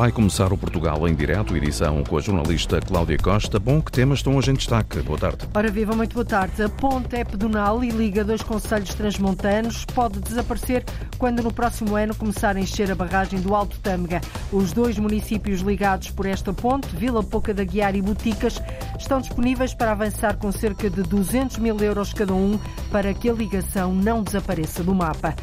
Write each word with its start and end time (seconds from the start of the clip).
Vai 0.00 0.10
começar 0.10 0.50
o 0.50 0.56
Portugal 0.56 1.06
em 1.06 1.14
direto, 1.14 1.54
edição 1.54 2.02
com 2.02 2.16
a 2.16 2.22
jornalista 2.22 2.80
Cláudia 2.80 3.18
Costa. 3.18 3.58
Bom, 3.58 3.82
que 3.82 3.92
temas 3.92 4.20
estão 4.20 4.34
hoje 4.34 4.50
em 4.50 4.54
destaque? 4.54 4.98
Boa 5.00 5.18
tarde. 5.18 5.46
Ora 5.52 5.70
viva, 5.70 5.94
muito 5.94 6.14
boa 6.14 6.24
tarde. 6.24 6.62
A 6.62 6.70
ponte 6.70 7.16
é 7.16 7.22
pedonal 7.22 7.84
e 7.84 7.90
liga 7.90 8.24
dois 8.24 8.40
conselhos 8.40 8.94
transmontanos. 8.94 9.84
Pode 9.84 10.18
desaparecer 10.20 10.86
quando 11.18 11.42
no 11.42 11.52
próximo 11.52 11.96
ano 11.96 12.14
começar 12.14 12.56
a 12.56 12.60
encher 12.60 12.90
a 12.90 12.94
barragem 12.94 13.42
do 13.42 13.54
Alto 13.54 13.78
Tâmega. 13.80 14.22
Os 14.50 14.72
dois 14.72 14.98
municípios 14.98 15.60
ligados 15.60 16.10
por 16.10 16.24
esta 16.24 16.50
ponte, 16.50 16.96
Vila 16.96 17.22
Pouca 17.22 17.52
da 17.52 17.62
Guiar 17.62 17.94
e 17.94 18.00
Boticas, 18.00 18.58
estão 18.98 19.20
disponíveis 19.20 19.74
para 19.74 19.92
avançar 19.92 20.38
com 20.38 20.50
cerca 20.50 20.88
de 20.88 21.02
200 21.02 21.58
mil 21.58 21.76
euros 21.78 22.14
cada 22.14 22.32
um 22.32 22.58
para 22.90 23.12
que 23.12 23.28
a 23.28 23.34
ligação 23.34 23.94
não 23.94 24.22
desapareça 24.22 24.82
do 24.82 24.94
mapa. 24.94 25.34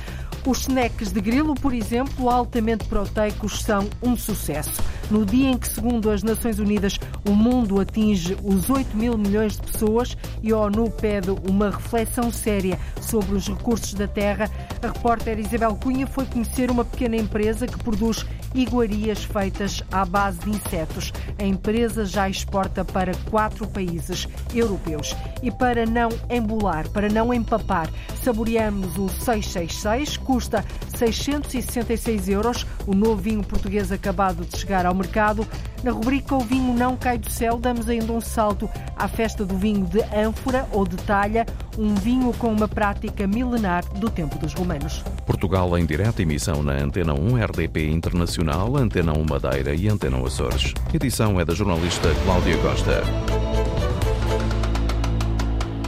Os 0.47 0.61
snacks 0.61 1.11
de 1.11 1.19
grilo, 1.19 1.53
por 1.55 1.73
exemplo, 1.73 2.29
altamente 2.29 2.85
proteicos, 2.85 3.63
são 3.63 3.89
um 4.01 4.15
sucesso. 4.15 4.81
No 5.11 5.25
dia 5.25 5.49
em 5.49 5.57
que, 5.57 5.67
segundo 5.67 6.09
as 6.09 6.23
Nações 6.23 6.57
Unidas, 6.57 6.97
o 7.27 7.31
mundo 7.31 7.81
atinge 7.81 8.37
os 8.41 8.69
8 8.69 8.95
mil 8.95 9.17
milhões 9.17 9.57
de 9.57 9.69
pessoas 9.69 10.15
e 10.41 10.53
a 10.53 10.57
ONU 10.57 10.89
pede 10.91 11.31
uma 11.49 11.69
reflexão 11.69 12.31
séria 12.31 12.79
sobre 13.01 13.35
os 13.35 13.47
recursos 13.47 13.93
da 13.93 14.07
terra, 14.07 14.49
a 14.81 14.87
repórter 14.87 15.39
Isabel 15.39 15.75
Cunha 15.75 16.07
foi 16.07 16.25
conhecer 16.25 16.71
uma 16.71 16.85
pequena 16.85 17.15
empresa 17.15 17.67
que 17.67 17.77
produz 17.77 18.25
iguarias 18.53 19.23
feitas 19.23 19.83
à 19.91 20.05
base 20.05 20.39
de 20.39 20.49
insetos. 20.49 21.11
A 21.39 21.43
empresa 21.43 22.05
já 22.05 22.29
exporta 22.29 22.83
para 22.83 23.13
quatro 23.29 23.67
países 23.67 24.27
europeus. 24.53 25.15
E 25.41 25.51
para 25.51 25.85
não 25.85 26.09
embolar, 26.29 26.89
para 26.89 27.09
não 27.09 27.33
empapar, 27.33 27.89
saboreamos 28.23 28.97
o 28.97 29.07
666, 29.07 30.17
custa 30.37 30.63
666 30.95 32.29
euros, 32.29 32.63
o 32.85 32.93
novo 32.93 33.15
vinho 33.15 33.43
português 33.43 33.91
acabado 33.91 34.45
de 34.45 34.55
chegar 34.55 34.85
ao 34.85 34.93
mercado. 34.93 35.47
Na 35.83 35.91
rubrica 35.91 36.35
O 36.35 36.41
Vinho 36.41 36.75
Não 36.75 36.95
Cai 36.95 37.17
do 37.17 37.27
Céu, 37.27 37.57
damos 37.57 37.89
ainda 37.89 38.13
um 38.13 38.21
salto 38.21 38.69
à 38.95 39.07
festa 39.07 39.43
do 39.43 39.57
vinho 39.57 39.83
de 39.87 39.99
ânfora 40.15 40.67
ou 40.71 40.87
de 40.87 40.95
talha, 40.97 41.43
um 41.75 41.95
vinho 41.95 42.31
com 42.33 42.51
uma 42.51 42.67
prática 42.67 43.25
milenar 43.25 43.83
do 43.95 44.11
tempo 44.11 44.37
dos 44.37 44.53
romanos. 44.53 45.03
Portugal 45.25 45.75
em 45.75 45.87
direta 45.87 46.21
emissão 46.21 46.61
na 46.61 46.73
Antena 46.73 47.15
1 47.15 47.43
RDP 47.43 47.89
Internacional, 47.89 48.77
Antena 48.77 49.13
1 49.13 49.25
Madeira 49.27 49.73
e 49.73 49.89
Antena 49.89 50.17
1 50.17 50.25
Açores. 50.25 50.73
Edição 50.93 51.39
é 51.39 51.45
da 51.45 51.55
jornalista 51.55 52.09
Cláudia 52.25 52.57
Costa. 52.57 53.01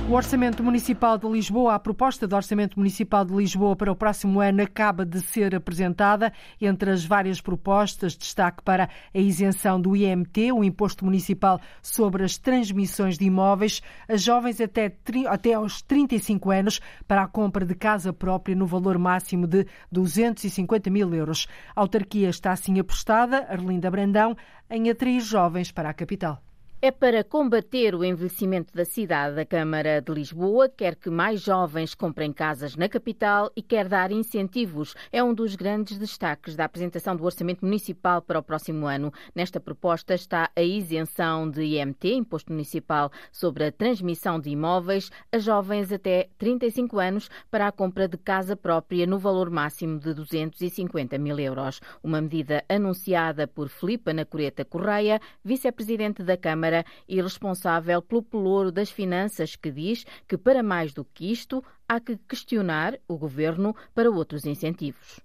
O 0.09 0.13
Orçamento 0.13 0.63
Municipal 0.63 1.19
de 1.19 1.27
Lisboa, 1.27 1.75
a 1.75 1.79
proposta 1.79 2.27
do 2.27 2.35
Orçamento 2.35 2.79
Municipal 2.79 3.23
de 3.23 3.31
Lisboa 3.31 3.75
para 3.75 3.91
o 3.91 3.95
próximo 3.95 4.41
ano 4.41 4.63
acaba 4.63 5.05
de 5.05 5.21
ser 5.21 5.53
apresentada. 5.53 6.33
Entre 6.59 6.89
as 6.89 7.05
várias 7.05 7.39
propostas, 7.39 8.17
destaque 8.17 8.63
para 8.63 8.89
a 9.13 9.19
isenção 9.19 9.79
do 9.79 9.95
IMT, 9.95 10.51
o 10.51 10.63
Imposto 10.63 11.05
Municipal 11.05 11.61
sobre 11.79 12.23
as 12.23 12.39
Transmissões 12.39 13.19
de 13.19 13.25
Imóveis, 13.25 13.83
a 14.07 14.17
jovens 14.17 14.59
até, 14.59 14.91
até 15.27 15.53
aos 15.53 15.83
35 15.83 16.49
anos 16.49 16.81
para 17.07 17.21
a 17.21 17.27
compra 17.27 17.63
de 17.63 17.75
casa 17.75 18.11
própria 18.11 18.55
no 18.55 18.65
valor 18.65 18.97
máximo 18.97 19.45
de 19.45 19.67
250 19.91 20.89
mil 20.89 21.13
euros. 21.13 21.47
A 21.75 21.81
autarquia 21.81 22.29
está 22.29 22.51
assim 22.51 22.79
apostada, 22.79 23.45
Arlinda 23.47 23.91
Brandão, 23.91 24.35
em 24.71 24.89
atrair 24.89 25.19
jovens 25.19 25.71
para 25.71 25.87
a 25.87 25.93
capital. 25.93 26.48
É 26.81 26.91
para 26.91 27.25
combater 27.25 27.93
o 27.93 28.05
envelhecimento 28.05 28.73
da 28.73 28.85
cidade. 28.85 29.37
A 29.37 29.45
Câmara 29.45 30.01
de 30.01 30.13
Lisboa 30.13 30.69
quer 30.69 30.95
que 30.95 31.09
mais 31.09 31.41
jovens 31.41 31.93
comprem 31.93 32.31
casas 32.31 32.77
na 32.77 32.87
capital 32.87 33.51
e 33.53 33.61
quer 33.61 33.89
dar 33.89 34.13
incentivos. 34.13 34.95
É 35.11 35.21
um 35.21 35.33
dos 35.33 35.57
grandes 35.57 35.97
destaques 35.97 36.55
da 36.55 36.63
apresentação 36.63 37.17
do 37.17 37.25
Orçamento 37.25 37.65
Municipal 37.65 38.21
para 38.21 38.39
o 38.39 38.43
próximo 38.43 38.85
ano. 38.85 39.11
Nesta 39.35 39.59
proposta 39.59 40.13
está 40.13 40.49
a 40.55 40.61
isenção 40.61 41.51
de 41.51 41.63
IMT, 41.63 42.13
Imposto 42.13 42.53
Municipal 42.53 43.11
sobre 43.29 43.65
a 43.65 43.73
Transmissão 43.73 44.39
de 44.39 44.49
Imóveis, 44.49 45.11
a 45.33 45.37
jovens 45.37 45.91
até 45.91 46.29
35 46.37 46.97
anos 46.97 47.29
para 47.51 47.67
a 47.67 47.73
compra 47.73 48.07
de 48.07 48.17
casa 48.17 48.55
própria 48.55 49.05
no 49.05 49.19
valor 49.19 49.49
máximo 49.49 49.99
de 49.99 50.13
250 50.13 51.17
mil 51.17 51.37
euros. 51.37 51.81
Uma 52.01 52.21
medida 52.21 52.63
anunciada 52.69 53.45
por 53.45 53.67
Filipe 53.67 54.11
Anacoreta 54.11 54.63
Correia, 54.63 55.19
vice-presidente 55.43 56.23
da 56.23 56.37
Câmara 56.37 56.68
Câmara 56.69 56.85
e 57.07 57.19
responsável 57.19 58.01
pelo 58.01 58.21
pelouro 58.21 58.71
das 58.71 58.91
finanças, 58.91 59.55
que 59.55 59.71
diz 59.71 60.05
que, 60.27 60.37
para 60.37 60.61
mais 60.61 60.93
do 60.93 61.03
que 61.03 61.31
isto, 61.31 61.63
há 61.87 61.99
que 61.99 62.15
questionar 62.27 62.97
o 63.07 63.17
governo 63.17 63.75
para 63.95 64.09
outros 64.09 64.45
incentivos. 64.45 65.19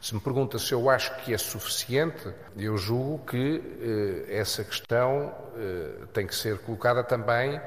Se 0.00 0.14
me 0.14 0.20
pergunta 0.20 0.58
se 0.58 0.72
eu 0.72 0.90
acho 0.90 1.14
que 1.24 1.32
é 1.32 1.38
suficiente, 1.38 2.28
eu 2.56 2.76
julgo 2.76 3.24
que 3.24 3.62
eh, 3.80 4.36
essa 4.36 4.64
questão 4.64 5.32
eh, 5.56 6.06
tem 6.12 6.26
que 6.26 6.34
ser 6.34 6.58
colocada 6.58 7.02
também 7.04 7.60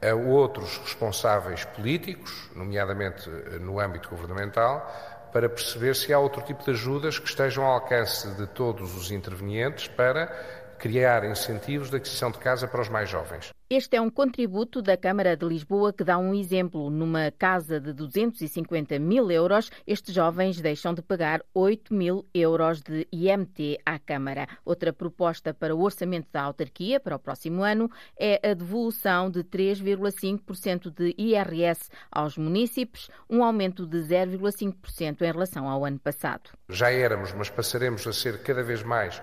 a 0.00 0.14
outros 0.14 0.78
responsáveis 0.78 1.64
políticos, 1.64 2.50
nomeadamente 2.54 3.28
eh, 3.28 3.58
no 3.58 3.80
âmbito 3.80 4.08
governamental, 4.08 4.80
para 5.32 5.48
perceber 5.48 5.96
se 5.96 6.12
há 6.12 6.18
outro 6.18 6.42
tipo 6.42 6.62
de 6.64 6.70
ajudas 6.70 7.18
que 7.18 7.28
estejam 7.28 7.64
ao 7.64 7.72
alcance 7.74 8.30
de 8.36 8.46
todos 8.46 8.94
os 8.96 9.10
intervenientes 9.10 9.88
para 9.88 10.61
criar 10.82 11.24
incentivos 11.24 11.90
de 11.90 11.96
aquisição 11.96 12.32
de 12.32 12.38
casa 12.38 12.66
para 12.66 12.80
os 12.80 12.88
mais 12.88 13.08
jovens. 13.08 13.50
Este 13.70 13.96
é 13.96 14.00
um 14.00 14.10
contributo 14.10 14.82
da 14.82 14.96
Câmara 14.96 15.36
de 15.36 15.46
Lisboa 15.46 15.92
que 15.92 16.02
dá 16.02 16.18
um 16.18 16.34
exemplo. 16.34 16.90
Numa 16.90 17.30
casa 17.30 17.80
de 17.80 17.92
250 17.92 18.98
mil 18.98 19.30
euros, 19.30 19.70
estes 19.86 20.12
jovens 20.12 20.60
deixam 20.60 20.92
de 20.92 21.00
pagar 21.00 21.40
8 21.54 21.94
mil 21.94 22.26
euros 22.34 22.82
de 22.82 23.06
IMT 23.12 23.78
à 23.86 23.96
Câmara. 23.96 24.48
Outra 24.64 24.92
proposta 24.92 25.54
para 25.54 25.74
o 25.74 25.80
orçamento 25.80 26.26
da 26.32 26.42
autarquia 26.42 26.98
para 26.98 27.14
o 27.14 27.18
próximo 27.18 27.62
ano 27.62 27.88
é 28.18 28.50
a 28.50 28.52
devolução 28.52 29.30
de 29.30 29.44
3,5% 29.44 30.90
de 30.90 31.14
IRS 31.16 31.88
aos 32.10 32.36
municípios, 32.36 33.08
um 33.30 33.44
aumento 33.44 33.86
de 33.86 33.98
0,5% 33.98 35.22
em 35.22 35.32
relação 35.32 35.68
ao 35.68 35.84
ano 35.84 36.00
passado. 36.00 36.50
Já 36.68 36.90
éramos, 36.90 37.32
mas 37.32 37.48
passaremos 37.48 38.04
a 38.06 38.12
ser 38.12 38.42
cada 38.42 38.64
vez 38.64 38.82
mais 38.82 39.22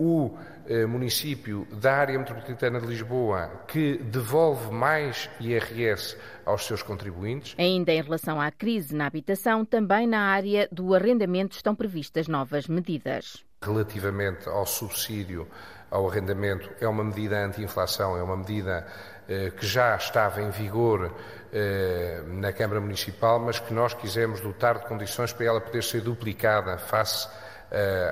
o 0.00 0.34
eh, 0.66 0.86
município 0.86 1.68
da 1.70 1.92
área 1.92 2.18
metropolitana 2.18 2.80
de 2.80 2.86
Lisboa 2.86 3.64
que 3.68 3.98
devolve 3.98 4.72
mais 4.72 5.28
IRS 5.38 6.16
aos 6.46 6.66
seus 6.66 6.82
contribuintes. 6.82 7.54
Ainda 7.58 7.92
em 7.92 8.00
relação 8.00 8.40
à 8.40 8.50
crise 8.50 8.94
na 8.94 9.06
habitação, 9.06 9.62
também 9.62 10.06
na 10.06 10.22
área 10.22 10.66
do 10.72 10.94
arrendamento 10.94 11.54
estão 11.54 11.74
previstas 11.74 12.26
novas 12.26 12.66
medidas. 12.66 13.44
Relativamente 13.62 14.48
ao 14.48 14.64
subsídio 14.64 15.46
ao 15.90 16.08
arrendamento, 16.08 16.70
é 16.80 16.88
uma 16.88 17.02
medida 17.02 17.44
anti-inflação, 17.44 18.16
é 18.16 18.22
uma 18.22 18.36
medida 18.36 18.86
eh, 19.28 19.50
que 19.50 19.66
já 19.66 19.96
estava 19.96 20.40
em 20.40 20.50
vigor 20.50 21.12
eh, 21.52 22.22
na 22.26 22.52
Câmara 22.52 22.80
Municipal, 22.80 23.40
mas 23.40 23.58
que 23.58 23.74
nós 23.74 23.92
quisemos 23.92 24.40
dotar 24.40 24.78
de 24.78 24.86
condições 24.86 25.32
para 25.32 25.46
ela 25.46 25.60
poder 25.60 25.82
ser 25.82 26.00
duplicada 26.00 26.78
face 26.78 27.28
eh, 27.28 27.49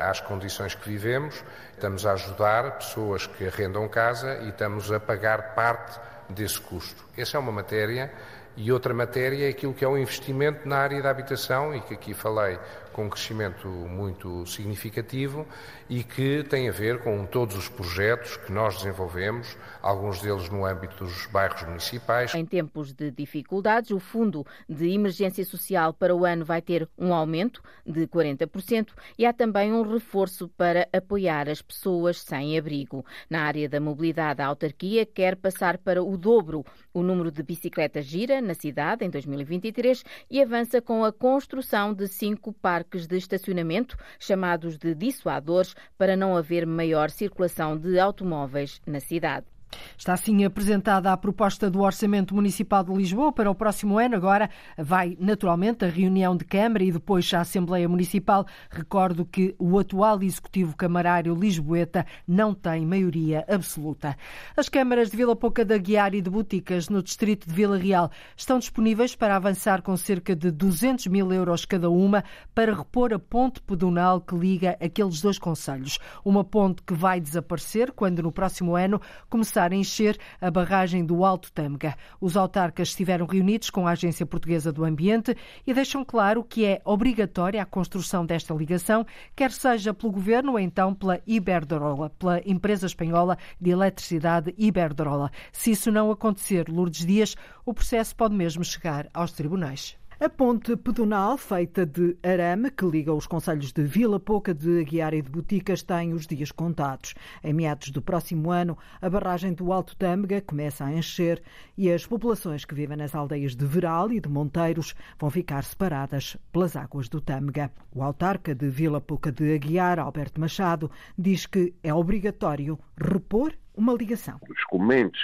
às 0.03 0.21
condições 0.21 0.75
que 0.75 0.89
vivemos. 0.89 1.43
Estamos 1.73 2.07
a 2.07 2.13
ajudar 2.13 2.79
pessoas 2.79 3.27
que 3.27 3.47
arrendam 3.47 3.89
casa 3.89 4.39
e 4.43 4.49
estamos 4.51 4.91
a 4.91 5.01
pagar 5.01 5.55
parte 5.55 5.99
desse 6.29 6.61
custo. 6.61 7.05
Essa 7.17 7.37
é 7.37 7.41
uma 7.41 7.53
matéria 7.53 8.13
e 8.61 8.73
outra 8.73 8.93
matéria 8.93 9.47
é 9.47 9.51
aquilo 9.51 9.73
que 9.73 9.85
é 9.85 9.89
o 9.89 9.97
investimento 9.97 10.69
na 10.69 10.79
área 10.79 11.01
da 11.01 11.11
habitação 11.11 11.73
e 11.73 11.81
que 11.81 11.95
aqui 11.95 12.13
falei 12.13 12.59
com 12.93 13.05
um 13.05 13.09
crescimento 13.09 13.69
muito 13.69 14.45
significativo 14.45 15.47
e 15.89 16.03
que 16.03 16.43
tem 16.43 16.69
a 16.69 16.73
ver 16.73 16.99
com 16.99 17.25
todos 17.25 17.57
os 17.57 17.69
projetos 17.69 18.37
que 18.39 18.51
nós 18.51 18.79
desenvolvemos, 18.79 19.57
alguns 19.81 20.21
deles 20.21 20.49
no 20.49 20.67
âmbito 20.67 21.05
dos 21.05 21.27
bairros 21.27 21.63
municipais. 21.63 22.35
Em 22.35 22.45
tempos 22.45 22.93
de 22.93 23.13
dificuldades, 23.13 23.93
o 23.93 24.01
Fundo 24.01 24.45
de 24.69 24.93
Emergência 24.93 25.45
Social 25.45 25.95
para 25.95 26.13
o 26.13 26.25
ano 26.25 26.45
vai 26.45 26.61
ter 26.61 26.89
um 26.99 27.15
aumento 27.15 27.63
de 27.87 28.09
40% 28.09 28.89
e 29.16 29.25
há 29.25 29.33
também 29.33 29.72
um 29.72 29.83
reforço 29.83 30.49
para 30.49 30.89
apoiar 30.93 31.49
as 31.49 31.63
pessoas 31.63 32.21
sem 32.21 32.59
abrigo. 32.59 33.04
Na 33.31 33.43
área 33.43 33.69
da 33.69 33.78
mobilidade, 33.78 34.43
a 34.43 34.47
autarquia 34.47 35.07
quer 35.07 35.37
passar 35.37 35.78
para 35.78 36.03
o 36.03 36.16
dobro 36.16 36.65
o 36.93 37.01
número 37.01 37.31
de 37.31 37.45
bicicletas 37.45 38.04
gira 38.04 38.47
na 38.48 38.54
cidade 38.54 39.04
em 39.04 39.10
2023 39.10 40.03
e 40.28 40.42
avança 40.42 40.83
com 40.83 41.04
a 41.04 41.12
construção 41.12 41.95
de 41.95 42.09
cinco 42.09 42.53
parques 42.53 43.06
de 43.06 43.16
estacionamento, 43.16 43.97
chamados 44.18 44.77
de 44.77 44.95
dissuadores, 44.95 45.77
para 45.97 46.16
não 46.16 46.36
haver 46.36 46.66
maior 46.66 47.10
circulação 47.10 47.77
de 47.77 47.98
automóveis 48.00 48.80
na 48.86 48.98
cidade. 48.98 49.58
Está 49.97 50.15
assim 50.15 50.44
apresentada 50.44 51.12
a 51.12 51.16
proposta 51.16 51.70
do 51.70 51.80
Orçamento 51.80 52.34
Municipal 52.34 52.84
de 52.84 52.92
Lisboa 52.92 53.32
para 53.32 53.50
o 53.50 53.54
próximo 53.54 53.98
ano. 53.98 54.16
Agora 54.16 54.48
vai 54.76 55.16
naturalmente 55.20 55.84
a 55.84 55.88
reunião 55.88 56.36
de 56.36 56.44
Câmara 56.44 56.84
e 56.84 56.92
depois 56.92 57.32
a 57.34 57.41
Assembleia 57.41 57.88
Municipal. 57.88 58.47
Recordo 58.70 59.24
que 59.24 59.54
o 59.59 59.78
atual 59.78 60.22
Executivo 60.22 60.76
Camarário 60.76 61.34
Lisboeta 61.34 62.06
não 62.26 62.54
tem 62.54 62.86
maioria 62.86 63.44
absoluta. 63.48 64.16
As 64.56 64.68
câmaras 64.68 65.10
de 65.10 65.16
Vila 65.16 65.36
Pouca 65.36 65.65
da 65.65 65.76
Guiar 65.76 66.15
e 66.15 66.20
de 66.20 66.30
Boticas, 66.30 66.88
no 66.88 67.03
distrito 67.03 67.48
de 67.48 67.54
Vila 67.54 67.76
Real, 67.76 68.10
estão 68.36 68.59
disponíveis 68.59 69.15
para 69.15 69.36
avançar 69.36 69.82
com 69.82 69.97
cerca 69.97 70.34
de 70.34 70.50
200 70.50 71.06
mil 71.09 71.32
euros 71.32 71.65
cada 71.65 71.91
uma 71.91 72.24
para 72.54 72.74
repor 72.74 73.12
a 73.12 73.18
ponte 73.18 73.60
pedonal 73.60 74.20
que 74.20 74.34
liga 74.34 74.76
aqueles 74.80 75.20
dois 75.20 75.38
conselhos. 75.38 75.98
Uma 76.24 76.44
ponte 76.44 76.82
que 76.82 76.94
vai 76.94 77.20
desaparecer 77.20 77.92
quando 77.92 78.22
no 78.22 78.32
próximo 78.32 78.76
ano 78.76 79.00
começar 79.28 79.58
a 79.65 79.75
encher 79.75 80.19
a 80.41 80.51
barragem 80.51 81.05
do 81.05 81.25
Alto 81.25 81.53
Tâmega. 81.53 81.97
Os 82.21 82.37
autarcas 82.37 82.89
estiveram 82.89 83.27
reunidos 83.27 83.71
com 83.71 83.87
a 83.87 83.93
Agência 83.93 84.25
Portuguesa 84.25 84.72
do 84.72 84.84
Ambiente 84.84 85.37
e 85.66 85.75
deixam 85.75 86.05
claro 86.05 86.45
que 86.45 86.65
é 86.65 86.81
obrigatória 86.84 87.60
a 87.63 87.66
construção 87.66 88.25
desta 88.25 88.55
ligação, 88.55 89.07
quer 89.34 89.51
seja 89.51 89.93
pelo 89.93 90.13
governo 90.13 90.53
ou 90.53 90.59
então 90.59 90.95
pela 90.95 91.21
Iberdrola, 91.27 92.10
pela 92.10 92.41
empresa 92.45 92.87
espanhola 92.87 93.37
de 93.60 93.71
eletricidade 93.71 94.55
Iberdrola. 94.57 95.31
Se 95.53 95.72
isso 95.72 95.91
não 95.91 96.11
acontecer, 96.11 96.69
Lourdes 96.69 97.04
Dias, 97.04 97.37
o 97.65 97.75
processo 97.75 98.15
pode 98.15 98.34
mesmo 98.34 98.65
chegar 98.65 99.09
aos 99.13 99.33
tribunais. 99.33 99.97
A 100.20 100.28
ponte 100.28 100.76
pedonal, 100.76 101.38
feita 101.38 101.86
de 101.86 102.18
arame, 102.24 102.72
que 102.72 102.84
liga 102.84 103.15
os 103.15 103.24
conselhos 103.24 103.72
de 103.72 103.84
Vila 103.84 104.18
Pouca, 104.18 104.53
de 104.53 104.80
Aguiar 104.80 105.15
e 105.15 105.22
de 105.22 105.30
Boticas, 105.30 105.84
tem 105.84 106.12
os 106.12 106.26
dias 106.26 106.50
contados. 106.50 107.15
Em 107.44 107.53
meados 107.53 107.91
do 107.91 108.03
próximo 108.03 108.50
ano, 108.50 108.76
a 109.00 109.09
barragem 109.09 109.54
do 109.54 109.72
Alto 109.72 109.94
Tâmega 109.97 110.41
começa 110.41 110.84
a 110.84 110.92
encher 110.92 111.41
e 111.76 111.88
as 111.88 112.04
populações 112.04 112.65
que 112.65 112.74
vivem 112.74 112.97
nas 112.97 113.15
aldeias 113.15 113.54
de 113.54 113.65
Veral 113.65 114.10
e 114.10 114.18
de 114.18 114.28
Monteiros 114.28 114.92
vão 115.20 115.30
ficar 115.30 115.62
separadas 115.62 116.36
pelas 116.50 116.74
águas 116.74 117.09
do 117.09 117.20
Tâmega. 117.20 117.70
O 117.94 118.03
autarca 118.03 118.53
de 118.56 118.68
Vila 118.68 119.00
Pouca 119.00 119.30
de 119.30 119.54
Aguiar, 119.54 120.00
Alberto 120.00 120.41
Machado, 120.41 120.91
diz 121.16 121.47
que 121.47 121.72
é 121.80 121.94
obrigatório 121.94 122.76
repor 123.00 123.53
uma 123.72 123.92
ligação. 123.92 124.41
Os 124.50 124.65
comentos 124.65 125.20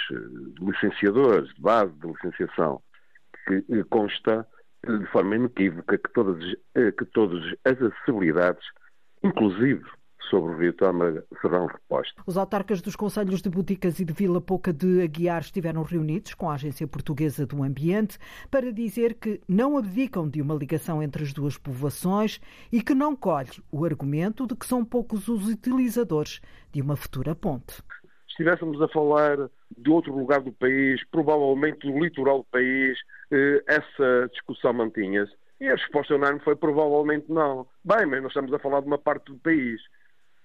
licenciadores, 0.57 1.53
de 1.53 1.61
base 1.61 1.91
de 1.99 2.07
licenciação, 2.07 2.81
que 3.45 3.83
consta 3.89 4.47
de 4.85 5.05
forma 5.11 5.35
inequívoca 5.35 5.97
que 5.97 6.13
todas, 6.13 6.43
eh, 6.75 6.91
que 6.91 7.05
todas 7.05 7.43
as 7.65 7.81
acessibilidades, 7.81 8.63
inclusive 9.23 9.83
sobre 10.29 10.53
o 10.53 10.57
Rio 10.57 10.73
Tâmega, 10.73 11.23
serão 11.41 11.67
repostas. 11.67 12.23
Os 12.25 12.37
autarcas 12.37 12.81
dos 12.81 12.95
Conselhos 12.95 13.41
de 13.41 13.49
Boticas 13.49 13.99
e 13.99 14.05
de 14.05 14.13
Vila 14.13 14.41
Pouca 14.41 14.73
de 14.73 15.01
Aguiar 15.01 15.41
estiveram 15.41 15.83
reunidos 15.83 16.33
com 16.33 16.49
a 16.49 16.55
Agência 16.55 16.87
Portuguesa 16.87 17.45
do 17.45 17.63
Ambiente 17.63 18.17
para 18.49 18.71
dizer 18.71 19.15
que 19.15 19.39
não 19.47 19.77
abdicam 19.77 20.27
de 20.27 20.41
uma 20.41 20.55
ligação 20.55 21.01
entre 21.01 21.23
as 21.23 21.33
duas 21.33 21.57
povoações 21.57 22.39
e 22.71 22.81
que 22.81 22.95
não 22.95 23.15
colhe 23.15 23.63
o 23.71 23.85
argumento 23.85 24.47
de 24.47 24.55
que 24.55 24.65
são 24.65 24.83
poucos 24.83 25.27
os 25.27 25.47
utilizadores 25.47 26.41
de 26.71 26.81
uma 26.81 26.95
futura 26.95 27.35
ponte. 27.35 27.73
Se 27.73 28.43
estivéssemos 28.43 28.81
a 28.81 28.87
falar 28.89 29.49
de 29.77 29.89
outro 29.89 30.15
lugar 30.15 30.41
do 30.41 30.51
país, 30.51 31.03
provavelmente 31.11 31.87
do 31.87 31.99
litoral 31.99 32.39
do 32.39 32.45
país, 32.45 32.97
eh, 33.31 33.63
essa 33.67 34.29
discussão 34.31 34.73
mantinha-se. 34.73 35.33
E 35.59 35.67
a 35.67 35.75
resposta 35.75 36.15
unânime 36.15 36.41
foi 36.41 36.55
provavelmente 36.55 37.31
não. 37.31 37.65
Bem, 37.83 38.05
mas 38.05 38.21
nós 38.21 38.31
estamos 38.31 38.53
a 38.53 38.59
falar 38.59 38.81
de 38.81 38.87
uma 38.87 38.97
parte 38.97 39.31
do 39.31 39.37
país 39.39 39.81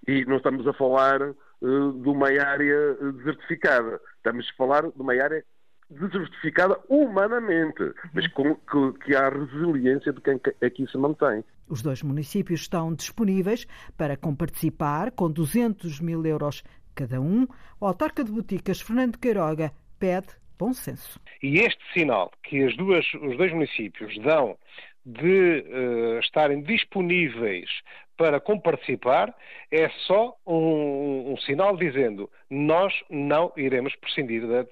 e 0.07 0.25
não 0.25 0.37
estamos 0.37 0.67
a 0.67 0.73
falar 0.73 1.21
uh, 1.21 1.93
de 1.93 2.09
uma 2.09 2.29
área 2.29 2.95
desertificada. 2.95 4.01
Estamos 4.17 4.49
a 4.49 4.57
falar 4.57 4.83
de 4.83 5.01
uma 5.01 5.13
área 5.13 5.45
desertificada 5.91 6.79
humanamente, 6.89 7.93
mas 8.15 8.27
com, 8.29 8.55
que, 8.55 9.05
que 9.05 9.17
há 9.17 9.29
resiliência 9.29 10.13
de 10.13 10.21
quem 10.21 10.41
aqui 10.63 10.87
se 10.91 10.97
mantém. 10.97 11.45
Os 11.69 11.83
dois 11.83 12.03
municípios 12.03 12.63
estão 12.63 12.95
disponíveis 12.95 13.67
para 13.97 14.17
comparticipar 14.17 15.13
com 15.13 15.31
200 15.31 16.01
mil 16.01 16.25
euros 16.25 16.63
cada 17.01 17.21
um. 17.21 17.47
O 17.81 17.87
autarca 17.87 18.23
de 18.23 18.31
Boticas, 18.31 18.81
Fernando 18.83 19.19
Queiroga, 19.19 19.73
pede 19.99 20.29
bom 20.59 20.75
senso. 20.75 21.19
E 21.43 21.59
este 21.59 21.83
sinal 21.95 22.31
que 22.43 22.63
as 22.63 22.77
duas, 22.77 23.07
os 23.15 23.37
dois 23.39 23.53
municípios 23.53 24.19
dão 24.19 24.59
de 25.07 25.65
uh, 25.67 26.19
estarem 26.21 26.63
disponíveis 26.63 27.71
para 28.19 28.39
comparticipar 28.39 29.35
é 29.73 29.89
só 30.07 30.37
um, 30.47 31.33
um, 31.33 31.37
sinal 31.39 31.75
dizendo 31.75 32.31
nós 32.51 32.93
não 33.09 33.51
iremos 33.57 33.97
prescindir 33.97 34.47
da, 34.47 34.67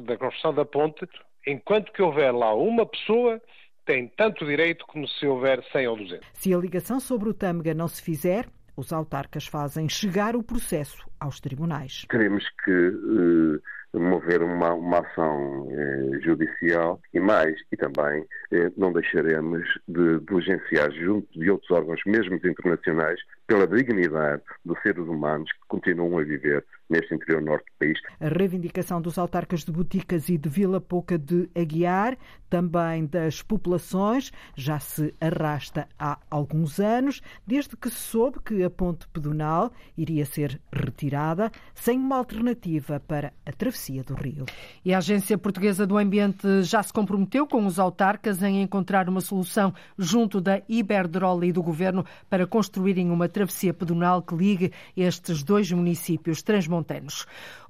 da 0.00 0.16
construção 0.18 0.52
da 0.52 0.64
ponte 0.64 1.06
enquanto 1.46 1.92
que 1.92 2.02
houver 2.02 2.34
lá 2.34 2.52
uma 2.52 2.84
pessoa 2.84 3.40
tem 3.86 4.08
tanto 4.08 4.44
direito 4.44 4.84
como 4.88 5.06
se 5.06 5.24
houver 5.24 5.62
100 5.70 5.86
ou 5.86 5.96
200. 5.96 6.28
Se 6.32 6.52
a 6.52 6.58
ligação 6.58 6.98
sobre 6.98 7.28
o 7.28 7.34
Tâmega 7.34 7.72
não 7.72 7.86
se 7.86 8.02
fizer, 8.02 8.46
os 8.80 8.92
autarcas 8.92 9.46
fazem 9.46 9.88
chegar 9.88 10.34
o 10.34 10.42
processo 10.42 11.06
aos 11.20 11.38
tribunais. 11.38 12.06
Queremos 12.08 12.44
que 12.64 12.70
uh 12.70 13.60
mover 13.98 14.42
uma, 14.42 14.74
uma 14.74 14.98
ação 15.00 15.68
eh, 15.70 16.20
judicial 16.20 17.00
e 17.12 17.18
mais, 17.18 17.56
e 17.72 17.76
também 17.76 18.24
eh, 18.52 18.70
não 18.76 18.92
deixaremos 18.92 19.66
de 19.88 20.20
diligenciar 20.20 20.92
junto 20.92 21.26
de 21.38 21.50
outros 21.50 21.70
órgãos, 21.70 22.00
mesmo 22.06 22.36
internacionais, 22.36 23.20
pela 23.46 23.66
dignidade 23.66 24.42
dos 24.64 24.80
seres 24.82 25.04
humanos 25.06 25.50
que 25.52 25.58
continuam 25.66 26.18
a 26.18 26.22
viver 26.22 26.64
neste 26.90 27.14
interior 27.14 27.40
norte 27.40 27.64
do 27.64 27.78
país. 27.78 27.98
A 28.20 28.28
reivindicação 28.28 29.00
dos 29.00 29.16
autarcas 29.16 29.64
de 29.64 29.70
Boticas 29.70 30.28
e 30.28 30.36
de 30.36 30.48
Vila 30.48 30.80
Pouca 30.80 31.16
de 31.16 31.48
Aguiar, 31.54 32.18
também 32.48 33.06
das 33.06 33.42
populações, 33.42 34.32
já 34.56 34.80
se 34.80 35.14
arrasta 35.20 35.88
há 35.98 36.18
alguns 36.28 36.80
anos, 36.80 37.22
desde 37.46 37.76
que 37.76 37.88
se 37.88 37.96
soube 37.96 38.40
que 38.40 38.62
a 38.64 38.68
ponte 38.68 39.06
pedonal 39.08 39.70
iria 39.96 40.26
ser 40.26 40.60
retirada 40.72 41.50
sem 41.74 41.96
uma 41.96 42.16
alternativa 42.16 42.98
para 43.00 43.32
a 43.46 43.52
travessia 43.52 44.02
do 44.02 44.14
rio. 44.14 44.44
E 44.84 44.92
a 44.92 44.98
Agência 44.98 45.38
Portuguesa 45.38 45.86
do 45.86 45.96
Ambiente 45.96 46.62
já 46.62 46.82
se 46.82 46.92
comprometeu 46.92 47.46
com 47.46 47.64
os 47.64 47.78
autarcas 47.78 48.42
em 48.42 48.62
encontrar 48.62 49.08
uma 49.08 49.20
solução 49.20 49.72
junto 49.96 50.40
da 50.40 50.60
Iberdrola 50.68 51.46
e 51.46 51.52
do 51.52 51.62
governo 51.62 52.04
para 52.28 52.46
construírem 52.46 53.10
uma 53.10 53.28
travessia 53.28 53.72
pedonal 53.72 54.22
que 54.22 54.34
ligue 54.34 54.72
estes 54.96 55.44
dois 55.44 55.70
municípios 55.70 56.42
transmontanos. 56.42 56.79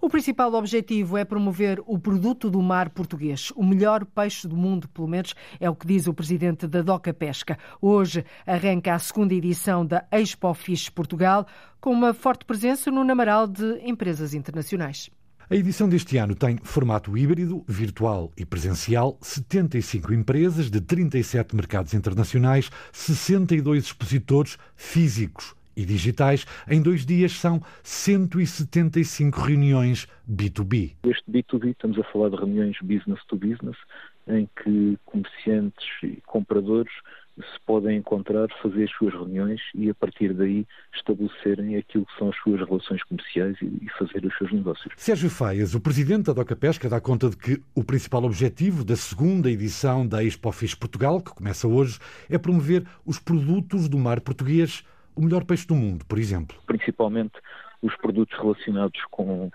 O 0.00 0.08
principal 0.08 0.52
objetivo 0.54 1.16
é 1.16 1.24
promover 1.24 1.82
o 1.86 1.98
produto 1.98 2.50
do 2.50 2.60
mar 2.62 2.90
português, 2.90 3.52
o 3.56 3.64
melhor 3.64 4.04
peixe 4.04 4.46
do 4.48 4.56
mundo, 4.56 4.88
pelo 4.88 5.08
menos 5.08 5.34
é 5.58 5.68
o 5.68 5.74
que 5.74 5.86
diz 5.86 6.06
o 6.06 6.14
presidente 6.14 6.66
da 6.66 6.82
Doca 6.82 7.12
Pesca. 7.12 7.58
Hoje 7.80 8.24
arranca 8.46 8.94
a 8.94 8.98
segunda 8.98 9.34
edição 9.34 9.84
da 9.84 10.04
Expo 10.10 10.52
Fish 10.54 10.88
Portugal, 10.88 11.46
com 11.80 11.90
uma 11.90 12.12
forte 12.12 12.44
presença 12.44 12.90
no 12.90 13.04
Namaral 13.04 13.46
de 13.46 13.80
empresas 13.84 14.34
internacionais. 14.34 15.10
A 15.50 15.56
edição 15.56 15.88
deste 15.88 16.16
ano 16.16 16.36
tem 16.36 16.58
formato 16.62 17.18
híbrido, 17.18 17.64
virtual 17.66 18.30
e 18.36 18.46
presencial, 18.46 19.18
75 19.20 20.14
empresas 20.14 20.70
de 20.70 20.80
37 20.80 21.56
mercados 21.56 21.92
internacionais, 21.92 22.70
62 22.92 23.86
expositores 23.86 24.56
físicos 24.76 25.56
e 25.80 25.84
digitais. 25.84 26.46
Em 26.68 26.80
dois 26.82 27.04
dias 27.04 27.32
são 27.32 27.60
175 27.82 29.40
reuniões 29.40 30.06
B2B. 30.30 30.96
Este 31.04 31.30
B2B, 31.30 31.70
estamos 31.70 31.98
a 31.98 32.04
falar 32.04 32.30
de 32.30 32.36
reuniões 32.36 32.76
business 32.82 33.24
to 33.26 33.36
business, 33.36 33.76
em 34.28 34.48
que 34.62 34.98
comerciantes 35.04 35.86
e 36.02 36.20
compradores 36.26 36.92
se 37.40 37.60
podem 37.66 37.96
encontrar, 37.96 38.48
fazer 38.62 38.84
as 38.84 38.90
suas 38.90 39.12
reuniões 39.12 39.60
e 39.74 39.88
a 39.88 39.94
partir 39.94 40.32
daí 40.34 40.66
estabelecerem 40.94 41.76
aquilo 41.76 42.06
que 42.06 42.18
são 42.18 42.28
as 42.28 42.36
suas 42.36 42.60
relações 42.60 43.02
comerciais 43.04 43.56
e 43.62 43.88
fazer 43.98 44.24
os 44.24 44.36
seus 44.36 44.52
negócios. 44.52 44.92
Sérgio 44.96 45.30
Faias, 45.30 45.74
o 45.74 45.80
presidente 45.80 46.26
da 46.26 46.32
Doca 46.32 46.56
Pesca, 46.56 46.88
dá 46.88 47.00
conta 47.00 47.30
de 47.30 47.36
que 47.36 47.62
o 47.74 47.84
principal 47.84 48.24
objetivo 48.24 48.84
da 48.84 48.96
segunda 48.96 49.50
edição 49.50 50.06
da 50.06 50.22
Expo 50.22 50.52
Fish 50.52 50.74
Portugal, 50.74 51.20
que 51.20 51.34
começa 51.34 51.66
hoje, 51.66 51.98
é 52.28 52.38
promover 52.38 52.84
os 53.04 53.18
produtos 53.18 53.88
do 53.88 53.98
mar 53.98 54.20
português 54.20 54.84
o 55.20 55.24
melhor 55.24 55.44
peixe 55.44 55.66
do 55.66 55.74
mundo, 55.74 56.04
por 56.06 56.18
exemplo? 56.18 56.56
Principalmente 56.66 57.34
os 57.82 57.94
produtos 57.96 58.36
relacionados 58.38 59.00
com, 59.10 59.50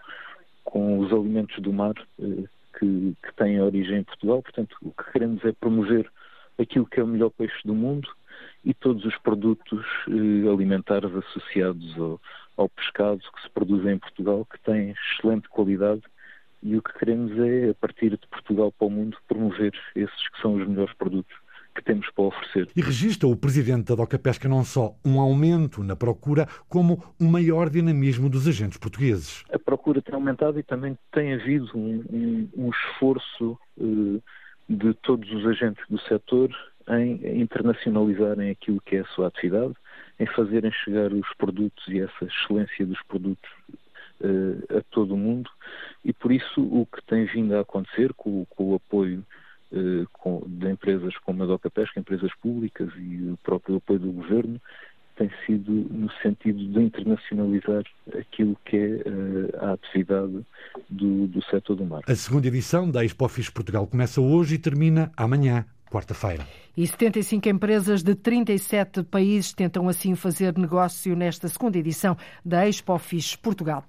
com 0.63 1.00
os 1.00 1.12
alimentos 1.12 1.60
do 1.60 1.74
mar 1.74 1.95
eh, 2.19 2.43
que, 2.77 3.15
que 3.24 3.34
têm 3.36 3.60
origem 3.60 4.00
em 4.00 4.03
Portugal. 4.03 4.43
Portanto, 4.43 4.75
o 4.81 4.91
que 4.91 5.12
queremos 5.12 5.43
é 5.43 5.51
promover 5.51 6.10
aquilo 6.60 6.86
que 6.86 7.00
é 7.00 7.03
o 7.03 7.07
melhor 7.07 7.31
peixe 7.31 7.57
do 7.65 7.74
mundo 7.74 8.07
e 8.63 8.74
todos 8.75 9.03
os 9.05 9.17
produtos 9.17 9.84
eh, 10.07 10.48
alimentares 10.48 11.12
associados 11.15 11.98
ao, 11.98 12.22
ao 12.57 12.69
pescado 12.69 13.19
que 13.19 13.41
se 13.41 13.50
produzem 13.50 13.93
em 13.93 14.00
Portugal, 14.00 14.45
que 14.45 14.60
têm 14.60 14.91
excelente 14.91 15.50
qualidade 15.50 16.03
e 16.62 16.77
o 16.77 16.81
que 16.81 16.93
queremos 16.98 17.31
é, 17.39 17.69
a 17.69 17.74
partir 17.74 18.12
de 18.12 18.27
Portugal 18.27 18.72
para 18.72 18.88
o 18.88 18.91
mundo, 18.91 19.17
promover 19.27 19.74
esses 19.95 20.29
que 20.29 20.41
são 20.41 20.55
os 20.55 20.67
melhores 20.67 20.93
produtos 20.95 21.36
temos 21.85 22.09
para 22.11 22.25
oferecer. 22.25 22.69
E 22.75 22.81
registra 22.81 23.27
o 23.27 23.37
presidente 23.37 23.85
da 23.85 23.95
Doca 23.95 24.19
Pesca 24.19 24.49
não 24.49 24.65
só 24.65 24.95
um 25.05 25.19
aumento 25.19 25.83
na 25.83 25.95
procura, 25.95 26.47
como 26.67 27.01
um 27.19 27.29
maior 27.29 27.69
dinamismo 27.69 28.29
dos 28.29 28.47
agentes 28.47 28.77
portugueses. 28.77 29.43
A 29.51 29.59
procura 29.59 30.01
tem 30.01 30.15
aumentado 30.15 30.59
e 30.59 30.63
também 30.63 30.97
tem 31.11 31.33
havido 31.33 31.69
um, 31.75 32.03
um, 32.11 32.49
um 32.57 32.69
esforço 32.69 33.57
uh, 33.77 34.21
de 34.67 34.93
todos 34.95 35.31
os 35.31 35.45
agentes 35.45 35.83
do 35.89 35.99
setor 36.01 36.49
em 36.89 37.41
internacionalizarem 37.41 38.51
aquilo 38.51 38.81
que 38.81 38.97
é 38.97 38.99
a 38.99 39.05
sua 39.05 39.27
atividade, 39.27 39.73
em 40.19 40.25
fazerem 40.27 40.71
chegar 40.71 41.11
os 41.11 41.27
produtos 41.37 41.87
e 41.87 41.99
essa 41.99 42.25
excelência 42.25 42.85
dos 42.85 43.01
produtos 43.03 43.49
uh, 44.21 44.77
a 44.77 44.81
todo 44.91 45.13
o 45.13 45.17
mundo 45.17 45.49
e 46.03 46.13
por 46.13 46.31
isso 46.31 46.61
o 46.61 46.85
que 46.85 47.03
tem 47.05 47.25
vindo 47.25 47.55
a 47.55 47.61
acontecer 47.61 48.13
com, 48.13 48.45
com 48.45 48.71
o 48.71 48.75
apoio 48.75 49.23
com, 50.13 50.43
de 50.45 50.69
empresas 50.69 51.15
como 51.19 51.43
a 51.43 51.45
Doca 51.45 51.69
Pesca, 51.69 52.00
empresas 52.00 52.31
públicas 52.41 52.89
e 52.98 53.31
o 53.31 53.38
próprio 53.43 53.77
apoio 53.77 54.00
do 54.00 54.12
governo 54.12 54.62
tem 55.15 55.31
sido 55.45 55.72
no 55.72 56.12
sentido 56.22 56.57
de 56.57 56.81
internacionalizar 56.81 57.84
aquilo 58.19 58.57
que 58.65 58.75
é 58.75 59.10
uh, 59.10 59.65
a 59.65 59.74
atividade 59.74 60.45
do, 60.89 61.27
do 61.27 61.43
setor 61.45 61.75
do 61.75 61.86
mar. 61.86 62.01
A 62.07 62.15
segunda 62.15 62.48
edição 62.48 62.89
da 62.89 63.03
Expo 63.03 63.27
Fish 63.29 63.50
Portugal 63.50 63.88
começa 63.88 64.19
hoje 64.19 64.55
e 64.55 64.57
termina 64.57 65.12
amanhã 65.15 65.65
quarta-feira. 65.89 66.45
E 66.75 66.86
75 66.86 67.48
empresas 67.48 68.03
de 68.03 68.15
37 68.15 69.03
países 69.03 69.53
tentam 69.53 69.88
assim 69.88 70.13
fazer 70.15 70.57
negócio 70.57 71.15
nesta 71.15 71.48
segunda 71.48 71.77
edição 71.77 72.17
da 72.43 72.67
Expo 72.67 72.98
Fish 72.98 73.38
Portugal. 73.38 73.86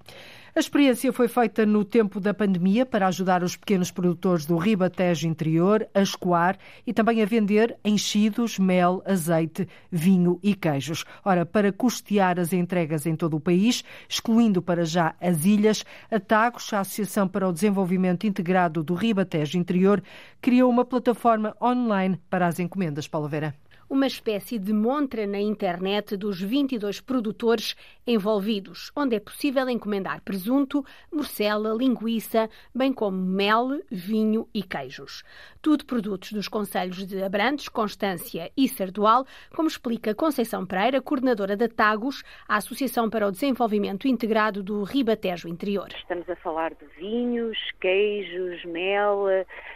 A 0.57 0.59
experiência 0.59 1.13
foi 1.13 1.27
feita 1.27 1.67
no 1.67 1.85
tempo 1.85 2.19
da 2.19 2.33
pandemia 2.33 2.83
para 2.83 3.05
ajudar 3.05 3.43
os 3.43 3.55
pequenos 3.55 3.91
produtores 3.91 4.43
do 4.43 4.57
Ribatejo 4.57 5.27
interior 5.27 5.87
a 5.93 6.01
escoar 6.01 6.57
e 6.83 6.91
também 6.91 7.21
a 7.21 7.27
vender 7.27 7.77
enchidos, 7.85 8.57
mel, 8.57 9.03
azeite, 9.05 9.69
vinho 9.91 10.39
e 10.41 10.55
queijos. 10.55 11.05
Ora, 11.23 11.45
para 11.45 11.71
custear 11.71 12.39
as 12.39 12.53
entregas 12.53 13.05
em 13.05 13.15
todo 13.15 13.37
o 13.37 13.39
país, 13.39 13.83
excluindo 14.09 14.59
para 14.59 14.83
já 14.83 15.13
as 15.21 15.45
ilhas, 15.45 15.85
a 16.09 16.19
TAGOS, 16.19 16.73
a 16.73 16.79
Associação 16.79 17.27
para 17.27 17.47
o 17.47 17.53
Desenvolvimento 17.53 18.25
Integrado 18.25 18.81
do 18.81 18.95
Ribatejo 18.95 19.59
interior, 19.59 20.01
criou 20.41 20.71
uma 20.71 20.83
plataforma 20.83 21.55
online 21.61 22.19
para 22.31 22.47
as 22.47 22.57
encomendas. 22.57 23.07
Paulo 23.07 23.27
Vera 23.27 23.53
uma 23.89 24.07
espécie 24.07 24.59
de 24.59 24.73
montra 24.73 25.25
na 25.25 25.39
internet 25.39 26.17
dos 26.17 26.41
22 26.41 26.99
produtores 26.99 27.75
envolvidos, 28.05 28.91
onde 28.95 29.15
é 29.15 29.19
possível 29.19 29.69
encomendar 29.69 30.21
presunto, 30.21 30.85
morcela, 31.11 31.73
linguiça, 31.73 32.49
bem 32.73 32.91
como 32.91 33.17
mel, 33.17 33.81
vinho 33.89 34.47
e 34.53 34.63
queijos. 34.63 35.23
Tudo 35.61 35.85
produtos 35.85 36.31
dos 36.31 36.47
conselhos 36.47 37.05
de 37.05 37.21
Abrantes, 37.21 37.67
Constância 37.69 38.51
e 38.55 38.67
Sardual, 38.67 39.25
como 39.55 39.67
explica 39.67 40.15
Conceição 40.15 40.65
Pereira, 40.65 41.01
coordenadora 41.01 41.55
da 41.55 41.67
TAGOS, 41.67 42.23
a 42.47 42.57
Associação 42.57 43.09
para 43.09 43.27
o 43.27 43.31
Desenvolvimento 43.31 44.07
Integrado 44.07 44.63
do 44.63 44.83
Ribatejo 44.83 45.47
Interior. 45.47 45.89
Estamos 45.97 46.29
a 46.29 46.35
falar 46.37 46.73
de 46.73 46.85
vinhos, 46.97 47.57
queijos, 47.79 48.63
mel, 48.65 49.25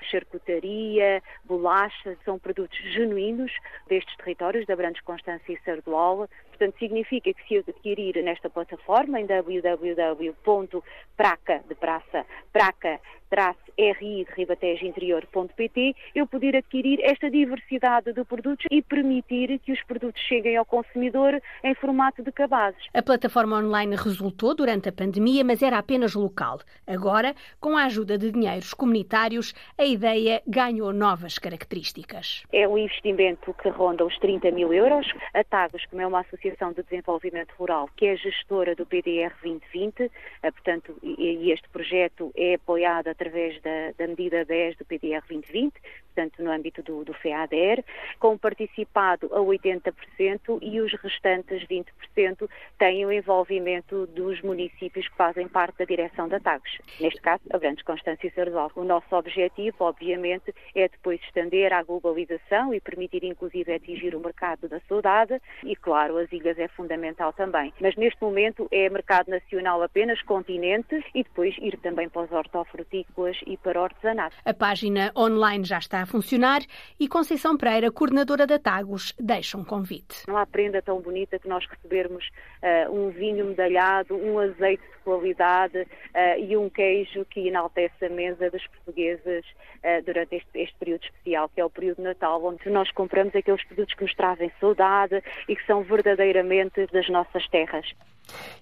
charcutaria, 0.10 1.22
bolachas, 1.46 2.18
são 2.24 2.40
produtos 2.40 2.78
genuínos 2.94 3.52
destes 4.02 4.18
territórios, 4.18 4.66
de 4.66 4.74
Abrantes, 4.74 5.02
Constância 5.04 5.54
e 5.54 5.60
Sardual. 5.64 6.28
Portanto, 6.62 6.78
significa 6.78 7.34
que 7.34 7.48
se 7.48 7.58
adquirir 7.58 8.24
nesta 8.24 8.48
plataforma 8.48 9.20
em 9.20 9.26
www.praca 9.26 10.84
de 11.68 11.74
praça, 11.74 12.24
praca 12.54 13.00
ri 13.78 14.26
de 14.26 14.34
ribatejinterior.pt, 14.36 15.96
eu 16.14 16.28
poder 16.28 16.56
adquirir 16.56 17.00
esta 17.02 17.30
diversidade 17.30 18.14
de 18.14 18.24
produtos 18.26 18.66
e 18.70 18.82
permitir 18.82 19.58
que 19.60 19.72
os 19.72 19.82
produtos 19.84 20.22
cheguem 20.22 20.58
ao 20.58 20.66
consumidor 20.66 21.42
em 21.64 21.74
formato 21.76 22.22
de 22.22 22.32
cabazes. 22.32 22.82
A 22.94 23.02
plataforma 23.02 23.58
online 23.58 23.96
resultou 23.96 24.54
durante 24.54 24.90
a 24.90 24.92
pandemia, 24.92 25.44
mas 25.44 25.62
era 25.62 25.78
apenas 25.78 26.14
local. 26.14 26.60
Agora, 26.86 27.34
com 27.60 27.78
a 27.78 27.86
ajuda 27.86 28.18
de 28.18 28.32
dinheiros 28.32 28.74
comunitários, 28.74 29.54
a 29.78 29.86
ideia 29.86 30.42
ganhou 30.46 30.92
novas 30.92 31.40
características. 31.40 32.44
É 32.52 32.68
um 32.68 32.78
investimento 32.78 33.54
que 33.54 33.70
ronda 33.70 34.06
os 34.06 34.18
30 34.20 34.52
mil 34.52 34.74
euros. 34.74 35.08
A 35.34 35.44
TAGOS, 35.44 35.86
como 35.86 36.02
é 36.02 36.08
uma 36.08 36.20
associação 36.20 36.51
de 36.76 36.84
desenvolvimento 36.84 37.54
rural, 37.58 37.90
que 37.96 38.06
é 38.06 38.16
gestora 38.16 38.76
do 38.76 38.86
PDR 38.86 39.34
2020, 39.42 40.12
eh, 40.44 40.52
portanto, 40.52 40.96
e 41.02 41.52
este 41.52 41.68
projeto 41.70 42.32
é 42.36 42.56
apoiado 42.56 43.08
através 43.08 43.62
da, 43.62 43.92
da 43.98 44.08
medida 44.08 44.46
10 44.46 44.78
do 44.78 44.86
PDR 44.86 45.22
2020, 45.28 45.74
portanto, 46.14 46.44
no 46.44 46.52
âmbito 46.52 46.84
do, 46.84 47.04
do 47.04 47.14
FEADER, 47.14 47.84
com 48.20 48.38
participado 48.38 49.28
a 49.34 49.40
80% 49.40 50.60
e 50.62 50.82
os 50.82 50.94
restantes 50.94 51.66
20% 51.68 52.50
têm 52.78 53.06
o 53.06 53.12
envolvimento 53.12 54.06
dos 54.08 54.42
municípios 54.42 55.08
que 55.08 55.16
fazem 55.16 55.48
parte 55.48 55.78
da 55.80 55.86
direção 55.86 56.28
da 56.28 56.40
TAGOS. 56.40 56.80
Neste 57.00 57.22
caso, 57.22 57.42
Abrantes, 57.52 57.84
Constância 57.84 58.28
e 58.28 58.32
Sardual. 58.32 58.72
O 58.76 58.84
nosso 58.84 59.16
objetivo, 59.16 59.78
obviamente, 59.80 60.54
é 60.76 60.88
depois 60.88 61.22
estender 61.22 61.74
à 61.74 61.82
globalização 61.82 62.74
e 62.74 62.82
permitir, 62.82 63.24
inclusive, 63.24 63.74
atingir 63.74 64.16
o 64.16 64.20
mercado 64.20 64.68
da 64.68 64.80
saudade 64.88 65.42
e, 65.64 65.76
claro, 65.76 66.18
as 66.18 66.32
ilhas 66.32 66.60
é 66.60 66.68
fundamental 66.68 67.32
também. 67.34 67.74
Mas 67.80 67.96
neste 67.96 68.22
momento 68.22 68.68
é 68.72 68.90
mercado 68.90 69.30
nacional 69.30 69.82
apenas, 69.82 70.22
continente, 70.24 71.04
e 71.16 71.24
depois 71.24 71.56
ir 71.60 71.78
também 71.78 72.10
para 72.10 72.24
os 72.24 72.32
hortofrutícolas 72.32 73.38
e 73.46 73.58
para 73.58 73.80
o 73.80 73.84
artesanato. 73.84 74.36
A 74.44 74.54
página 74.54 75.12
online 75.16 75.64
já 75.64 75.78
está 75.78 76.01
a 76.02 76.06
funcionar 76.06 76.62
e 77.00 77.08
Conceição 77.08 77.56
Pereira, 77.56 77.92
coordenadora 77.92 78.48
da 78.48 78.58
Tagos, 78.58 79.14
deixa 79.20 79.58
um 79.58 79.64
convite. 79.64 80.24
Não 80.28 80.38
há 80.38 80.46
prenda 80.46 80.82
tão 80.82 81.00
bonita 81.00 81.38
que 81.40 81.48
nós 81.48 81.66
recebermos 81.68 82.28
uh, 82.28 82.92
um 82.92 83.10
vinho 83.10 83.46
medalhado, 83.46 84.16
um 84.16 84.40
azeite 84.40 84.84
de 84.84 85.04
qualidade 85.04 85.78
uh, 85.80 86.40
e 86.40 86.58
um 86.58 86.70
queijo 86.70 87.26
que 87.26 87.48
enaltece 87.48 88.06
a 88.06 88.10
mesa 88.10 88.50
dos 88.50 88.66
portugueses 88.68 89.46
uh, 89.46 90.04
durante 90.06 90.36
este, 90.36 90.60
este, 90.60 90.76
período 90.78 91.04
especial, 91.04 91.50
que 91.50 91.62
é 91.62 91.66
o 91.66 91.70
período 91.70 91.98
de 91.98 92.04
Natal, 92.04 92.44
onde 92.44 92.70
nós 92.70 92.92
compramos 92.92 93.36
aqueles 93.36 93.64
produtos 93.66 93.94
que 93.94 94.04
nos 94.04 94.14
trazem 94.14 94.52
saudade 94.60 95.24
e 95.48 95.56
que 95.56 95.66
são 95.66 95.84
verdadeiramente 95.84 96.88
das 96.88 97.08
nossas 97.10 97.48
terras. 97.48 97.94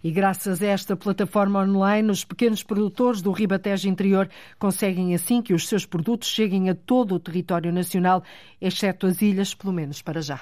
E 0.03 0.11
graças 0.11 0.61
a 0.61 0.67
esta 0.67 0.95
plataforma 0.95 1.61
online, 1.61 2.09
os 2.09 2.23
pequenos 2.23 2.63
produtores 2.63 3.21
do 3.21 3.31
Ribatejo 3.31 3.87
Interior 3.87 4.29
conseguem 4.57 5.13
assim 5.13 5.41
que 5.41 5.53
os 5.53 5.67
seus 5.67 5.85
produtos 5.85 6.29
cheguem 6.29 6.69
a 6.69 6.75
todo 6.75 7.15
o 7.15 7.19
território 7.19 7.71
nacional, 7.71 8.23
exceto 8.61 9.07
as 9.07 9.21
ilhas, 9.21 9.53
pelo 9.53 9.73
menos 9.73 10.01
para 10.01 10.21
já. 10.21 10.41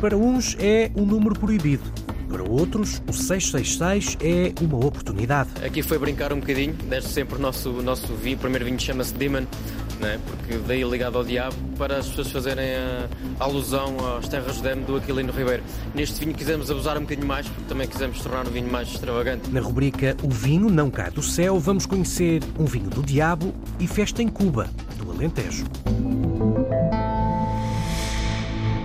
Para 0.00 0.16
uns 0.16 0.56
é 0.60 0.90
um 0.94 1.06
número 1.06 1.38
proibido. 1.38 1.90
Para 2.28 2.42
outros, 2.42 3.02
o 3.08 3.12
666 3.12 4.18
é 4.20 4.52
uma 4.62 4.84
oportunidade. 4.84 5.50
Aqui 5.64 5.82
foi 5.82 5.98
brincar 5.98 6.32
um 6.32 6.40
bocadinho, 6.40 6.74
desde 6.74 7.08
sempre 7.08 7.36
o 7.36 7.38
nosso, 7.38 7.70
nosso 7.82 8.14
vinho, 8.14 8.36
o 8.36 8.40
primeiro 8.40 8.64
vinho 8.64 8.78
chama-se 8.78 9.14
Demon, 9.14 9.46
né? 10.00 10.18
porque 10.26 10.58
daí 10.66 10.82
ligado 10.84 11.18
ao 11.18 11.24
diabo, 11.24 11.56
para 11.78 11.98
as 11.98 12.08
pessoas 12.08 12.30
fazerem 12.30 12.76
a, 12.76 13.08
a 13.40 13.44
alusão 13.44 13.96
às 14.18 14.28
terras 14.28 14.60
de 14.60 14.74
do 14.76 14.96
Aquilino 14.96 15.32
Ribeiro. 15.32 15.62
Neste 15.94 16.20
vinho 16.20 16.34
quisemos 16.34 16.70
abusar 16.70 16.96
um 16.98 17.02
bocadinho 17.02 17.26
mais, 17.26 17.46
porque 17.48 17.68
também 17.68 17.88
quisemos 17.88 18.20
tornar 18.20 18.46
um 18.46 18.50
vinho 18.50 18.70
mais 18.70 18.88
extravagante. 18.88 19.50
Na 19.50 19.60
rubrica 19.60 20.16
O 20.22 20.30
Vinho 20.30 20.68
Não 20.68 20.90
Cai 20.90 21.10
do 21.10 21.22
Céu, 21.22 21.58
vamos 21.58 21.86
conhecer 21.86 22.42
um 22.58 22.64
vinho 22.64 22.90
do 22.90 23.02
diabo 23.02 23.54
e 23.78 23.86
festa 23.86 24.22
em 24.22 24.28
Cuba, 24.28 24.68
do 24.98 25.10
Alentejo 25.10 25.64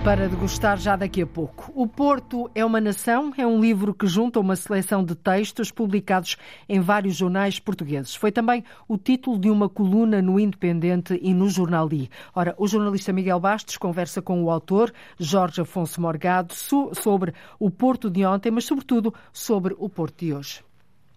para 0.04 0.28
degustar 0.28 0.78
já 0.78 0.96
daqui 0.96 1.22
a 1.22 1.26
pouco. 1.26 1.70
O 1.76 1.86
Porto 1.86 2.50
é 2.56 2.64
uma 2.64 2.80
Nação 2.80 3.32
é 3.36 3.46
um 3.46 3.60
livro 3.60 3.94
que 3.94 4.06
junta 4.08 4.40
uma 4.40 4.56
seleção 4.56 5.04
de 5.04 5.14
textos 5.14 5.70
publicados 5.70 6.36
em 6.68 6.80
vários 6.80 7.14
jornais 7.14 7.60
portugueses. 7.60 8.12
Foi 8.16 8.32
também 8.32 8.64
o 8.88 8.98
título 8.98 9.38
de 9.38 9.48
uma 9.48 9.68
coluna 9.68 10.20
no 10.20 10.40
Independente 10.40 11.18
e 11.22 11.32
no 11.32 11.48
Jornal 11.48 11.88
I. 11.92 12.10
Ora, 12.34 12.52
o 12.58 12.66
jornalista 12.66 13.12
Miguel 13.12 13.38
Bastos 13.38 13.76
conversa 13.76 14.20
com 14.20 14.42
o 14.42 14.50
autor, 14.50 14.92
Jorge 15.20 15.60
Afonso 15.60 16.00
Morgado, 16.00 16.52
sobre 16.52 17.32
o 17.60 17.70
Porto 17.70 18.10
de 18.10 18.24
ontem, 18.24 18.50
mas 18.50 18.64
sobretudo 18.64 19.14
sobre 19.32 19.76
o 19.78 19.88
Porto 19.88 20.24
de 20.24 20.34
hoje. 20.34 20.71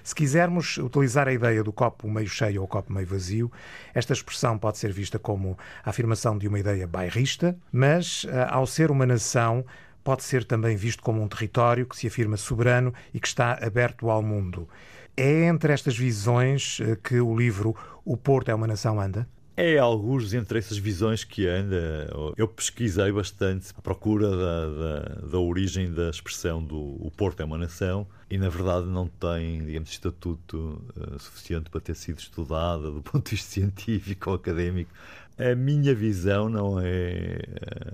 Se 0.05 0.13
quisermos 0.13 0.77
utilizar 0.77 1.27
a 1.27 1.33
ideia 1.33 1.63
do 1.63 1.73
copo 1.73 2.07
meio 2.07 2.27
cheio 2.27 2.61
ou 2.61 2.67
copo 2.67 2.93
meio 2.93 3.07
vazio, 3.07 3.51
esta 3.91 4.13
expressão 4.13 4.55
pode 4.55 4.77
ser 4.77 4.93
vista 4.93 5.17
como 5.17 5.57
a 5.83 5.89
afirmação 5.89 6.37
de 6.37 6.47
uma 6.47 6.59
ideia 6.59 6.85
bairrista, 6.85 7.57
mas 7.71 8.23
eh, 8.29 8.47
ao 8.47 8.67
ser 8.67 8.91
uma 8.91 9.07
nação, 9.07 9.65
pode 10.03 10.23
ser 10.23 10.45
também 10.45 10.77
visto 10.77 11.01
como 11.01 11.23
um 11.23 11.27
território 11.27 11.87
que 11.87 11.97
se 11.97 12.05
afirma 12.05 12.37
soberano 12.37 12.93
e 13.15 13.19
que 13.19 13.27
está 13.27 13.57
aberto 13.59 14.07
ao 14.11 14.21
mundo. 14.21 14.69
É 15.17 15.45
entre 15.45 15.73
estas 15.73 15.97
visões 15.97 16.79
eh, 16.81 16.95
que 17.03 17.19
o 17.19 17.35
livro 17.35 17.75
O 18.05 18.15
Porto 18.15 18.49
é 18.49 18.53
uma 18.53 18.67
Nação 18.67 19.01
anda? 19.01 19.27
É 19.57 19.77
alguns 19.77 20.33
entre 20.33 20.59
essas 20.59 20.77
visões 20.77 21.23
que 21.23 21.47
anda. 21.47 22.09
Eu 22.35 22.45
pesquisei 22.45 23.09
bastante 23.09 23.71
à 23.73 23.81
procura 23.81 24.29
da, 24.29 24.69
da, 24.69 24.99
da 25.29 25.39
origem 25.39 25.93
da 25.93 26.09
expressão 26.09 26.61
do 26.61 26.77
o 26.77 27.09
Porto 27.15 27.39
é 27.39 27.45
uma 27.45 27.57
nação 27.57 28.05
e, 28.29 28.37
na 28.37 28.49
verdade, 28.49 28.87
não 28.87 29.07
tem, 29.07 29.65
digamos, 29.65 29.89
estatuto 29.89 30.81
uh, 30.97 31.17
suficiente 31.19 31.69
para 31.69 31.79
ter 31.79 31.95
sido 31.95 32.19
estudada 32.19 32.91
do 32.91 32.99
ponto 33.03 33.23
de 33.23 33.31
vista 33.31 33.49
científico 33.49 34.31
ou 34.31 34.35
académico. 34.35 34.91
A 35.37 35.55
minha 35.55 35.95
visão 35.95 36.49
não 36.49 36.77
é 36.81 37.39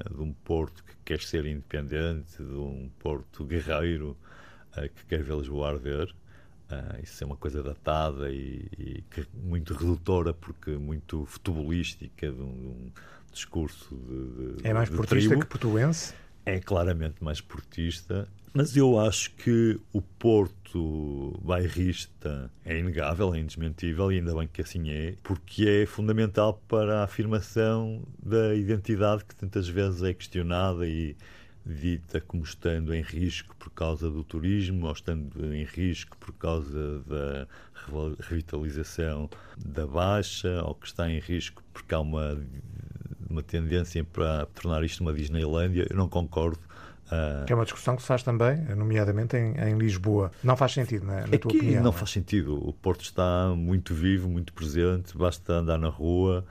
uh, 0.10 0.16
de 0.16 0.22
um 0.22 0.34
Porto 0.34 0.84
que 0.84 0.94
quer 1.06 1.20
ser 1.20 1.46
independente, 1.46 2.38
de 2.38 2.56
um 2.56 2.90
Porto 2.98 3.44
guerreiro 3.44 4.18
uh, 4.76 4.90
que 4.96 5.06
quer 5.08 5.22
ver 5.22 5.38
Lisboa 5.38 5.70
arder 5.70 6.12
Uh, 6.72 7.04
isso 7.04 7.24
é 7.24 7.28
uma 7.28 7.36
coisa 7.36 7.62
datada 7.62 8.32
e, 8.32 8.66
e 8.80 9.04
muito 9.34 9.74
redutora, 9.74 10.34
porque 10.34 10.72
muito 10.72 11.26
futebolística, 11.26 12.32
de 12.32 12.42
um, 12.42 12.54
de 12.54 12.68
um 12.68 12.92
discurso 13.32 13.96
de, 13.96 14.56
de, 14.62 14.68
É 14.68 14.74
mais 14.74 14.90
portista 14.90 15.30
tribo. 15.30 15.42
que 15.42 15.48
portuense? 15.48 16.14
É 16.46 16.60
claramente 16.60 17.24
mais 17.24 17.42
portista, 17.42 18.28
mas 18.54 18.76
eu 18.76 19.00
acho 19.00 19.32
que 19.36 19.80
o 19.94 20.02
Porto 20.02 21.40
bairrista 21.42 22.52
é 22.66 22.78
inegável, 22.78 23.34
é 23.34 23.40
indesmentível, 23.40 24.12
e 24.12 24.18
ainda 24.18 24.36
bem 24.36 24.48
que 24.48 24.62
assim 24.62 24.90
é, 24.90 25.16
porque 25.24 25.68
é 25.68 25.86
fundamental 25.86 26.62
para 26.68 27.00
a 27.00 27.04
afirmação 27.04 28.04
da 28.22 28.54
identidade 28.54 29.24
que 29.24 29.36
tantas 29.36 29.70
vezes 29.70 30.04
é 30.04 30.14
questionada 30.14 30.86
e 30.86 31.16
dita 31.66 32.20
como 32.22 32.44
estando 32.44 32.94
em 32.94 33.02
risco 33.02 33.56
por 33.58 33.70
causa 33.70 34.10
do 34.10 34.24
turismo 34.24 34.88
ou 34.88 34.92
estando 34.92 35.54
em 35.54 35.64
risco 35.64 36.18
por 36.18 36.34
causa 36.34 37.00
da 37.02 37.48
revitalização 38.20 39.30
da 39.58 39.86
Baixa 39.86 40.64
ou 40.64 40.76
que 40.76 40.88
está 40.88 41.10
em 41.10 41.20
risco 41.20 41.64
porque 41.74 41.94
há 41.94 42.00
uma, 42.00 42.40
uma 43.30 43.44
tendência 43.44 44.04
para 44.04 44.46
tornar 44.48 44.84
isto 44.84 45.02
uma 45.02 45.14
Disneylândia. 45.14 45.88
Eu 45.90 45.96
não 45.96 46.10
concordo. 46.10 46.60
Uh... 47.08 47.46
Que 47.46 47.54
é 47.54 47.56
uma 47.56 47.66
discussão 47.66 47.96
que 47.96 48.02
se 48.02 48.08
faz 48.08 48.24
também, 48.24 48.58
nomeadamente 48.76 49.36
em, 49.36 49.54
em 49.58 49.78
Lisboa. 49.78 50.32
Não 50.44 50.56
faz 50.56 50.74
sentido, 50.74 51.06
na, 51.06 51.28
na 51.28 51.38
tua 51.38 51.52
opinião? 51.52 51.76
Não, 51.76 51.84
não 51.86 51.92
faz 51.92 52.12
sentido. 52.12 52.56
O 52.56 52.74
Porto 52.74 53.02
está 53.02 53.54
muito 53.56 53.94
vivo, 53.94 54.30
muito 54.30 54.54
presente, 54.54 55.18
basta 55.18 55.54
andar 55.54 55.78
na 55.78 55.90
rua. 55.90 56.46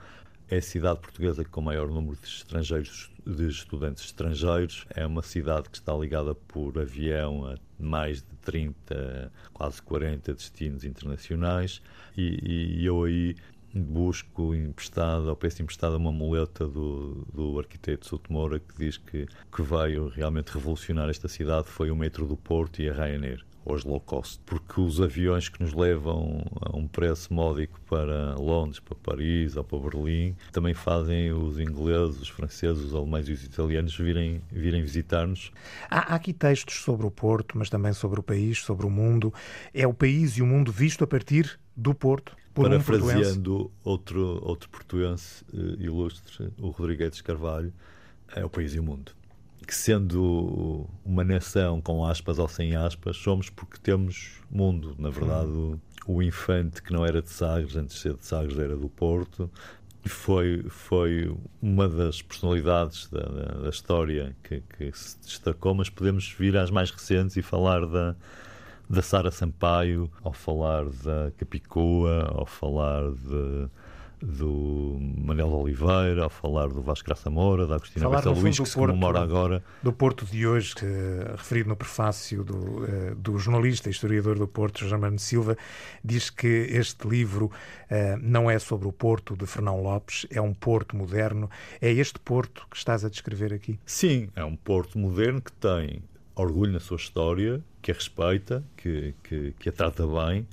É 0.51 0.57
a 0.57 0.61
cidade 0.61 0.99
portuguesa 0.99 1.45
com 1.45 1.61
o 1.61 1.63
maior 1.63 1.87
número 1.87 2.17
de 2.21 2.27
estrangeiros 2.27 3.09
de 3.25 3.47
estudantes 3.47 4.03
estrangeiros. 4.03 4.85
É 4.93 5.05
uma 5.05 5.21
cidade 5.21 5.69
que 5.69 5.77
está 5.77 5.93
ligada 5.93 6.35
por 6.35 6.77
avião 6.77 7.45
a 7.45 7.55
mais 7.79 8.17
de 8.17 8.35
30, 8.41 9.31
quase 9.53 9.81
40 9.81 10.33
destinos 10.33 10.83
internacionais. 10.83 11.81
E, 12.17 12.81
e 12.81 12.85
eu 12.85 13.01
aí 13.01 13.37
busco 13.73 14.53
emprestado, 14.53 15.29
ou 15.29 15.37
peço 15.37 15.61
emprestada 15.61 15.95
uma 15.95 16.11
muleta 16.11 16.67
do, 16.67 17.25
do 17.33 17.57
arquiteto 17.57 18.05
Souto 18.05 18.33
Moura 18.33 18.59
que 18.59 18.77
diz 18.77 18.97
que, 18.97 19.27
que 19.55 19.61
veio 19.61 20.09
realmente 20.09 20.49
revolucionar 20.49 21.09
esta 21.09 21.29
cidade. 21.29 21.69
Foi 21.69 21.89
o 21.89 21.95
metro 21.95 22.25
do 22.25 22.35
Porto 22.35 22.81
e 22.81 22.89
a 22.89 22.93
Ryanair 22.93 23.45
aos 23.65 23.83
low 23.83 23.99
cost, 23.99 24.39
porque 24.45 24.81
os 24.81 24.99
aviões 24.99 25.49
que 25.49 25.61
nos 25.61 25.73
levam 25.73 26.43
a 26.61 26.75
um 26.75 26.87
preço 26.87 27.33
módico 27.33 27.79
para 27.89 28.35
Londres, 28.35 28.79
para 28.79 28.95
Paris 28.95 29.55
ou 29.55 29.63
para 29.63 29.79
Berlim, 29.79 30.35
também 30.51 30.73
fazem 30.73 31.31
os 31.31 31.59
ingleses, 31.59 32.21
os 32.21 32.29
franceses, 32.29 32.83
os 32.83 32.95
alemães 32.95 33.27
e 33.27 33.33
os 33.33 33.43
italianos 33.43 33.95
virem, 33.95 34.41
virem 34.51 34.81
visitar-nos. 34.81 35.51
Há, 35.89 36.13
há 36.13 36.15
aqui 36.15 36.33
textos 36.33 36.75
sobre 36.81 37.05
o 37.05 37.11
Porto, 37.11 37.57
mas 37.57 37.69
também 37.69 37.93
sobre 37.93 38.19
o 38.19 38.23
país, 38.23 38.59
sobre 38.59 38.85
o 38.85 38.89
mundo. 38.89 39.33
É 39.73 39.85
o 39.85 39.93
país 39.93 40.37
e 40.37 40.41
o 40.41 40.45
mundo 40.45 40.71
visto 40.71 41.03
a 41.03 41.07
partir 41.07 41.59
do 41.75 41.93
Porto. 41.93 42.35
Por 42.53 42.67
Parafraseando 42.69 43.71
um 43.85 43.89
outro, 43.89 44.39
outro 44.43 44.69
portuense 44.69 45.45
uh, 45.53 45.81
ilustre, 45.81 46.49
o 46.59 46.69
Rodrigues 46.69 47.21
Carvalho, 47.21 47.71
é 48.35 48.43
o 48.43 48.49
país 48.49 48.75
e 48.75 48.79
o 48.79 48.83
mundo 48.83 49.13
que 49.71 49.75
sendo 49.77 50.85
uma 51.05 51.23
nação 51.23 51.79
com 51.79 52.05
aspas 52.05 52.37
ou 52.37 52.47
sem 52.49 52.75
aspas, 52.75 53.15
somos 53.15 53.49
porque 53.49 53.79
temos 53.79 54.41
mundo. 54.51 54.93
Na 54.99 55.09
verdade, 55.09 55.49
o, 55.49 55.79
o 56.05 56.21
infante 56.21 56.83
que 56.83 56.91
não 56.91 57.05
era 57.05 57.21
de 57.21 57.29
Sagres, 57.29 57.77
antes 57.77 57.95
de 57.95 58.01
ser 58.01 58.13
de 58.15 58.25
Sagres 58.25 58.59
era 58.59 58.75
do 58.75 58.89
Porto, 58.89 59.49
foi, 60.03 60.65
foi 60.67 61.33
uma 61.61 61.87
das 61.87 62.21
personalidades 62.21 63.07
da, 63.07 63.21
da, 63.21 63.61
da 63.61 63.69
história 63.69 64.35
que, 64.43 64.61
que, 64.77 64.91
se 64.91 65.17
destacou, 65.21 65.73
mas 65.73 65.89
podemos 65.89 66.29
vir 66.37 66.57
às 66.57 66.69
mais 66.69 66.91
recentes 66.91 67.37
e 67.37 67.41
falar 67.41 67.85
da, 67.85 68.13
da 68.89 69.01
Sara 69.01 69.31
Sampaio, 69.31 70.11
ao 70.21 70.33
falar 70.33 70.83
da 70.83 71.31
Capicua, 71.37 72.29
ao 72.35 72.45
falar 72.45 73.09
de 73.09 73.69
do 74.21 74.97
Manuel 75.17 75.49
Oliveira, 75.49 76.23
ao 76.23 76.29
falar 76.29 76.67
do 76.67 76.81
Vasco 76.81 77.05
Graça 77.05 77.29
Moura, 77.29 77.65
da 77.65 77.75
Agostina 77.75 78.09
Bessa 78.09 78.29
Luís, 78.29 78.59
que 78.59 78.65
se 78.65 78.75
Porto, 78.75 78.91
comemora 78.91 79.19
agora. 79.19 79.63
Do 79.81 79.91
Porto 79.91 80.25
de 80.25 80.45
hoje, 80.45 80.75
que, 80.75 80.85
referido 81.35 81.69
no 81.69 81.75
prefácio 81.75 82.43
do, 82.43 82.55
uh, 82.55 83.15
do 83.15 83.37
jornalista 83.37 83.89
e 83.89 83.91
historiador 83.91 84.37
do 84.37 84.47
Porto, 84.47 84.87
Germano 84.87 85.19
Silva, 85.19 85.57
diz 86.03 86.29
que 86.29 86.47
este 86.47 87.07
livro 87.07 87.45
uh, 87.45 87.51
não 88.21 88.49
é 88.49 88.59
sobre 88.59 88.87
o 88.87 88.91
Porto 88.91 89.35
de 89.35 89.45
Fernão 89.45 89.81
Lopes, 89.81 90.25
é 90.29 90.41
um 90.41 90.53
Porto 90.53 90.95
moderno. 90.95 91.49
É 91.81 91.91
este 91.91 92.19
Porto 92.19 92.67
que 92.69 92.77
estás 92.77 93.03
a 93.03 93.09
descrever 93.09 93.53
aqui? 93.53 93.79
Sim, 93.85 94.29
é 94.35 94.43
um 94.43 94.55
Porto 94.55 94.97
moderno 94.97 95.41
que 95.41 95.51
tem 95.53 96.01
orgulho 96.35 96.71
na 96.71 96.79
sua 96.79 96.97
história, 96.97 97.61
que 97.81 97.91
a 97.91 97.93
respeita, 97.93 98.63
que, 98.77 99.13
que, 99.23 99.53
que 99.59 99.69
a 99.69 99.71
trata 99.71 100.05
bem, 100.05 100.47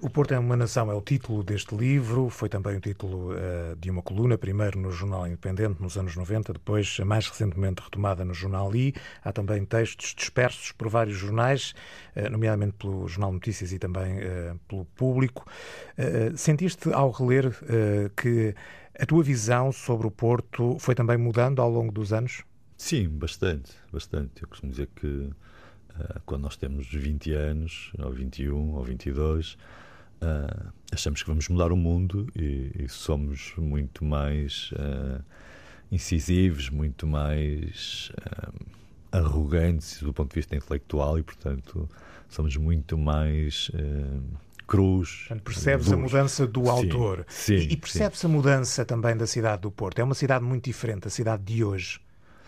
o 0.00 0.08
Porto 0.08 0.32
é 0.32 0.38
uma 0.38 0.56
nação 0.56 0.90
é 0.90 0.94
o 0.94 1.00
título 1.02 1.44
deste 1.44 1.76
livro, 1.76 2.30
foi 2.30 2.48
também 2.48 2.76
o 2.76 2.80
título 2.80 3.32
uh, 3.32 3.76
de 3.78 3.90
uma 3.90 4.00
coluna, 4.00 4.38
primeiro 4.38 4.78
no 4.78 4.90
Jornal 4.90 5.26
Independente 5.26 5.82
nos 5.82 5.98
anos 5.98 6.16
90, 6.16 6.54
depois 6.54 6.98
mais 7.00 7.28
recentemente 7.28 7.82
retomada 7.82 8.24
no 8.24 8.32
Jornal 8.32 8.74
I. 8.74 8.94
Há 9.22 9.30
também 9.30 9.62
textos 9.66 10.14
dispersos 10.14 10.72
por 10.72 10.88
vários 10.88 11.18
jornais, 11.18 11.74
uh, 12.16 12.30
nomeadamente 12.30 12.76
pelo 12.78 13.06
Jornal 13.06 13.32
Notícias 13.32 13.72
e 13.72 13.78
também 13.78 14.18
uh, 14.20 14.58
pelo 14.66 14.86
Público. 14.86 15.46
sentiste 16.36 16.92
ao 16.92 17.10
reler 17.10 17.52
que 18.16 18.54
a 18.98 19.06
tua 19.06 19.22
visão 19.22 19.70
sobre 19.70 20.06
o 20.06 20.10
Porto 20.10 20.76
foi 20.78 20.94
também 20.94 21.16
mudando 21.16 21.60
ao 21.60 21.70
longo 21.70 21.92
dos 21.92 22.12
anos? 22.12 22.42
Sim, 22.76 23.08
bastante, 23.08 23.72
bastante. 23.92 24.42
Eu 24.42 24.48
costumo 24.48 24.70
dizer 24.72 24.88
que 24.94 25.30
quando 26.24 26.42
nós 26.42 26.56
temos 26.56 26.86
20 26.86 27.32
anos, 27.32 27.92
ou 27.98 28.10
21, 28.10 28.74
ou 28.74 28.82
22, 28.82 29.52
uh, 29.52 29.56
ah, 30.22 30.72
achamos 30.92 31.22
que 31.22 31.28
vamos 31.28 31.48
mudar 31.48 31.72
o 31.72 31.76
mundo 31.76 32.26
e, 32.34 32.70
e 32.78 32.88
somos 32.88 33.52
muito 33.56 34.04
mais 34.04 34.72
uh, 34.72 35.22
incisivos, 35.90 36.70
muito 36.70 37.06
mais 37.06 38.10
arrogantes 39.12 40.02
do 40.02 40.12
ponto 40.12 40.30
de 40.30 40.34
vista 40.34 40.56
intelectual 40.56 41.18
e, 41.18 41.22
portanto, 41.22 41.88
somos 42.28 42.56
muito 42.56 42.98
mais 42.98 43.70
cruz. 44.66 45.28
Percebes 45.44 45.92
a 45.92 45.96
mudança 45.96 46.46
do 46.46 46.68
autor. 46.68 47.24
Sim, 47.28 47.54
e, 47.54 47.72
e 47.72 47.76
percebe-se 47.76 48.26
a 48.26 48.28
mudança 48.28 48.84
também 48.84 49.16
da 49.16 49.26
cidade 49.26 49.62
do 49.62 49.70
Porto. 49.70 50.00
É 50.00 50.04
uma 50.04 50.14
cidade 50.14 50.44
muito 50.44 50.64
diferente 50.64 51.02
da 51.02 51.10
cidade 51.10 51.44
de 51.44 51.62
hoje, 51.62 52.00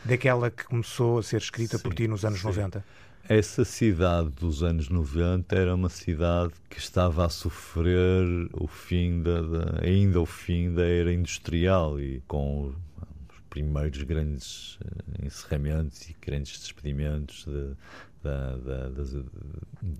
daquela 0.04 0.50
que 0.50 0.64
começou 0.64 1.18
a 1.18 1.22
ser 1.22 1.38
escrita 1.38 1.76
sim, 1.76 1.82
por 1.82 1.94
ti 1.94 2.08
nos 2.08 2.24
anos 2.24 2.40
sim. 2.40 2.46
90. 2.46 2.84
Essa 3.28 3.64
cidade 3.64 4.30
dos 4.30 4.62
anos 4.62 4.88
90 4.88 5.56
era 5.56 5.74
uma 5.74 5.88
cidade 5.88 6.52
que 6.70 6.78
estava 6.78 7.26
a 7.26 7.28
sofrer 7.28 8.24
o 8.52 8.68
fim 8.68 9.20
da, 9.20 9.42
da 9.42 9.84
ainda 9.84 10.20
o 10.20 10.26
fim 10.26 10.72
da 10.72 10.86
era 10.86 11.12
industrial 11.12 11.98
e 11.98 12.22
com 12.28 12.68
os 12.68 13.40
primeiros 13.50 14.00
grandes 14.04 14.78
eh, 14.80 15.26
encerramentos 15.26 16.08
e 16.08 16.16
grandes 16.24 16.60
despedimentos 16.60 17.44
de, 17.46 17.74
da, 18.22 18.56
da, 18.58 18.90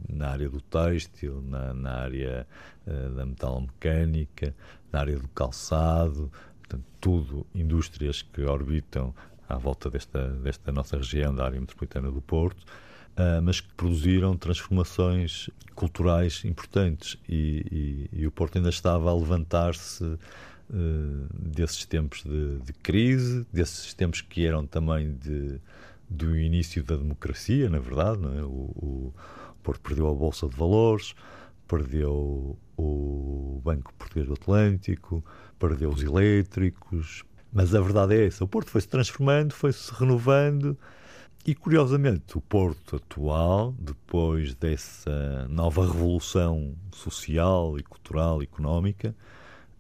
na 0.09 0.29
área 0.29 0.49
do 0.49 0.61
têxtil, 0.61 1.43
na, 1.43 1.75
na 1.75 1.95
área 2.03 2.47
uh, 2.87 3.11
da 3.12 3.27
metalomecânica, 3.27 4.55
na 4.93 5.01
área 5.01 5.19
do 5.19 5.27
calçado, 5.29 6.31
portanto, 6.59 6.85
tudo 7.01 7.45
indústrias 7.53 8.23
que 8.23 8.43
orbitam 8.43 9.12
à 9.49 9.57
volta 9.57 9.91
desta, 9.91 10.29
desta 10.29 10.71
nossa 10.71 10.97
região, 10.97 11.35
da 11.35 11.45
área 11.45 11.61
metropolitana 11.61 12.09
do 12.09 12.23
Porto 12.23 12.65
mas 13.42 13.61
que 13.61 13.68
produziram 13.74 14.37
transformações 14.37 15.48
culturais 15.74 16.42
importantes 16.44 17.18
e, 17.29 18.09
e, 18.12 18.20
e 18.20 18.26
o 18.26 18.31
Porto 18.31 18.57
ainda 18.57 18.68
estava 18.68 19.11
a 19.11 19.14
levantar-se 19.14 20.05
uh, 20.05 20.18
desses 21.31 21.85
tempos 21.85 22.22
de, 22.24 22.59
de, 22.59 22.72
crise, 22.72 23.46
desses 23.52 23.94
tempos 23.94 24.20
que 24.20 24.46
eram 24.46 24.66
também 24.66 25.14
de, 25.14 25.61
do 26.09 26.37
início 26.37 26.83
da 26.83 26.96
democracia, 26.96 27.68
na 27.68 27.79
verdade. 27.79 28.22
É? 28.38 28.42
O, 28.42 28.70
o, 28.76 29.14
Porto 29.62 29.81
perdeu 29.81 30.09
a 30.09 30.14
Bolsa 30.14 30.48
de 30.48 30.57
Valores, 30.57 31.14
perdeu 31.66 32.57
o 32.76 33.61
Banco 33.64 33.92
Português 33.94 34.26
do 34.29 34.35
Atlântico, 34.35 35.24
perdeu 35.59 35.90
os 35.90 36.02
elétricos, 36.02 37.24
mas 37.52 37.74
a 37.74 37.81
verdade 37.81 38.14
é 38.14 38.26
essa: 38.26 38.44
o 38.44 38.48
Porto 38.48 38.70
foi 38.70 38.81
se 38.81 38.88
transformando, 38.88 39.52
foi 39.52 39.72
se 39.72 39.92
renovando 39.92 40.79
e 41.46 41.54
curiosamente, 41.54 42.37
o 42.37 42.40
Porto 42.40 42.96
atual, 42.96 43.72
depois 43.78 44.52
dessa 44.56 45.46
nova 45.48 45.87
revolução 45.87 46.74
social 46.90 47.78
e 47.78 47.85
cultural 47.85 48.42
e 48.42 48.44
económica, 48.44 49.14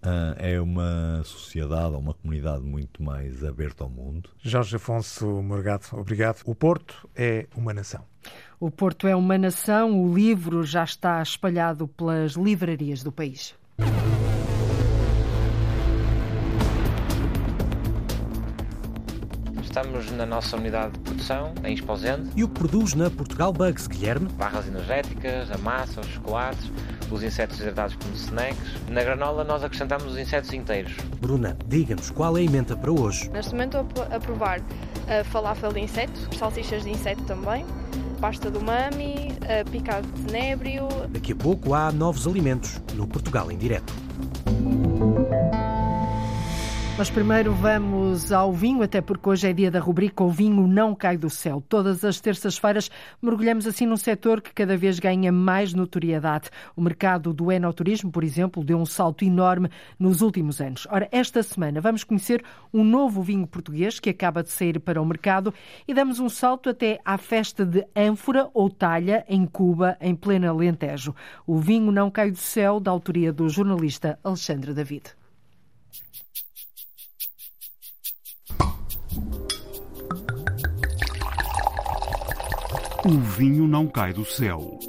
uh, 0.00 0.36
é 0.38 0.60
uma 0.60 1.22
sociedade, 1.24 1.96
uma 1.96 2.14
comunidade 2.14 2.62
muito 2.62 3.02
mais 3.02 3.42
aberta 3.42 3.82
ao 3.82 3.90
mundo. 3.90 4.30
Jorge 4.40 4.76
Afonso 4.76 5.26
Morgado, 5.42 5.86
obrigado. 5.92 6.42
O 6.44 6.54
Porto 6.54 7.10
é 7.16 7.48
uma 7.56 7.74
nação. 7.74 8.04
O 8.60 8.70
Porto 8.70 9.08
é 9.08 9.16
uma 9.16 9.36
nação, 9.36 10.00
o 10.00 10.14
livro 10.14 10.62
já 10.62 10.84
está 10.84 11.20
espalhado 11.20 11.88
pelas 11.88 12.34
livrarias 12.34 13.02
do 13.02 13.10
país. 13.10 13.56
Estamos 19.96 20.18
na 20.18 20.26
nossa 20.26 20.58
unidade 20.58 20.92
de 20.92 20.98
produção, 20.98 21.54
em 21.64 21.72
Esposende. 21.72 22.28
E 22.36 22.44
o 22.44 22.48
que 22.48 22.58
produz 22.58 22.92
na 22.92 23.08
Portugal 23.08 23.50
Bugs, 23.50 23.86
Guilherme? 23.86 24.28
Barras 24.34 24.68
energéticas, 24.68 25.50
a 25.50 25.56
massa, 25.56 26.02
os 26.02 26.06
chocolates, 26.08 26.70
os 27.10 27.22
insetos 27.22 27.58
hidratados 27.58 27.96
como 27.96 28.14
snacks. 28.14 28.74
Na 28.90 29.02
granola 29.02 29.42
nós 29.42 29.64
acrescentamos 29.64 30.12
os 30.12 30.18
insetos 30.18 30.52
inteiros. 30.52 30.94
Bruna, 31.18 31.56
diga-nos 31.66 32.10
qual 32.10 32.36
é 32.36 32.40
a 32.40 32.44
emenda 32.44 32.76
para 32.76 32.92
hoje? 32.92 33.30
Neste 33.30 33.52
momento 33.52 33.78
estou 33.78 34.04
a 34.14 34.20
provar 34.20 34.60
a 35.08 35.24
falafel 35.24 35.72
de 35.72 35.80
inseto, 35.80 36.36
salsichas 36.36 36.84
de 36.84 36.90
inseto 36.90 37.22
também, 37.22 37.64
pasta 38.20 38.50
do 38.50 38.60
mami, 38.60 39.32
picado 39.70 40.06
de 40.08 40.24
tenébrio. 40.24 40.88
Daqui 41.08 41.32
a 41.32 41.36
pouco 41.36 41.72
há 41.72 41.90
novos 41.90 42.26
alimentos 42.26 42.82
no 42.94 43.06
Portugal 43.06 43.50
em 43.50 43.56
direto. 43.56 43.94
Mas 46.98 47.10
primeiro 47.10 47.52
vamos 47.52 48.32
ao 48.32 48.50
vinho, 48.54 48.82
até 48.82 49.02
porque 49.02 49.28
hoje 49.28 49.46
é 49.46 49.52
dia 49.52 49.70
da 49.70 49.78
rubrica 49.78 50.24
O 50.24 50.30
Vinho 50.30 50.66
Não 50.66 50.94
Cai 50.94 51.18
do 51.18 51.28
Céu. 51.28 51.62
Todas 51.68 52.02
as 52.02 52.20
terças-feiras 52.20 52.90
mergulhamos 53.20 53.66
assim 53.66 53.84
num 53.84 53.98
setor 53.98 54.40
que 54.40 54.50
cada 54.50 54.78
vez 54.78 54.98
ganha 54.98 55.30
mais 55.30 55.74
notoriedade. 55.74 56.48
O 56.74 56.80
mercado 56.80 57.34
do 57.34 57.52
enoturismo, 57.52 58.10
por 58.10 58.24
exemplo, 58.24 58.64
deu 58.64 58.78
um 58.78 58.86
salto 58.86 59.26
enorme 59.26 59.68
nos 59.98 60.22
últimos 60.22 60.58
anos. 60.58 60.88
Ora, 60.90 61.06
esta 61.12 61.42
semana 61.42 61.82
vamos 61.82 62.02
conhecer 62.02 62.42
um 62.72 62.82
novo 62.82 63.20
vinho 63.20 63.46
português 63.46 64.00
que 64.00 64.08
acaba 64.08 64.42
de 64.42 64.50
sair 64.50 64.80
para 64.80 65.00
o 65.00 65.04
mercado 65.04 65.52
e 65.86 65.92
damos 65.92 66.18
um 66.18 66.30
salto 66.30 66.70
até 66.70 66.98
à 67.04 67.18
festa 67.18 67.66
de 67.66 67.86
ânfora 67.94 68.48
ou 68.54 68.70
talha 68.70 69.22
em 69.28 69.44
Cuba, 69.44 69.98
em 70.00 70.14
plena 70.14 70.48
Alentejo. 70.48 71.14
O 71.46 71.58
Vinho 71.58 71.92
Não 71.92 72.10
Cai 72.10 72.30
do 72.30 72.38
Céu, 72.38 72.80
da 72.80 72.90
autoria 72.90 73.34
do 73.34 73.50
jornalista 73.50 74.18
Alexandre 74.24 74.72
David. 74.72 75.14
O 83.06 83.20
vinho 83.20 83.68
não 83.68 83.86
cai 83.86 84.12
do 84.12 84.24
céu. 84.24 84.80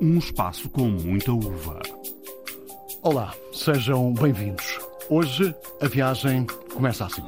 Um 0.00 0.16
espaço 0.16 0.66
com 0.70 0.88
muita 0.88 1.30
uva. 1.30 1.78
Olá, 3.02 3.34
sejam 3.52 4.14
bem-vindos. 4.14 4.78
Hoje 5.10 5.54
a 5.82 5.86
viagem 5.86 6.46
começa 6.72 7.04
assim. 7.04 7.20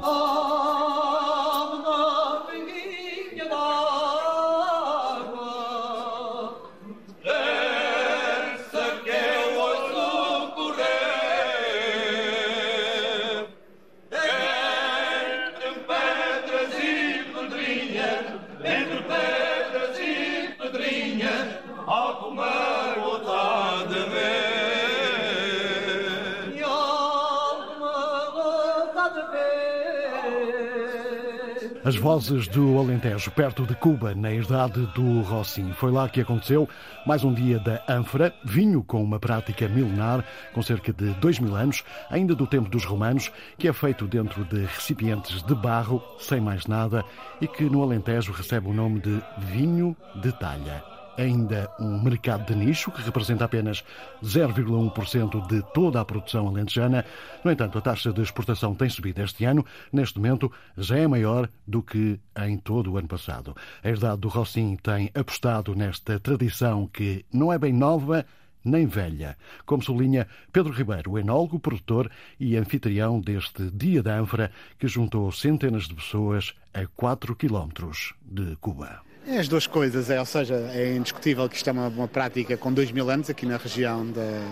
As 31.88 31.96
vozes 31.96 32.46
do 32.48 32.78
Alentejo, 32.78 33.30
perto 33.30 33.64
de 33.64 33.74
Cuba, 33.74 34.14
na 34.14 34.30
idade 34.30 34.84
do 34.94 35.22
Rossim. 35.22 35.72
Foi 35.72 35.90
lá 35.90 36.06
que 36.06 36.20
aconteceu 36.20 36.68
mais 37.06 37.24
um 37.24 37.32
dia 37.32 37.58
da 37.58 37.82
ânfora, 37.88 38.34
vinho 38.44 38.82
com 38.82 39.02
uma 39.02 39.18
prática 39.18 39.66
milenar, 39.66 40.22
com 40.52 40.60
cerca 40.60 40.92
de 40.92 41.14
dois 41.14 41.38
mil 41.38 41.56
anos, 41.56 41.82
ainda 42.10 42.34
do 42.34 42.46
tempo 42.46 42.68
dos 42.68 42.84
romanos, 42.84 43.32
que 43.56 43.66
é 43.66 43.72
feito 43.72 44.06
dentro 44.06 44.44
de 44.44 44.66
recipientes 44.66 45.42
de 45.42 45.54
barro, 45.54 46.04
sem 46.18 46.42
mais 46.42 46.66
nada, 46.66 47.02
e 47.40 47.48
que 47.48 47.64
no 47.64 47.82
Alentejo 47.82 48.32
recebe 48.32 48.68
o 48.68 48.74
nome 48.74 49.00
de 49.00 49.22
vinho 49.38 49.96
de 50.16 50.30
talha 50.32 50.97
ainda 51.18 51.68
um 51.80 52.00
mercado 52.00 52.46
de 52.46 52.54
nicho 52.54 52.92
que 52.92 53.02
representa 53.02 53.44
apenas 53.44 53.84
0,1% 54.22 55.46
de 55.48 55.62
toda 55.74 56.00
a 56.00 56.04
produção 56.04 56.46
alentejana. 56.46 57.04
No 57.44 57.50
entanto, 57.50 57.76
a 57.76 57.80
taxa 57.80 58.12
de 58.12 58.22
exportação 58.22 58.74
tem 58.74 58.88
subido 58.88 59.20
este 59.20 59.44
ano. 59.44 59.66
Neste 59.92 60.18
momento, 60.18 60.50
já 60.76 60.96
é 60.96 61.06
maior 61.06 61.48
do 61.66 61.82
que 61.82 62.20
em 62.46 62.56
todo 62.56 62.92
o 62.92 62.96
ano 62.96 63.08
passado. 63.08 63.54
A 63.82 63.88
herdade 63.88 64.20
do 64.20 64.28
Rossim 64.28 64.76
tem 64.76 65.10
apostado 65.12 65.74
nesta 65.74 66.20
tradição 66.20 66.86
que 66.86 67.26
não 67.32 67.52
é 67.52 67.58
bem 67.58 67.72
nova, 67.72 68.24
nem 68.64 68.86
velha, 68.86 69.36
como 69.66 69.82
sublinha 69.82 70.26
Pedro 70.52 70.72
Ribeiro, 70.72 71.18
enólogo, 71.18 71.58
produtor 71.58 72.10
e 72.38 72.56
anfitrião 72.56 73.20
deste 73.20 73.70
Dia 73.70 74.02
da 74.02 74.18
Ânfora, 74.18 74.52
que 74.78 74.86
juntou 74.86 75.32
centenas 75.32 75.88
de 75.88 75.94
pessoas 75.94 76.54
a 76.72 76.86
4 76.86 77.34
quilómetros 77.34 78.14
de 78.22 78.56
Cuba. 78.56 79.07
É 79.30 79.40
as 79.40 79.46
duas 79.46 79.66
coisas, 79.66 80.08
é, 80.08 80.18
ou 80.18 80.24
seja, 80.24 80.54
é 80.72 80.96
indiscutível 80.96 81.46
que 81.50 81.56
isto 81.56 81.68
é 81.68 81.72
uma, 81.72 81.88
uma 81.88 82.08
prática 82.08 82.56
com 82.56 82.72
dois 82.72 82.90
mil 82.90 83.10
anos 83.10 83.28
aqui 83.28 83.44
na 83.44 83.58
região 83.58 84.10
da 84.10 84.42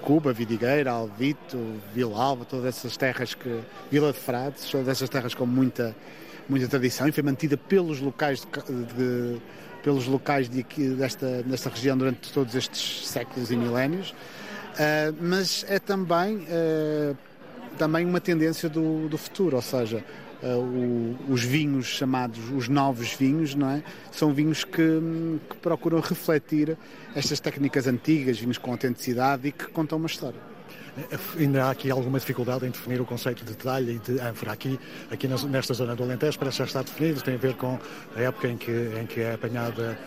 Cuba, 0.00 0.32
Vidigueira, 0.32 0.90
Alvito, 0.90 1.58
Vila 1.94 2.18
Alva, 2.18 2.46
todas 2.46 2.64
essas 2.64 2.96
terras 2.96 3.34
que. 3.34 3.60
Vila 3.90 4.10
de 4.10 4.18
Frades, 4.18 4.70
todas 4.70 4.88
essas 4.88 5.10
terras 5.10 5.34
com 5.34 5.44
muita, 5.44 5.94
muita 6.48 6.66
tradição 6.66 7.06
e 7.06 7.12
foi 7.12 7.22
mantida 7.22 7.58
pelos 7.58 8.00
locais 8.00 8.40
de, 8.40 9.34
de 9.34 9.40
pelos 9.82 10.06
locais 10.06 10.48
de 10.48 10.62
desta, 10.94 11.42
desta 11.42 11.68
região 11.68 11.98
durante 11.98 12.32
todos 12.32 12.54
estes 12.54 13.06
séculos 13.06 13.50
e 13.50 13.56
milénios, 13.56 14.12
uh, 14.12 15.14
mas 15.20 15.62
é 15.68 15.78
também, 15.78 16.38
uh, 16.38 17.14
também 17.76 18.06
uma 18.06 18.18
tendência 18.18 18.66
do, 18.66 19.10
do 19.10 19.18
futuro, 19.18 19.56
ou 19.56 19.62
seja, 19.62 20.02
uh, 20.44 20.58
o, 20.58 21.32
os 21.32 21.42
vinhos 21.42 21.86
chamados 21.86 22.38
os 22.50 22.68
novos 22.68 23.12
vinhos, 23.14 23.54
não 23.54 23.70
é? 23.70 23.82
São 24.12 24.32
vinhos 24.32 24.62
que, 24.62 25.00
que 25.48 25.56
procuram 25.56 26.00
refletir 26.00 26.76
estas 27.14 27.40
técnicas 27.40 27.86
antigas, 27.86 28.38
vinhos 28.38 28.58
com 28.58 28.70
autenticidade 28.70 29.48
e 29.48 29.52
que 29.52 29.66
contam 29.68 29.98
uma 29.98 30.06
história 30.06 30.53
ainda 31.38 31.64
há 31.64 31.70
aqui 31.70 31.90
alguma 31.90 32.18
dificuldade 32.18 32.66
em 32.66 32.70
definir 32.70 33.00
o 33.00 33.04
conceito 33.04 33.44
de 33.44 33.54
talha 33.54 33.90
e 33.90 33.98
de 33.98 34.20
ânfora. 34.20 34.52
Aqui, 34.52 34.78
aqui 35.10 35.26
nesta 35.26 35.74
zona 35.74 35.94
do 35.96 36.02
Alentejo 36.02 36.38
parece 36.38 36.58
já 36.58 36.64
estar 36.64 36.84
definido, 36.84 37.20
tem 37.20 37.34
a 37.34 37.38
ver 37.38 37.54
com 37.54 37.78
a 38.14 38.20
época 38.20 38.48
em 38.48 38.56
que, 38.56 38.70
em 38.70 39.06
que 39.06 39.20
é 39.20 39.34
apanhada 39.34 39.98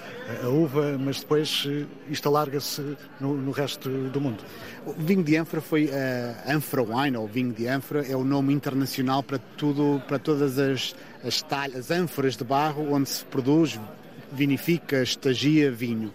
a 0.44 0.48
uva, 0.48 0.98
mas 0.98 1.20
depois 1.20 1.66
eh, 1.68 1.86
isto 2.10 2.28
alarga-se 2.28 2.98
no, 3.20 3.36
no, 3.36 3.52
resto 3.52 3.90
do 3.90 4.22
mundo. 4.22 4.44
O 4.86 4.94
vinho 4.94 5.24
de 5.24 5.36
ânfora 5.36 5.62
foi 5.62 5.86
uh, 5.86 6.52
ânfora 6.52 6.84
wine, 6.84 7.18
ou 7.18 7.28
vinho 7.28 7.54
de 7.54 7.68
ânfora, 7.68 8.06
é 8.06 8.16
o 8.16 8.24
nome 8.24 8.54
internacional 8.54 9.24
para 9.24 9.40
tudo, 9.58 10.02
para 10.08 10.20
todas 10.20 10.58
as, 10.58 10.96
as 11.24 11.42
talhas, 11.42 11.92
ânforas 11.92 12.36
de 12.36 12.44
barro 12.44 12.94
onde 12.94 13.10
se 13.10 13.26
produz, 13.26 13.80
vinifica, 14.32 15.02
estagia 15.02 15.72
vinho. 15.72 16.14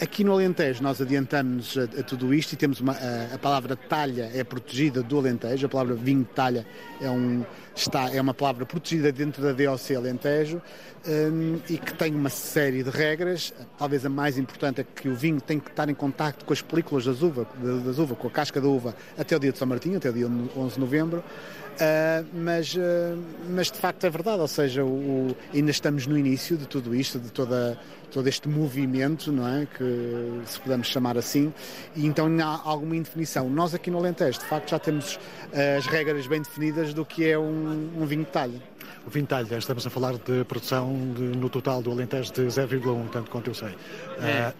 Aqui 0.00 0.24
no 0.24 0.32
Alentejo 0.32 0.82
nós 0.82 1.00
adiantamos 1.00 1.76
a, 1.78 1.84
a 1.84 2.02
tudo 2.02 2.34
isto 2.34 2.52
e 2.52 2.56
temos 2.56 2.80
uma, 2.80 2.92
a, 2.92 3.34
a, 3.34 3.38
palavra 3.38 3.76
talha 3.76 4.30
é 4.34 4.42
protegida 4.44 5.02
do 5.02 5.18
Alentejo, 5.18 5.66
a 5.66 5.68
palavra 5.68 5.94
vinho 5.94 6.26
talha 6.34 6.66
é, 7.00 7.08
um, 7.08 7.44
está, 7.74 8.10
é 8.10 8.20
uma 8.20 8.34
palavra 8.34 8.66
protegida 8.66 9.12
dentro 9.12 9.42
da 9.42 9.52
DOC 9.52 9.94
Alentejo 9.96 10.60
um, 11.06 11.60
e 11.68 11.78
que 11.78 11.94
tem 11.94 12.14
uma 12.14 12.30
série 12.30 12.82
de 12.82 12.90
regras. 12.90 13.54
Talvez 13.78 14.04
a 14.04 14.08
mais 14.08 14.36
importante 14.36 14.80
é 14.80 14.84
que 14.84 15.08
o 15.08 15.14
vinho 15.14 15.40
tem 15.40 15.58
que 15.58 15.70
estar 15.70 15.88
em 15.88 15.94
contacto 15.94 16.44
com 16.44 16.52
as 16.52 16.60
películas 16.60 17.04
das 17.04 17.22
uvas, 17.22 17.46
das 17.84 17.98
uva, 17.98 18.14
com 18.14 18.26
a 18.26 18.30
casca 18.30 18.60
da 18.60 18.68
uva 18.68 18.94
até 19.16 19.36
o 19.36 19.38
dia 19.38 19.52
de 19.52 19.58
São 19.58 19.68
Martinho, 19.68 19.96
até 19.96 20.10
o 20.10 20.12
dia 20.12 20.26
11 20.26 20.74
de 20.74 20.80
novembro. 20.80 21.24
Uh, 21.78 22.26
mas, 22.34 22.74
uh, 22.74 23.16
mas 23.50 23.70
de 23.70 23.78
facto 23.78 24.02
é 24.02 24.10
verdade, 24.10 24.40
ou 24.40 24.48
seja, 24.48 24.84
o, 24.84 24.88
o, 24.88 25.36
ainda 25.54 25.70
estamos 25.70 26.08
no 26.08 26.18
início 26.18 26.56
de 26.56 26.66
tudo 26.66 26.92
isto, 26.92 27.20
de 27.20 27.30
toda, 27.30 27.78
todo 28.10 28.26
este 28.28 28.48
movimento, 28.48 29.30
não 29.32 29.46
é? 29.46 29.66
Que 29.66 30.40
se 30.46 30.60
podemos 30.60 30.86
chamar 30.86 31.16
assim, 31.16 31.52
e 31.94 32.06
então 32.06 32.28
há 32.40 32.60
alguma 32.64 32.96
indefinição. 32.96 33.48
Nós 33.48 33.74
aqui 33.74 33.90
no 33.90 33.98
Alentejo, 33.98 34.38
de 34.38 34.44
facto, 34.44 34.70
já 34.70 34.78
temos 34.78 35.16
uh, 35.16 35.78
as 35.78 35.86
regras 35.86 36.26
bem 36.26 36.42
definidas 36.42 36.94
do 36.94 37.04
que 37.04 37.28
é 37.28 37.38
um, 37.38 37.90
um 37.96 38.06
vinho 38.06 38.24
de 38.24 38.30
talha. 38.30 38.62
O 39.06 39.10
vinho 39.10 39.24
de 39.24 39.28
talha, 39.28 39.56
estamos 39.56 39.86
a 39.86 39.90
falar 39.90 40.14
de 40.14 40.44
produção 40.44 40.92
de, 41.14 41.22
no 41.22 41.48
total 41.48 41.82
do 41.82 41.90
Alentejo 41.90 42.32
de 42.32 42.42
0,1, 42.42 43.08
tanto 43.10 43.30
quanto 43.30 43.48
eu 43.48 43.54
sei. 43.54 43.74
É. 44.20 44.52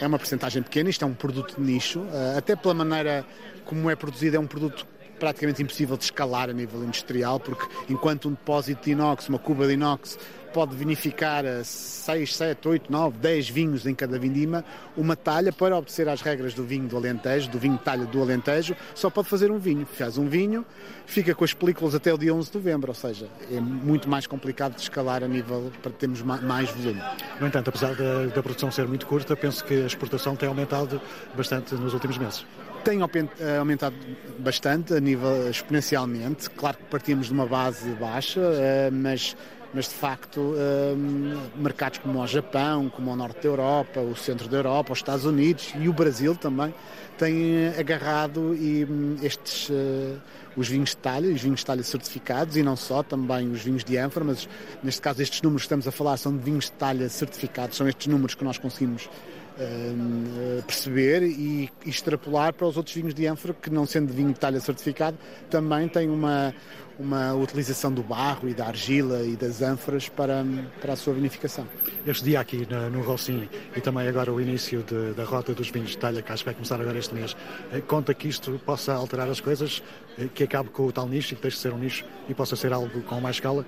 é 0.00 0.06
uma 0.06 0.18
porcentagem 0.18 0.62
pequena, 0.62 0.90
isto 0.90 1.04
é 1.04 1.08
um 1.08 1.14
produto 1.14 1.56
de 1.56 1.60
nicho, 1.60 2.02
até 2.36 2.54
pela 2.54 2.74
maneira 2.74 3.24
como 3.64 3.90
é 3.90 3.96
produzido, 3.96 4.36
é 4.36 4.40
um 4.40 4.46
produto 4.46 4.86
praticamente 5.18 5.62
impossível 5.62 5.96
de 5.96 6.04
escalar 6.04 6.50
a 6.50 6.52
nível 6.52 6.82
industrial, 6.84 7.40
porque 7.40 7.66
enquanto 7.88 8.28
um 8.28 8.32
depósito 8.32 8.84
de 8.84 8.90
inox, 8.92 9.28
uma 9.28 9.38
cuba 9.38 9.66
de 9.66 9.74
inox, 9.74 10.18
pode 10.52 10.74
vinificar 10.74 11.44
6, 11.64 12.36
7, 12.36 12.68
8, 12.68 12.92
9, 12.92 13.18
10 13.18 13.48
vinhos 13.48 13.86
em 13.86 13.94
cada 13.94 14.18
vindima, 14.18 14.64
uma 14.96 15.16
talha 15.16 15.52
para 15.52 15.76
obedecer 15.76 16.08
às 16.08 16.20
regras 16.20 16.54
do 16.54 16.64
vinho 16.64 16.88
do 16.88 16.96
Alentejo, 16.96 17.50
do 17.50 17.58
vinho 17.58 17.78
talha 17.78 18.06
do 18.06 18.22
Alentejo, 18.22 18.76
só 18.94 19.10
pode 19.10 19.28
fazer 19.28 19.50
um 19.50 19.58
vinho. 19.58 19.86
Faz 19.86 20.18
um 20.18 20.28
vinho, 20.28 20.64
fica 21.06 21.34
com 21.34 21.44
as 21.44 21.52
películas 21.52 21.94
até 21.94 22.12
o 22.12 22.18
dia 22.18 22.34
11 22.34 22.50
de 22.50 22.56
novembro, 22.56 22.90
ou 22.90 22.94
seja, 22.94 23.28
é 23.50 23.60
muito 23.60 24.08
mais 24.08 24.26
complicado 24.26 24.74
de 24.74 24.82
escalar 24.82 25.22
a 25.22 25.28
nível 25.28 25.70
para 25.82 25.92
termos 25.92 26.22
mais 26.22 26.70
volume. 26.70 27.02
No 27.40 27.46
entanto, 27.46 27.68
apesar 27.68 27.94
da, 27.94 28.26
da 28.26 28.42
produção 28.42 28.70
ser 28.70 28.86
muito 28.86 29.06
curta, 29.06 29.36
penso 29.36 29.64
que 29.64 29.74
a 29.82 29.86
exportação 29.86 30.36
tem 30.36 30.48
aumentado 30.48 31.00
bastante 31.34 31.74
nos 31.74 31.92
últimos 31.92 32.18
meses 32.18 32.44
tem 32.86 33.00
eh, 33.00 33.56
aumentado 33.58 33.96
bastante, 34.38 34.94
a 34.94 35.00
nível 35.00 35.50
exponencialmente. 35.50 36.48
Claro 36.50 36.76
que 36.76 36.84
partimos 36.84 37.26
de 37.26 37.32
uma 37.32 37.44
base 37.44 37.90
baixa, 37.90 38.40
eh, 38.40 38.90
mas 38.92 39.36
mas 39.76 39.88
de 39.88 39.94
facto 39.94 40.40
um, 40.40 41.38
mercados 41.54 41.98
como 41.98 42.22
o 42.22 42.26
Japão, 42.26 42.88
como 42.88 43.12
o 43.12 43.16
Norte 43.16 43.42
da 43.42 43.48
Europa, 43.48 44.00
o 44.00 44.16
Centro 44.16 44.48
da 44.48 44.56
Europa, 44.56 44.94
os 44.94 45.00
Estados 45.00 45.26
Unidos 45.26 45.74
e 45.78 45.86
o 45.86 45.92
Brasil 45.92 46.34
também 46.34 46.74
têm 47.18 47.68
agarrado 47.78 48.54
e, 48.54 48.86
um, 48.86 49.18
estes 49.22 49.68
uh, 49.68 50.18
os 50.56 50.66
vinhos 50.66 50.90
de 50.90 50.96
talha, 50.96 51.28
os 51.28 51.42
vinhos 51.42 51.60
de 51.60 51.66
talha 51.66 51.82
certificados 51.82 52.56
e 52.56 52.62
não 52.62 52.74
só, 52.74 53.02
também 53.02 53.50
os 53.50 53.60
vinhos 53.60 53.84
de 53.84 53.98
ânfora, 53.98 54.24
mas 54.24 54.48
neste 54.82 55.02
caso 55.02 55.20
estes 55.20 55.42
números 55.42 55.64
que 55.64 55.66
estamos 55.66 55.86
a 55.86 55.92
falar 55.92 56.16
são 56.16 56.34
de 56.34 56.42
vinhos 56.42 56.64
de 56.64 56.72
talha 56.72 57.06
certificados, 57.10 57.76
são 57.76 57.86
estes 57.86 58.06
números 58.06 58.34
que 58.34 58.44
nós 58.44 58.56
conseguimos 58.56 59.04
uh, 59.04 60.62
perceber 60.62 61.22
e 61.22 61.70
extrapolar 61.84 62.54
para 62.54 62.66
os 62.66 62.78
outros 62.78 62.96
vinhos 62.96 63.12
de 63.12 63.26
ânfora 63.26 63.52
que 63.52 63.68
não 63.68 63.84
sendo 63.84 64.10
vinho 64.10 64.32
de 64.32 64.40
talha 64.40 64.58
certificado 64.58 65.18
também 65.50 65.86
têm 65.86 66.08
uma 66.08 66.54
uma 66.98 67.34
utilização 67.34 67.92
do 67.92 68.02
barro 68.02 68.48
e 68.48 68.54
da 68.54 68.66
argila 68.66 69.22
e 69.22 69.36
das 69.36 69.60
ânforas 69.60 70.08
para, 70.08 70.44
para 70.80 70.94
a 70.94 70.96
sua 70.96 71.12
vinificação. 71.12 71.66
Este 72.06 72.24
dia 72.24 72.40
aqui 72.40 72.66
no, 72.68 72.90
no 72.90 73.02
Rossim 73.02 73.48
e 73.74 73.80
também 73.80 74.08
agora 74.08 74.32
o 74.32 74.40
início 74.40 74.82
de, 74.82 75.12
da 75.12 75.24
rota 75.24 75.52
dos 75.52 75.70
vinhos 75.70 75.90
de 75.90 75.98
talha, 75.98 76.22
que 76.22 76.32
acho 76.32 76.42
que 76.42 76.46
vai 76.46 76.54
começar 76.54 76.80
agora 76.80 76.98
este 76.98 77.14
mês, 77.14 77.36
eh, 77.72 77.80
conta 77.80 78.14
que 78.14 78.28
isto 78.28 78.60
possa 78.64 78.94
alterar 78.94 79.28
as 79.28 79.40
coisas, 79.40 79.82
eh, 80.18 80.28
que 80.34 80.44
acabe 80.44 80.70
com 80.70 80.86
o 80.86 80.92
tal 80.92 81.06
nicho 81.06 81.34
e 81.34 81.36
que 81.36 81.42
deixe 81.42 81.56
de 81.56 81.62
ser 81.62 81.72
um 81.72 81.78
nicho 81.78 82.04
e 82.28 82.34
possa 82.34 82.56
ser 82.56 82.72
algo 82.72 83.02
com 83.02 83.20
mais 83.20 83.36
escala? 83.36 83.64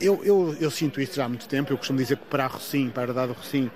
Eu, 0.00 0.24
eu, 0.24 0.56
eu 0.60 0.70
sinto 0.70 1.00
isso 1.00 1.16
já 1.16 1.24
há 1.24 1.28
muito 1.28 1.48
tempo. 1.48 1.72
Eu 1.72 1.76
costumo 1.76 1.98
dizer 1.98 2.16
que 2.16 2.24
para 2.26 2.44
a 2.44 2.46
Rossim, 2.46 2.88
para 2.88 3.02
a 3.02 3.06
herdade 3.06 3.28
do 3.28 3.34
Rossim, 3.34 3.70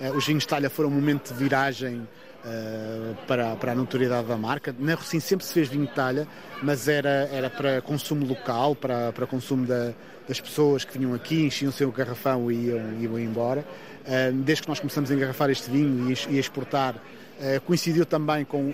eh, 0.00 0.10
os 0.10 0.26
vinhos 0.26 0.42
de 0.42 0.48
talha 0.48 0.70
foram 0.70 0.88
um 0.88 0.92
momento 0.92 1.32
de 1.32 1.38
viragem 1.38 2.06
uh, 2.48 3.26
para, 3.26 3.56
para 3.56 3.72
a 3.72 3.74
notoriedade 3.74 4.26
da 4.26 4.36
marca. 4.36 4.74
Na 4.78 4.94
Rocim 4.94 5.20
sempre 5.20 5.44
se 5.44 5.52
fez 5.52 5.68
vinho 5.68 5.86
de 5.86 5.94
talha, 5.94 6.26
mas 6.62 6.88
era, 6.88 7.28
era 7.32 7.50
para 7.50 7.80
consumo 7.80 8.26
local, 8.26 8.74
para, 8.74 9.12
para 9.12 9.26
consumo 9.26 9.66
da, 9.66 9.92
das 10.26 10.40
pessoas 10.40 10.84
que 10.84 10.98
vinham 10.98 11.14
aqui, 11.14 11.46
enchiam 11.46 11.70
seu 11.70 11.90
garrafão 11.92 12.50
e 12.50 12.66
iam, 12.66 13.00
iam 13.00 13.18
embora. 13.18 13.64
Uh, 14.06 14.32
desde 14.32 14.62
que 14.62 14.68
nós 14.68 14.80
começamos 14.80 15.10
a 15.10 15.14
engarrafar 15.14 15.50
este 15.50 15.70
vinho 15.70 16.10
e, 16.10 16.34
e 16.34 16.36
a 16.36 16.40
exportar, 16.40 16.96
uh, 16.96 17.60
coincidiu 17.66 18.06
também 18.06 18.44
com 18.44 18.72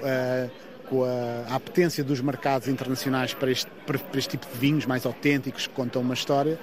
com 0.89 1.05
a, 1.05 1.53
a 1.53 1.55
apetência 1.57 2.05
dos 2.05 2.21
mercados 2.21 2.69
internacionais 2.69 3.35
para 3.35 3.51
este, 3.51 3.71
para, 3.87 3.99
para 3.99 4.19
este, 4.19 4.31
tipo 4.31 4.47
de 4.47 4.59
vinhos 4.59 4.87
mais 4.87 5.07
autênticos 5.07 5.67
que 5.67 5.75
contam 5.75 6.03
uma 6.03 6.15
história. 6.15 6.59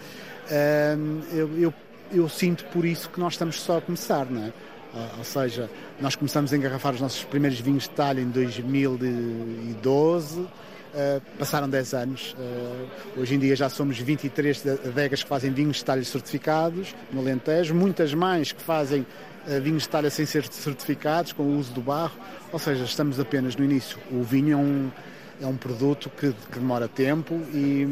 Uh, 0.46 1.24
eu, 1.34 1.58
eu, 1.58 1.74
eu, 2.12 2.30
sinto 2.30 2.66
por 2.66 2.86
isso 2.86 3.10
que 3.10 3.20
nós 3.20 3.34
estamos 3.34 3.60
só 3.60 3.78
a 3.78 3.82
começar, 3.82 4.26
não 4.30 4.46
é? 4.46 4.54
Uh, 4.94 5.20
ou 5.20 5.24
seja, 5.24 5.70
nós 6.02 6.16
começamos 6.16 6.52
a 6.52 6.58
engarrafar 6.58 6.94
os 6.94 7.00
nossos 7.00 7.24
primeiros 7.24 7.60
vinhos 7.60 7.84
de 7.84 7.92
talha 7.92 8.20
em 8.20 8.28
2012, 8.28 10.42
uh, 10.42 10.48
ah, 10.94 11.22
passaram 11.40 11.70
10 11.70 11.94
anos. 11.94 12.36
Uh, 12.38 13.22
hoje 13.22 13.36
em 13.36 13.40
dia 13.40 13.56
já 13.56 13.70
somos 13.70 13.98
23 13.98 14.68
adegas 14.86 15.24
que 15.24 15.30
fazem 15.30 15.52
vinhos 15.52 15.78
de 15.78 15.86
talha 15.86 16.04
certificados 16.04 16.94
no 17.12 17.22
Alentejo, 17.22 17.74
muitas 17.74 18.14
mais 18.14 18.52
que 18.52 18.62
fazem 18.62 19.06
vinhos 19.64 19.84
de 19.84 19.90
talha 19.90 20.10
sem 20.10 20.26
ser 20.26 20.44
certificados, 20.52 21.34
com 21.34 21.44
o 21.44 21.58
uso 21.58 21.74
do 21.74 21.82
barro. 21.82 22.16
Ou 22.52 22.60
seja, 22.60 22.84
estamos 22.84 23.20
apenas 23.20 23.56
no 23.56 23.64
início. 23.64 23.98
O 24.12 24.22
vinho 24.22 24.54
é 24.54 24.56
um 24.56 24.92
é 25.42 25.48
um 25.48 25.58
produto 25.58 26.10
que, 26.10 26.32
que 26.52 26.60
demora 26.60 26.88
tempo 26.88 27.34
e, 27.54 27.88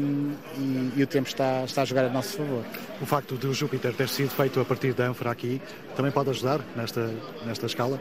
e, 0.56 0.92
e, 0.96 1.02
o 1.02 1.06
tempo 1.06 1.28
está, 1.28 1.64
está 1.64 1.82
a 1.82 1.84
jogar 1.84 2.04
a 2.04 2.08
nosso 2.08 2.36
favor. 2.36 2.64
O 3.00 3.06
facto 3.06 3.36
de 3.36 3.46
o 3.46 3.52
Júpiter 3.52 3.92
ter 3.92 4.08
sido 4.08 4.30
feito 4.30 4.60
a 4.60 4.64
partir 4.64 4.92
da 4.92 5.08
ânfora 5.08 5.30
aqui 5.30 5.60
também 5.96 6.12
pode 6.12 6.30
ajudar 6.30 6.60
nesta, 6.76 7.10
nesta 7.44 7.66
escala? 7.66 8.00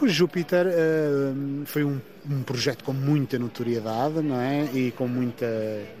O 0.00 0.08
Júpiter 0.08 0.66
uh, 0.66 1.66
foi 1.66 1.84
um, 1.84 2.00
um, 2.28 2.42
projeto 2.42 2.84
com 2.84 2.92
muita 2.92 3.38
notoriedade 3.38 4.20
não 4.22 4.40
é? 4.40 4.64
e 4.72 4.90
com 4.92 5.06
muita, 5.06 5.46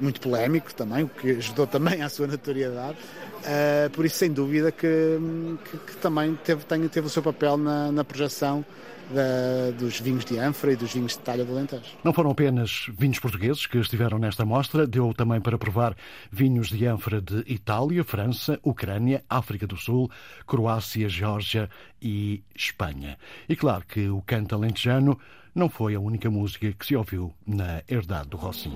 muito 0.00 0.20
polémico 0.20 0.74
também, 0.74 1.04
o 1.04 1.08
que 1.08 1.30
ajudou 1.32 1.66
também 1.66 2.02
à 2.02 2.08
sua 2.08 2.26
notoriedade. 2.26 2.96
Uh, 3.40 3.90
por 3.90 4.04
isso, 4.04 4.16
sem 4.16 4.32
dúvida, 4.32 4.72
que, 4.72 5.18
que, 5.64 5.76
que 5.78 5.96
também 5.96 6.38
teve, 6.44 6.64
tem, 6.64 6.86
teve 6.88 7.06
o 7.06 7.10
seu 7.10 7.22
papel 7.22 7.56
na, 7.56 7.92
na 7.92 8.04
projeção 8.04 8.64
da, 9.10 9.76
dos 9.78 10.00
vinhos 10.00 10.24
de 10.24 10.38
ânfora 10.38 10.72
e 10.72 10.76
dos 10.76 10.92
vinhos 10.92 11.12
de 11.12 11.18
talha 11.18 11.44
do 11.44 11.52
Alentejo. 11.52 11.82
Não 12.02 12.12
foram 12.12 12.30
apenas 12.30 12.86
vinhos 12.98 13.18
portugueses 13.18 13.66
que 13.66 13.78
estiveram 13.78 14.18
nesta 14.18 14.44
mostra, 14.44 14.86
deu 14.86 15.12
também 15.14 15.40
para 15.40 15.58
provar 15.58 15.96
vinhos 16.30 16.68
de 16.68 16.86
ânfora 16.86 17.20
de 17.20 17.44
Itália, 17.46 18.04
França, 18.04 18.58
Ucrânia, 18.62 19.24
África 19.28 19.66
do 19.66 19.76
Sul, 19.76 20.10
Croácia, 20.46 21.08
Geórgia 21.08 21.68
e 22.00 22.42
Espanha. 22.54 23.18
E 23.48 23.56
claro 23.56 23.84
que 23.86 24.08
o 24.08 24.22
canto 24.22 24.54
alentejano 24.54 25.18
não 25.54 25.68
foi 25.68 25.94
a 25.94 26.00
única 26.00 26.30
música 26.30 26.72
que 26.72 26.84
se 26.84 26.96
ouviu 26.96 27.32
na 27.46 27.82
herdade 27.88 28.28
do 28.28 28.36
Rossim. 28.36 28.72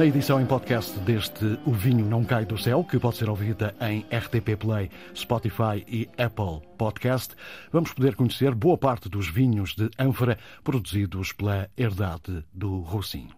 Na 0.00 0.06
edição 0.06 0.40
em 0.40 0.46
podcast 0.46 0.98
deste 1.00 1.60
O 1.66 1.72
Vinho 1.72 2.06
Não 2.06 2.24
Cai 2.24 2.46
do 2.46 2.56
Céu, 2.56 2.82
que 2.82 2.98
pode 2.98 3.18
ser 3.18 3.28
ouvida 3.28 3.74
em 3.82 4.00
RTP 4.10 4.56
Play, 4.58 4.90
Spotify 5.14 5.84
e 5.86 6.08
Apple 6.16 6.66
Podcast, 6.78 7.34
vamos 7.70 7.92
poder 7.92 8.16
conhecer 8.16 8.54
boa 8.54 8.78
parte 8.78 9.10
dos 9.10 9.28
vinhos 9.28 9.74
de 9.74 9.90
ânfora 9.98 10.38
produzidos 10.64 11.32
pela 11.32 11.68
herdade 11.76 12.42
do 12.50 12.80
Roussin. 12.80 13.28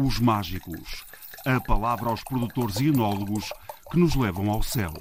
Os 0.00 0.18
mágicos. 0.18 1.04
A 1.44 1.60
palavra 1.60 2.08
aos 2.08 2.24
produtores 2.24 2.80
e 2.80 2.88
enólogos 2.88 3.52
que 3.92 3.98
nos 3.98 4.14
levam 4.14 4.50
ao 4.50 4.62
céu. 4.62 4.94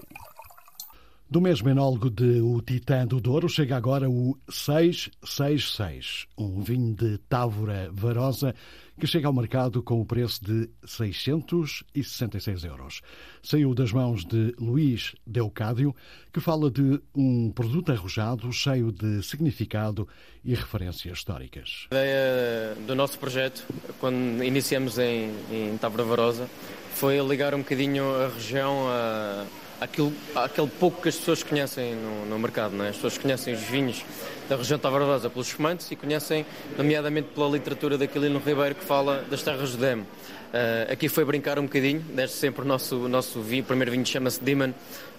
Do 1.29 1.41
mesmo 1.41 1.67
enólogo 1.67 2.09
de 2.09 2.39
O 2.39 2.61
Titã 2.61 3.05
do 3.05 3.19
Douro 3.19 3.49
chega 3.49 3.75
agora 3.75 4.09
o 4.09 4.37
666, 4.49 6.25
um 6.37 6.61
vinho 6.61 6.95
de 6.95 7.17
Távora 7.17 7.89
Varosa 7.91 8.55
que 8.97 9.05
chega 9.05 9.27
ao 9.27 9.33
mercado 9.33 9.83
com 9.83 9.99
o 9.99 10.05
preço 10.05 10.41
de 10.43 10.69
666 10.85 12.63
euros. 12.63 13.01
Saiu 13.43 13.75
das 13.75 13.91
mãos 13.91 14.23
de 14.23 14.55
Luís 14.57 15.15
Deucádio, 15.25 15.93
que 16.31 16.39
fala 16.39 16.71
de 16.71 16.99
um 17.13 17.51
produto 17.51 17.91
arrojado 17.91 18.51
cheio 18.53 18.89
de 18.89 19.21
significado 19.21 20.07
e 20.45 20.55
referências 20.55 21.17
históricas. 21.17 21.87
A 21.91 21.95
ideia 21.95 22.75
do 22.87 22.95
nosso 22.95 23.19
projeto, 23.19 23.65
quando 23.99 24.41
iniciamos 24.41 24.97
em, 24.97 25.29
em 25.51 25.77
Távora 25.77 26.05
Varosa, 26.05 26.49
foi 26.93 27.19
ligar 27.19 27.53
um 27.53 27.59
bocadinho 27.59 28.15
a 28.15 28.29
região 28.29 28.87
a 28.87 29.45
aquilo, 29.79 30.13
aquele 30.35 30.67
pouco 30.67 31.01
que 31.01 31.09
as 31.09 31.15
pessoas 31.15 31.43
conhecem 31.43 31.95
no, 31.95 32.25
no 32.25 32.39
mercado. 32.39 32.75
Não 32.75 32.85
é? 32.85 32.89
As 32.89 32.95
pessoas 32.95 33.17
conhecem 33.17 33.53
os 33.53 33.61
vinhos 33.61 34.03
da 34.49 34.55
região 34.55 34.79
Tavardosa 34.79 35.29
pelos 35.29 35.47
espumantes 35.47 35.89
e 35.91 35.95
conhecem, 35.95 36.45
nomeadamente, 36.77 37.29
pela 37.33 37.49
literatura 37.49 37.97
daquilino 37.97 38.39
Ribeiro 38.39 38.75
que 38.75 38.83
fala 38.83 39.23
das 39.29 39.41
terras 39.43 39.71
do 39.71 39.77
Demo. 39.77 40.03
Uh, 40.47 40.93
aqui 40.93 41.09
foi 41.09 41.25
brincar 41.25 41.59
um 41.59 41.63
bocadinho, 41.63 41.99
desde 41.99 42.35
sempre 42.35 42.61
o 42.61 42.65
nosso, 42.65 42.95
nosso 43.09 43.41
vinho, 43.41 43.63
o 43.63 43.65
primeiro 43.65 43.91
vinho 43.91 44.05
chama-se 44.05 44.41
Demon, 44.41 44.71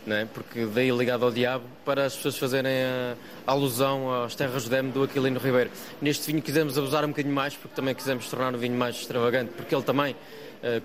é? 0.07 0.25
porque 0.33 0.64
daí 0.64 0.90
ligado 0.90 1.23
ao 1.23 1.31
diabo, 1.31 1.64
para 1.85 2.07
as 2.07 2.16
pessoas 2.16 2.38
fazerem 2.38 2.73
a, 2.73 3.14
a 3.47 3.53
alusão 3.53 4.25
às 4.25 4.35
terras 4.35 4.64
do 4.64 4.71
Demo 4.71 4.90
do 4.90 5.03
Aquilino 5.03 5.38
Ribeiro. 5.38 5.71
Neste 6.01 6.33
vinho 6.33 6.42
quisemos 6.42 6.79
abusar 6.79 7.05
um 7.05 7.09
bocadinho 7.09 7.35
mais, 7.35 7.55
porque 7.55 7.77
também 7.77 7.94
quisemos 7.94 8.27
tornar 8.31 8.55
o 8.55 8.59
vinho 8.59 8.75
mais 8.75 8.97
extravagante, 8.97 9.53
porque 9.55 9.75
ele 9.75 9.85
também 9.85 10.16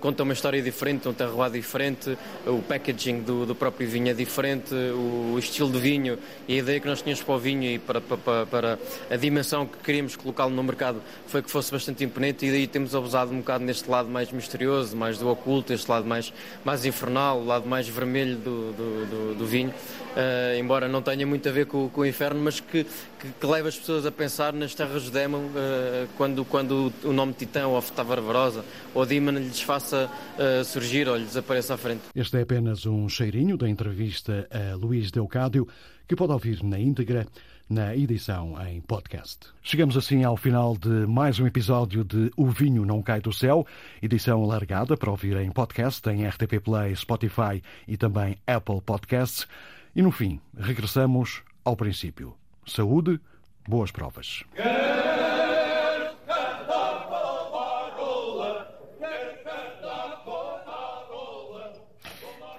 conta 0.00 0.22
uma 0.22 0.32
história 0.32 0.62
diferente, 0.62 1.08
um 1.08 1.12
terroir 1.12 1.50
diferente, 1.50 2.16
o 2.46 2.62
packaging 2.62 3.22
do, 3.22 3.46
do 3.46 3.54
próprio 3.54 3.88
vinho 3.88 4.08
é 4.08 4.14
diferente, 4.14 4.74
o, 4.74 5.36
estilo 5.38 5.70
de 5.70 5.78
vinho 5.78 6.18
e 6.46 6.54
a 6.54 6.58
ideia 6.58 6.80
que 6.80 6.86
nós 6.86 7.02
tínhamos 7.02 7.22
para 7.22 7.34
o 7.34 7.38
vinho 7.38 7.64
e 7.64 7.78
para, 7.78 8.00
para, 8.00 8.46
para 8.46 8.78
a 9.10 9.16
dimensão 9.16 9.66
que 9.66 9.78
queríamos 9.78 10.16
colocá-lo 10.16 10.54
no 10.54 10.62
mercado 10.62 11.02
foi 11.26 11.42
que 11.42 11.50
fosse 11.50 11.70
bastante 11.72 12.04
imponente 12.04 12.46
e 12.46 12.50
daí 12.50 12.66
temos 12.66 12.94
abusado 12.94 13.32
um 13.32 13.38
bocado 13.38 13.64
neste 13.64 13.88
lado 13.90 14.08
mais 14.08 14.30
misterioso, 14.30 14.96
mais 14.96 15.18
do 15.18 15.28
oculto, 15.28 15.72
este 15.72 15.90
lado 15.90 16.06
mais, 16.06 16.32
mais 16.64 16.84
infernal, 16.84 17.40
o 17.40 17.44
lado 17.44 17.68
mais 17.68 17.88
vermelho 17.88 18.36
do, 18.36 18.72
do, 18.72 19.06
do, 19.06 19.34
do 19.38 19.46
vinho. 19.46 19.70
Uh, 19.70 20.56
embora 20.58 20.86
não 20.86 21.02
tenha 21.02 21.26
muito 21.26 21.48
a 21.48 21.52
ver 21.52 21.66
com, 21.66 21.88
com 21.88 22.02
o 22.02 22.06
inferno, 22.06 22.40
mas 22.40 22.60
que, 22.60 22.86
que, 23.24 23.32
que, 23.40 23.46
leva 23.46 23.68
as 23.68 23.78
pessoas 23.78 24.04
a 24.04 24.12
pensar 24.12 24.52
nas 24.52 24.74
terras 24.74 25.04
de 25.04 25.10
Demon 25.10 25.46
uh, 25.46 26.08
quando, 26.16 26.44
quando 26.44 26.92
o 27.02 27.12
nome 27.12 27.32
Titã 27.32 27.66
ou 27.66 27.80
Tavarvarosa 27.80 28.64
ou 28.92 29.06
Demon 29.06 29.32
lhes 29.32 29.62
faça 29.62 30.10
uh, 30.38 30.64
surgir 30.64 31.08
ou 31.08 31.16
lhe 31.16 31.24
desapareça 31.24 31.74
à 31.74 31.76
frente. 31.76 32.02
Este 32.14 32.36
é 32.36 32.42
apenas 32.42 32.84
um 32.84 33.08
cheirinho 33.08 33.56
da 33.56 33.68
entrevista 33.68 34.46
a 34.50 34.76
Luís 34.76 35.10
Deucádio, 35.10 35.66
que 36.06 36.14
pode 36.14 36.32
ouvir 36.32 36.62
na 36.62 36.78
íntegra 36.78 37.26
na 37.68 37.96
edição 37.96 38.54
em 38.68 38.80
podcast. 38.82 39.46
Chegamos 39.62 39.96
assim 39.96 40.22
ao 40.22 40.36
final 40.36 40.76
de 40.76 41.06
mais 41.06 41.38
um 41.38 41.46
episódio 41.46 42.04
de 42.04 42.30
O 42.36 42.46
Vinho 42.50 42.84
Não 42.84 43.02
Cai 43.02 43.22
do 43.22 43.32
Céu, 43.32 43.66
edição 44.02 44.42
alargada 44.42 44.98
para 44.98 45.10
ouvir 45.10 45.38
em 45.38 45.50
podcast 45.50 46.06
em 46.10 46.26
RTP 46.26 46.60
Play, 46.62 46.94
Spotify 46.94 47.62
e 47.88 47.96
também 47.96 48.36
Apple 48.46 48.82
Podcasts. 48.82 49.46
E 49.96 50.02
no 50.02 50.10
fim, 50.10 50.40
regressamos 50.54 51.42
ao 51.64 51.74
princípio. 51.74 52.34
Saúde, 52.66 53.20
boas 53.68 53.90
provas. 53.90 54.44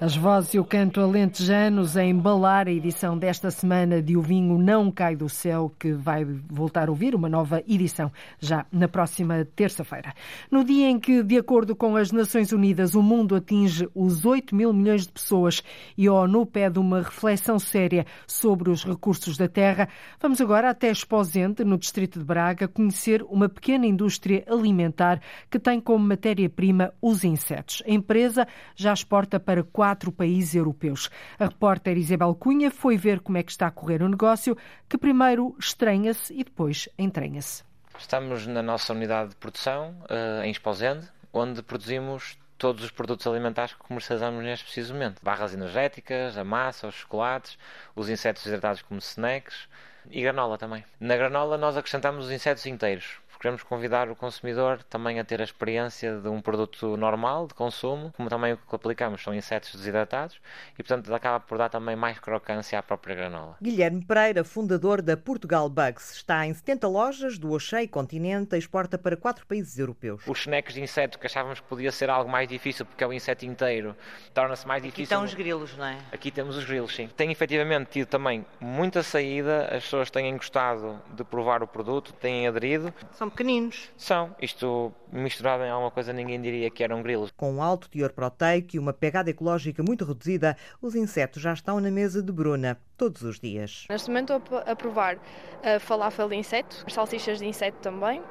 As 0.05 0.15
vozes 0.15 0.53
e 0.53 0.59
o 0.59 0.63
canto 0.63 1.01
alentejanos 1.01 1.97
a 1.97 2.05
embalar 2.05 2.67
a 2.67 2.71
edição 2.71 3.17
desta 3.17 3.49
semana 3.49 4.03
de 4.03 4.15
O 4.15 4.21
Vinho 4.21 4.55
Não 4.55 4.91
Cai 4.91 5.15
do 5.15 5.27
Céu, 5.27 5.73
que 5.79 5.93
vai 5.93 6.23
voltar 6.23 6.89
a 6.89 6.91
ouvir 6.91 7.15
uma 7.15 7.27
nova 7.27 7.63
edição 7.67 8.11
já 8.39 8.67
na 8.71 8.87
próxima 8.87 9.47
terça-feira. 9.55 10.13
No 10.51 10.63
dia 10.63 10.87
em 10.91 10.99
que, 10.99 11.23
de 11.23 11.39
acordo 11.39 11.75
com 11.75 11.95
as 11.95 12.11
Nações 12.11 12.51
Unidas, 12.51 12.93
o 12.93 13.01
mundo 13.01 13.35
atinge 13.35 13.89
os 13.95 14.27
8 14.27 14.55
mil 14.55 14.71
milhões 14.71 15.07
de 15.07 15.11
pessoas 15.11 15.63
e 15.97 16.05
a 16.05 16.13
ONU 16.13 16.45
pede 16.45 16.77
uma 16.77 17.01
reflexão 17.01 17.57
séria 17.57 18.05
sobre 18.27 18.69
os 18.69 18.85
recursos 18.85 19.37
da 19.37 19.47
terra, 19.47 19.89
vamos 20.21 20.39
agora 20.39 20.69
até 20.69 20.91
Esposente, 20.91 21.63
no 21.63 21.79
distrito 21.79 22.19
de 22.19 22.25
Braga, 22.25 22.67
conhecer 22.67 23.23
uma 23.23 23.49
pequena 23.49 23.87
indústria 23.87 24.43
alimentar 24.47 25.19
que 25.49 25.57
tem 25.57 25.81
como 25.81 26.05
matéria-prima 26.05 26.93
os 27.01 27.23
insetos. 27.23 27.81
A 27.87 27.89
empresa 27.89 28.47
já 28.75 28.93
exporta 28.93 29.39
para 29.39 29.63
quatro 29.63 29.94
países 30.11 30.55
europeus. 30.55 31.09
A 31.39 31.45
repórter 31.45 31.97
Isabel 31.97 32.35
Cunha 32.35 32.69
foi 32.69 32.97
ver 32.97 33.19
como 33.19 33.37
é 33.37 33.43
que 33.43 33.51
está 33.51 33.67
a 33.67 33.71
correr 33.71 34.01
o 34.01 34.09
negócio, 34.09 34.57
que 34.89 34.97
primeiro 34.97 35.55
estranha-se 35.59 36.33
e 36.33 36.43
depois 36.43 36.89
entranha-se. 36.97 37.63
Estamos 37.97 38.45
na 38.45 38.61
nossa 38.61 38.93
unidade 38.93 39.29
de 39.29 39.35
produção, 39.37 39.95
uh, 40.03 40.43
em 40.43 40.51
Esposende, 40.51 41.07
onde 41.31 41.61
produzimos 41.61 42.37
todos 42.57 42.83
os 42.83 42.91
produtos 42.91 43.27
alimentares 43.27 43.73
que 43.73 43.79
comercializamos 43.79 44.43
neste 44.43 44.65
preciso 44.65 44.93
momento. 44.93 45.21
Barras 45.21 45.53
energéticas, 45.53 46.37
a 46.37 46.43
massa, 46.43 46.87
os 46.87 46.95
chocolates, 46.95 47.57
os 47.95 48.09
insetos 48.09 48.45
hidratados 48.45 48.81
como 48.81 48.99
snacks 48.99 49.67
e 50.09 50.21
granola 50.21 50.57
também. 50.57 50.83
Na 50.99 51.15
granola 51.15 51.57
nós 51.57 51.75
acrescentamos 51.77 52.25
os 52.25 52.31
insetos 52.31 52.65
inteiros, 52.65 53.17
queremos 53.45 53.61
convidar 53.61 54.09
o 54.09 54.15
consumidor 54.15 54.81
também 54.81 55.19
a 55.19 55.23
ter 55.23 55.39
a 55.39 55.43
experiência 55.43 56.17
de 56.19 56.27
um 56.27 56.41
produto 56.41 56.97
normal 56.97 57.45
de 57.45 57.53
consumo, 57.53 58.11
como 58.17 58.27
também 58.27 58.53
o 58.53 58.57
que 58.57 58.75
aplicamos 58.75 59.21
são 59.21 59.35
insetos 59.35 59.75
desidratados 59.75 60.41
e, 60.73 60.77
portanto, 60.77 61.13
acaba 61.13 61.39
por 61.39 61.55
dar 61.59 61.69
também 61.69 61.95
mais 61.95 62.17
crocância 62.17 62.79
à 62.79 62.81
própria 62.81 63.13
granola. 63.13 63.55
Guilherme 63.61 64.03
Pereira, 64.03 64.43
fundador 64.43 64.99
da 64.99 65.15
Portugal 65.15 65.69
Bugs, 65.69 66.15
está 66.15 66.43
em 66.47 66.55
70 66.55 66.87
lojas 66.87 67.37
do 67.37 67.51
Oxei 67.51 67.87
Continente 67.87 68.55
e 68.55 68.57
exporta 68.57 68.97
para 68.97 69.15
quatro 69.15 69.45
países 69.45 69.77
europeus. 69.77 70.23
Os 70.25 70.39
snacks 70.39 70.73
de 70.73 70.81
inseto 70.81 71.19
que 71.19 71.27
achávamos 71.27 71.59
que 71.59 71.67
podia 71.67 71.91
ser 71.91 72.09
algo 72.09 72.27
mais 72.27 72.49
difícil 72.49 72.83
porque 72.83 73.03
é 73.03 73.07
o 73.07 73.13
inseto 73.13 73.45
inteiro, 73.45 73.95
torna-se 74.33 74.67
mais 74.67 74.81
difícil. 74.81 75.03
Aqui 75.03 75.03
estão 75.03 75.23
os 75.23 75.35
grilos, 75.35 75.77
não 75.77 75.85
é? 75.85 75.99
Aqui 76.11 76.31
temos 76.31 76.57
os 76.57 76.65
grilos, 76.65 76.95
sim. 76.95 77.07
Tem 77.15 77.31
efetivamente 77.31 77.91
tido 77.91 78.07
também 78.07 78.43
muita 78.59 79.03
saída, 79.03 79.65
as 79.65 79.83
pessoas 79.83 80.09
têm 80.09 80.35
gostado 80.35 80.99
de 81.13 81.23
provar 81.23 81.61
o 81.61 81.67
produto, 81.67 82.11
têm 82.11 82.47
aderido. 82.47 82.91
São 83.11 83.29
pequeninos. 83.35 83.91
São. 83.97 84.33
Isto 84.41 84.93
misturado 85.11 85.63
em 85.63 85.69
alguma 85.69 85.91
coisa 85.91 86.13
ninguém 86.13 86.41
diria 86.41 86.69
que 86.71 86.83
eram 86.83 87.03
grilos. 87.03 87.31
Com 87.35 87.53
um 87.53 87.61
alto 87.61 87.89
teor 87.89 88.13
proteico 88.13 88.75
e 88.75 88.79
uma 88.79 88.93
pegada 88.93 89.29
ecológica 89.29 89.83
muito 89.83 90.05
reduzida, 90.05 90.55
os 90.81 90.95
insetos 90.95 91.41
já 91.41 91.53
estão 91.53 91.79
na 91.79 91.91
mesa 91.91 92.23
de 92.23 92.31
Bruna 92.31 92.79
todos 92.97 93.21
os 93.21 93.39
dias. 93.39 93.85
Neste 93.89 94.07
momento 94.09 94.33
estou 94.33 94.57
a 94.59 94.75
provar 94.75 95.17
a 95.61 95.79
falafel 95.79 96.29
de 96.29 96.35
inseto, 96.35 96.85
salsichas 96.87 97.39
de 97.39 97.45
inseto 97.45 97.77
também 97.79 98.21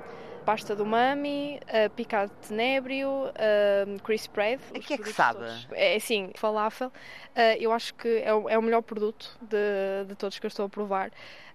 pasta 0.45 0.77
do 0.77 0.85
mami, 0.85 1.59
uh, 1.63 1.91
picado 1.91 2.31
de 2.31 2.49
tenébrio, 2.49 3.09
uh, 3.09 4.03
crisp 4.03 4.33
bread. 4.33 4.61
O 4.71 4.81
que 4.81 4.95
é 4.95 4.99
que 4.99 5.13
sabe? 5.13 5.41
Todos. 5.41 5.69
É 5.73 5.97
assim, 5.97 6.31
falafel, 6.37 6.89
uh, 6.89 7.41
eu 7.59 7.73
acho 7.73 7.95
que 7.95 8.19
é 8.19 8.33
o, 8.35 8.49
é 8.49 8.59
o 8.59 8.63
melhor 8.63 8.83
produto 8.83 9.37
de, 9.41 10.07
de 10.09 10.15
todos 10.15 10.39
que 10.39 10.47
eu 10.47 10.49
estou 10.49 10.67
a 10.67 10.69
provar 10.69 11.11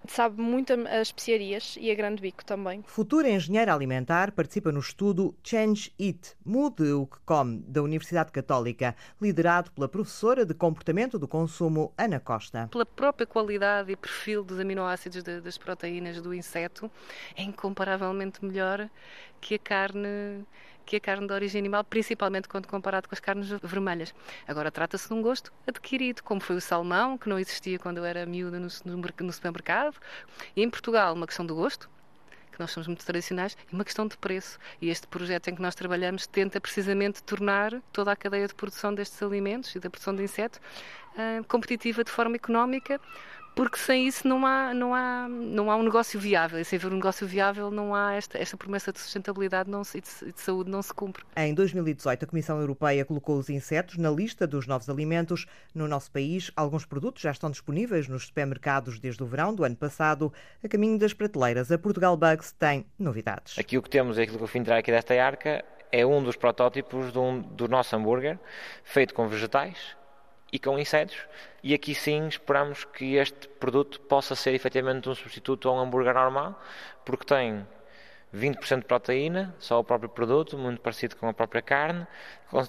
sabe 0.08 0.42
muito 0.42 0.74
as 0.74 1.08
especiarias 1.08 1.78
e 1.80 1.92
a 1.92 1.96
grande 1.96 2.22
bico 2.22 2.44
também. 2.46 2.84
Futura 2.86 3.30
engenheira 3.30 3.74
alimentar 3.74 4.32
participa 4.32 4.72
no 4.72 4.80
estudo 4.80 5.36
Change 5.44 5.94
It, 6.00 6.36
Mude 6.46 6.92
o 6.94 7.06
que 7.06 7.18
come, 7.26 7.60
da 7.68 7.82
Universidade 7.82 8.32
Católica, 8.32 8.96
liderado 9.22 9.72
pela 9.72 9.88
professora 9.88 10.46
de 10.46 10.54
comportamento 10.54 11.20
do 11.20 11.28
consumo 11.28 11.94
Ana 11.98 12.20
Costa. 12.20 12.68
Pela 12.72 12.86
própria 12.86 13.28
qualidade 13.28 13.92
e 13.92 13.96
perfil 13.96 14.44
dos 14.44 14.60
aminoácidos 14.60 15.24
de, 15.24 15.42
das 15.42 15.58
proteínas 15.58 16.22
do 16.22 16.34
inseto, 16.34 16.90
é 17.36 17.44
incomparavelmente 17.44 18.44
melhor 18.44 18.79
que 19.42 19.56
a 19.56 19.60
carne 19.60 20.46
que 20.90 20.96
a 20.96 21.00
carne 21.00 21.28
de 21.28 21.34
origem 21.34 21.60
animal, 21.60 21.84
principalmente 21.84 22.48
quando 22.48 22.68
comparado 22.68 23.08
com 23.08 23.14
as 23.14 23.20
carnes 23.20 23.48
vermelhas. 23.62 24.12
Agora, 24.48 24.72
trata-se 24.72 25.08
de 25.08 25.14
um 25.14 25.22
gosto 25.22 25.54
adquirido, 25.68 26.24
como 26.24 26.42
foi 26.42 26.56
o 26.56 26.62
salmão, 26.62 27.16
que 27.16 27.30
não 27.30 27.38
existia 27.38 27.78
quando 27.78 27.98
eu 27.98 28.06
era 28.06 28.26
miúda 28.26 28.60
no, 28.60 28.68
no 28.96 29.32
supermercado. 29.32 29.96
E 30.56 30.64
em 30.64 30.70
Portugal, 30.70 31.14
uma 31.14 31.28
questão 31.28 31.46
do 31.46 31.54
gosto, 31.54 31.88
que 32.52 32.60
nós 32.60 32.72
somos 32.72 32.88
muito 32.88 33.06
tradicionais, 33.06 33.56
e 33.72 33.76
uma 33.76 33.86
questão 33.86 34.08
de 34.08 34.18
preço. 34.18 34.58
E 34.82 34.90
este 34.90 35.06
projeto 35.06 35.50
em 35.50 35.56
que 35.56 35.62
nós 35.62 35.76
trabalhamos 35.76 36.26
tenta 36.26 36.60
precisamente 36.60 37.22
tornar 37.22 37.80
toda 37.94 38.12
a 38.12 38.16
cadeia 38.16 38.48
de 38.48 38.56
produção 38.56 38.92
destes 38.92 39.22
alimentos 39.22 39.76
e 39.76 39.80
da 39.80 39.92
produção 39.92 40.16
de 40.16 40.24
inseto 40.24 40.60
uh, 41.14 41.44
competitiva 41.44 42.04
de 42.04 42.10
forma 42.10 42.36
económica, 42.36 43.00
porque 43.60 43.78
sem 43.78 44.08
isso 44.08 44.26
não 44.26 44.46
há, 44.46 44.74
não 44.74 44.96
há, 44.96 45.28
não 45.28 45.70
há 45.70 45.76
um 45.76 45.84
negócio 45.84 46.18
viável. 46.18 46.62
E 46.62 46.64
sem 46.64 46.80
haver 46.80 46.94
um 46.94 46.96
negócio 46.96 47.28
viável, 47.28 47.70
não 47.70 47.94
há 47.94 48.14
esta, 48.14 48.38
esta 48.38 48.56
promessa 48.56 48.94
de 48.94 49.02
sustentabilidade 49.02 49.70
não 49.70 49.84
se, 49.84 49.98
e, 49.98 50.02
de, 50.02 50.32
de 50.32 50.40
saúde 50.40 50.72
não 50.72 50.82
se 50.82 50.94
cumpre. 50.94 51.26
Em 51.36 51.54
2018, 51.54 52.24
a 52.24 52.26
Comissão 52.26 52.58
Europeia 52.62 53.04
colocou 53.04 53.38
os 53.38 53.50
insetos 53.50 53.98
na 53.98 54.10
lista 54.10 54.48
dos 54.48 54.66
novos 54.66 54.90
alimentos. 54.90 55.46
No 55.76 55.90
nosso 55.90 56.10
país, 56.10 56.50
alguns 56.56 56.86
produtos 56.86 57.22
já 57.22 57.32
estão 57.32 57.52
disponíveis 57.52 58.08
nos 58.08 58.28
supermercados 58.28 58.98
desde 58.98 59.22
o 59.22 59.26
verão 59.26 59.54
do 59.54 59.66
ano 59.66 59.76
passado. 59.76 60.32
A 60.64 60.68
caminho 60.70 60.98
das 60.98 61.12
prateleiras, 61.12 61.70
a 61.70 61.78
Portugal 61.78 62.16
Bugs 62.16 62.54
tem 62.54 62.86
novidades. 62.98 63.60
Aqui 63.60 63.78
o 63.78 63.82
que 63.82 63.90
temos 63.90 64.18
é 64.18 64.22
aquilo 64.22 64.38
que 64.38 64.44
eu 64.46 64.48
fui 64.48 64.62
entrar 64.62 64.78
aqui 64.78 64.90
desta 64.90 65.14
arca, 65.22 65.66
é 65.92 66.06
um 66.06 66.24
dos 66.24 66.38
protótipos 66.38 67.14
um, 67.14 67.42
do 67.42 67.68
nosso 67.68 67.94
hambúrguer, 67.94 68.40
feito 68.86 69.14
com 69.14 69.28
vegetais, 69.28 69.99
e 70.52 70.60
com 70.60 70.78
insetos. 70.80 71.18
E 71.62 71.74
aqui 71.74 71.94
sim 71.94 72.28
esperamos 72.28 72.86
que 72.86 73.16
este 73.16 73.48
produto 73.48 74.00
possa 74.02 74.36
ser 74.36 74.54
efetivamente 74.54 75.10
um 75.10 75.16
substituto 75.16 75.70
a 75.70 75.74
um 75.74 75.80
hambúrguer 75.80 76.14
normal, 76.14 76.60
porque 77.06 77.26
tem 77.26 77.66
20% 78.36 78.80
de 78.80 78.86
proteína, 78.86 79.56
só 79.60 79.80
o 79.80 79.84
próprio 79.84 80.10
produto, 80.10 80.58
muito 80.58 80.80
parecido 80.82 81.16
com 81.16 81.28
a 81.28 81.34
própria 81.34 81.62
carne, 81.62 82.06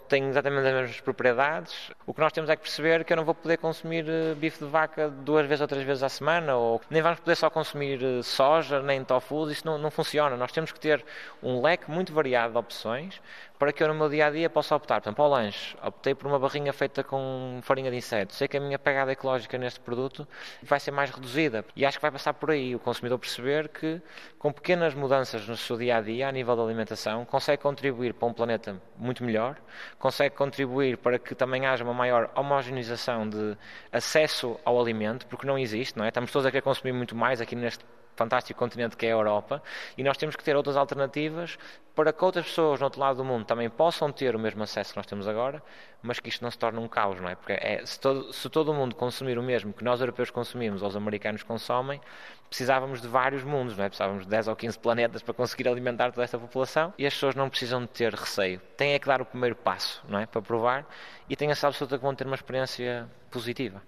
tem 0.08 0.28
exatamente 0.28 0.66
as 0.66 0.74
mesmas 0.74 1.00
propriedades. 1.00 1.90
O 2.06 2.14
que 2.14 2.20
nós 2.20 2.32
temos 2.32 2.48
é 2.48 2.56
que 2.56 2.62
perceber 2.62 3.04
que 3.04 3.12
eu 3.12 3.16
não 3.16 3.24
vou 3.24 3.34
poder 3.34 3.58
consumir 3.58 4.06
eh, 4.08 4.34
bife 4.34 4.64
de 4.64 4.70
vaca 4.70 5.10
duas 5.10 5.46
vezes 5.46 5.60
ou 5.60 5.68
três 5.68 5.84
vezes 5.84 6.02
à 6.02 6.08
semana, 6.08 6.56
ou 6.56 6.80
nem 6.88 7.02
vamos 7.02 7.20
poder 7.20 7.36
só 7.36 7.50
consumir 7.50 8.02
eh, 8.02 8.22
soja, 8.22 8.82
nem 8.82 9.04
tofu, 9.04 9.50
isso 9.50 9.66
não, 9.66 9.76
não 9.76 9.90
funciona. 9.90 10.34
Nós 10.36 10.50
temos 10.50 10.72
que 10.72 10.80
ter 10.80 11.04
um 11.42 11.60
leque 11.60 11.90
muito 11.90 12.12
variado 12.12 12.52
de 12.52 12.58
opções 12.58 13.20
para 13.60 13.74
que 13.74 13.82
eu 13.82 13.88
no 13.88 13.94
meu 13.94 14.08
dia 14.08 14.26
a 14.26 14.30
dia 14.30 14.48
possa 14.48 14.74
optar. 14.74 15.02
Por 15.02 15.08
exemplo, 15.10 15.22
ao 15.22 15.30
lanche, 15.30 15.76
optei 15.84 16.14
por 16.14 16.26
uma 16.26 16.38
barrinha 16.38 16.72
feita 16.72 17.04
com 17.04 17.60
farinha 17.60 17.90
de 17.90 17.98
inseto. 17.98 18.32
Sei 18.32 18.48
que 18.48 18.56
a 18.56 18.60
minha 18.60 18.78
pegada 18.78 19.12
ecológica 19.12 19.58
neste 19.58 19.78
produto 19.78 20.26
vai 20.62 20.80
ser 20.80 20.92
mais 20.92 21.10
reduzida 21.10 21.62
e 21.76 21.84
acho 21.84 21.98
que 21.98 22.02
vai 22.02 22.10
passar 22.10 22.32
por 22.32 22.50
aí 22.50 22.74
o 22.74 22.78
consumidor 22.78 23.18
perceber 23.18 23.68
que 23.68 24.00
com 24.38 24.50
pequenas 24.50 24.94
mudanças 24.94 25.46
no 25.46 25.58
seu 25.58 25.76
dia 25.76 25.98
a 25.98 26.00
dia, 26.00 26.26
a 26.26 26.32
nível 26.32 26.56
da 26.56 26.62
alimentação, 26.62 27.26
consegue 27.26 27.60
contribuir 27.60 28.14
para 28.14 28.28
um 28.28 28.32
planeta 28.32 28.80
muito 28.96 29.22
melhor, 29.22 29.56
consegue 29.98 30.34
contribuir 30.34 30.96
para 30.96 31.18
que 31.18 31.34
também 31.34 31.66
haja 31.66 31.84
uma 31.84 31.92
maior 31.92 32.30
homogeneização 32.34 33.28
de 33.28 33.58
acesso 33.92 34.58
ao 34.64 34.80
alimento, 34.80 35.26
porque 35.26 35.46
não 35.46 35.58
existe, 35.58 35.98
não 35.98 36.06
é? 36.06 36.08
Estamos 36.08 36.32
todos 36.32 36.46
a 36.46 36.62
consumir 36.62 36.92
muito 36.92 37.14
mais 37.14 37.42
aqui 37.42 37.54
neste 37.54 37.84
fantástico 38.16 38.58
continente 38.58 38.96
que 38.96 39.06
é 39.06 39.08
a 39.10 39.12
Europa, 39.12 39.62
e 39.96 40.02
nós 40.02 40.16
temos 40.16 40.36
que 40.36 40.44
ter 40.44 40.56
outras 40.56 40.76
alternativas 40.76 41.58
para 41.94 42.12
que 42.12 42.24
outras 42.24 42.46
pessoas 42.46 42.80
no 42.80 42.84
outro 42.84 43.00
lado 43.00 43.16
do 43.16 43.24
mundo 43.24 43.44
também 43.44 43.68
possam 43.68 44.10
ter 44.10 44.34
o 44.34 44.38
mesmo 44.38 44.62
acesso 44.62 44.92
que 44.92 44.96
nós 44.96 45.06
temos 45.06 45.28
agora, 45.28 45.62
mas 46.02 46.18
que 46.18 46.28
isto 46.28 46.42
não 46.42 46.50
se 46.50 46.58
torne 46.58 46.78
um 46.78 46.88
caos, 46.88 47.20
não 47.20 47.28
é? 47.28 47.34
Porque 47.34 47.52
é, 47.52 47.84
se, 47.84 48.00
todo, 48.00 48.32
se 48.32 48.48
todo 48.48 48.72
mundo 48.72 48.94
consumir 48.94 49.38
o 49.38 49.42
mesmo 49.42 49.72
que 49.72 49.84
nós 49.84 50.00
europeus 50.00 50.30
consumimos 50.30 50.82
ou 50.82 50.88
os 50.88 50.96
americanos 50.96 51.42
consomem, 51.42 52.00
precisávamos 52.48 53.02
de 53.02 53.08
vários 53.08 53.44
mundos, 53.44 53.76
não 53.76 53.84
é? 53.84 53.88
Precisávamos 53.88 54.24
de 54.24 54.30
10 54.30 54.48
ou 54.48 54.56
15 54.56 54.78
planetas 54.78 55.22
para 55.22 55.34
conseguir 55.34 55.68
alimentar 55.68 56.10
toda 56.10 56.24
esta 56.24 56.38
população 56.38 56.94
e 56.96 57.06
as 57.06 57.12
pessoas 57.12 57.34
não 57.34 57.50
precisam 57.50 57.82
de 57.82 57.88
ter 57.88 58.14
receio. 58.14 58.60
Têm 58.76 58.94
é 58.94 58.98
que 58.98 59.06
dar 59.06 59.20
o 59.20 59.24
primeiro 59.24 59.56
passo, 59.56 60.02
não 60.08 60.18
é? 60.18 60.26
Para 60.26 60.40
provar 60.40 60.86
e 61.28 61.36
tenho 61.36 61.50
a 61.52 61.66
absoluta 61.66 61.98
que 61.98 62.02
vão 62.02 62.14
ter 62.14 62.26
uma 62.26 62.36
experiência 62.36 63.08
positiva. 63.30 63.82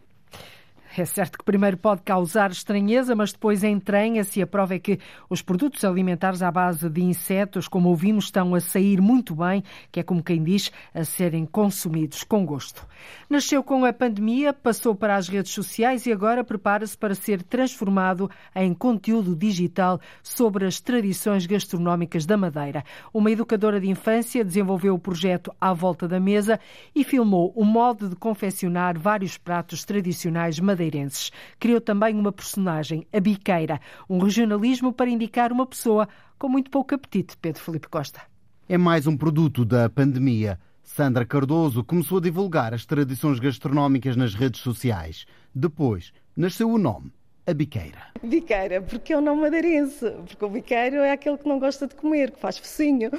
É 0.95 1.07
certo 1.07 1.39
que 1.39 1.45
primeiro 1.45 1.79
pode 1.79 2.03
causar 2.03 2.51
estranheza, 2.51 3.17
mas 3.17 3.33
depois 3.33 3.65
entranha-se. 3.65 4.43
A 4.43 4.47
prova 4.47 4.75
é 4.75 4.79
que 4.79 4.99
os 5.31 5.41
produtos 5.41 5.85
alimentares 5.85 6.43
à 6.43 6.51
base 6.51 6.87
de 6.91 7.03
insetos, 7.03 7.67
como 7.67 7.89
ouvimos, 7.89 8.27
estão 8.27 8.55
a 8.55 8.61
sair 8.61 9.01
muito 9.01 9.35
bem, 9.35 9.65
que 9.91 10.01
é 10.01 10.03
como 10.03 10.23
quem 10.23 10.45
diz, 10.45 10.71
a 10.93 11.03
serem 11.03 11.47
consumidos 11.47 12.23
com 12.25 12.45
gosto. 12.45 12.87
Nasceu 13.29 13.65
com 13.65 13.87
a 13.87 13.93
pandemia, 13.93 14.53
passou 14.53 14.95
para 14.95 15.17
as 15.17 15.29
redes 15.29 15.53
sociais 15.53 16.05
e 16.05 16.13
agora 16.13 16.45
prepara-se 16.45 16.97
para 16.97 17.15
ser 17.15 17.43
transformado 17.43 18.31
em 18.55 18.75
conteúdo 18.75 19.35
digital 19.35 19.99
sobre 20.23 20.67
as 20.67 20.79
tradições 20.79 21.47
gastronómicas 21.47 22.27
da 22.27 22.37
Madeira. 22.37 22.85
Uma 23.15 23.31
educadora 23.31 23.81
de 23.81 23.89
infância 23.89 24.45
desenvolveu 24.45 24.95
o 24.95 24.99
projeto 24.99 25.55
À 25.59 25.73
Volta 25.73 26.07
da 26.07 26.21
Mesa 26.21 26.61
e 26.95 27.03
filmou 27.03 27.51
o 27.57 27.65
modo 27.65 28.11
de 28.11 28.17
confeccionar 28.17 28.99
vários 28.99 29.39
pratos 29.39 29.87
tradicionais 29.87 30.61
madeirenses 30.61 30.82
madeirenses. 30.83 31.31
Criou 31.59 31.81
também 31.81 32.15
uma 32.15 32.33
personagem, 32.33 33.07
a 33.13 33.21
Biqueira, 33.21 33.81
um 34.09 34.19
regionalismo 34.19 34.93
para 34.93 35.09
indicar 35.09 35.53
uma 35.53 35.67
pessoa 35.67 36.09
com 36.39 36.49
muito 36.49 36.71
pouco 36.71 36.95
apetite, 36.95 37.37
Pedro 37.41 37.63
Felipe 37.63 37.89
Costa. 37.89 38.21
É 38.69 38.77
mais 38.77 39.07
um 39.07 39.17
produto 39.17 39.65
da 39.65 39.89
pandemia. 39.89 40.59
Sandra 40.83 41.25
Cardoso 41.25 41.85
começou 41.85 42.19
a 42.19 42.21
divulgar 42.21 42.75
as 42.75 42.85
tradições 42.85 43.39
gastronómicas 43.39 44.17
nas 44.17 44.35
redes 44.35 44.61
sociais. 44.61 45.25
Depois 45.55 46.13
nasceu 46.37 46.69
o 46.69 46.79
nome, 46.79 47.13
a 47.47 47.55
biqueira. 47.55 47.99
Biqueira, 48.23 48.83
porque 48.83 49.13
é 49.13 49.19
um 49.19 49.21
nome 49.21 49.43
madeirense, 49.43 50.11
porque 50.27 50.45
o 50.45 50.49
biqueiro 50.49 50.97
é 50.97 51.13
aquele 51.13 51.39
que 51.39 51.49
não 51.49 51.61
gosta 51.61 51.87
de 51.87 51.95
comer, 51.95 52.33
que 52.33 52.41
faz 52.41 52.59
focinho. 52.59 53.11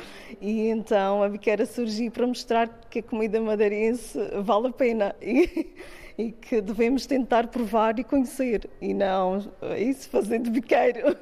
E 0.41 0.67
então 0.67 1.23
a 1.23 1.29
biqueira 1.29 1.65
surgiu 1.65 2.11
para 2.11 2.27
mostrar 2.27 2.67
que 2.89 2.99
a 2.99 3.03
comida 3.03 3.39
madeirense 3.39 4.19
vale 4.43 4.67
a 4.67 4.71
pena. 4.71 5.15
E 5.21 5.73
e 6.17 6.31
que 6.31 6.61
devemos 6.61 7.05
tentar 7.05 7.47
provar 7.47 7.97
e 7.99 8.03
conhecer 8.03 8.69
e 8.81 8.93
não 8.93 9.39
isso 9.77 10.09
fazer 10.09 10.39
de 10.39 10.49
biqueiro. 10.49 11.17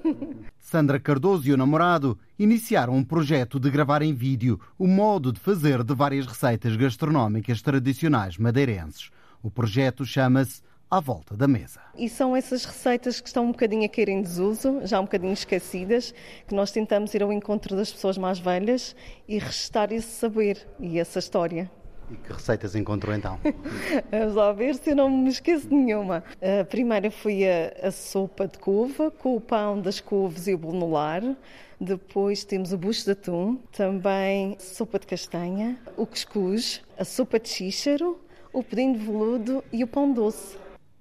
Sandra 0.59 0.99
Cardoso 0.99 1.47
e 1.47 1.53
o 1.53 1.57
namorado 1.57 2.17
iniciaram 2.37 2.95
um 2.95 3.03
projeto 3.03 3.59
de 3.59 3.69
gravar 3.69 4.01
em 4.01 4.13
vídeo 4.13 4.59
o 4.77 4.87
modo 4.87 5.31
de 5.31 5.39
fazer 5.39 5.83
de 5.83 5.93
várias 5.93 6.25
receitas 6.25 6.75
gastronómicas 6.75 7.61
tradicionais 7.61 8.37
madeirenses. 8.37 9.09
O 9.43 9.49
projeto 9.49 10.05
chama-se 10.05 10.61
à 10.89 10.99
volta 10.99 11.37
da 11.37 11.47
mesa. 11.47 11.79
E 11.97 12.09
são 12.09 12.35
essas 12.35 12.65
receitas 12.65 13.21
que 13.21 13.27
estão 13.27 13.45
um 13.45 13.51
bocadinho 13.51 13.85
a 13.85 13.89
cair 13.89 14.09
em 14.09 14.21
desuso, 14.21 14.81
já 14.83 14.99
um 14.99 15.03
bocadinho 15.03 15.31
esquecidas, 15.31 16.13
que 16.45 16.53
nós 16.53 16.71
tentamos 16.71 17.13
ir 17.13 17.23
ao 17.23 17.31
encontro 17.31 17.77
das 17.77 17.91
pessoas 17.91 18.17
mais 18.17 18.39
velhas 18.39 18.93
e 19.27 19.39
restar 19.39 19.93
esse 19.93 20.09
saber 20.09 20.67
e 20.79 20.99
essa 20.99 21.19
história. 21.19 21.71
E 22.11 22.15
que 22.17 22.33
receitas 22.33 22.75
encontrou 22.75 23.15
então? 23.15 23.39
Vamos 24.11 24.35
lá 24.35 24.51
ver 24.51 24.75
se 24.75 24.89
eu 24.89 24.95
não 24.97 25.09
me 25.09 25.29
esqueço 25.29 25.69
de 25.69 25.73
nenhuma. 25.73 26.23
A 26.41 26.65
primeira 26.65 27.09
foi 27.09 27.45
a, 27.45 27.87
a 27.87 27.91
sopa 27.91 28.47
de 28.47 28.57
couve, 28.59 29.09
com 29.19 29.37
o 29.37 29.41
pão 29.41 29.79
das 29.79 30.01
couves 30.01 30.45
e 30.47 30.53
o 30.53 30.57
bolo. 30.57 31.37
Depois 31.79 32.43
temos 32.43 32.73
o 32.73 32.77
bucho 32.77 33.05
de 33.05 33.11
atum, 33.11 33.57
também 33.71 34.57
sopa 34.59 34.99
de 34.99 35.07
castanha, 35.07 35.79
o 35.95 36.05
cuscuz, 36.05 36.81
a 36.99 37.05
sopa 37.05 37.39
de 37.39 37.47
xíxaro, 37.47 38.19
o 38.51 38.61
pudim 38.61 38.91
de 38.91 38.99
veludo 38.99 39.63
e 39.71 39.83
o 39.83 39.87
pão 39.87 40.11
doce. 40.11 40.57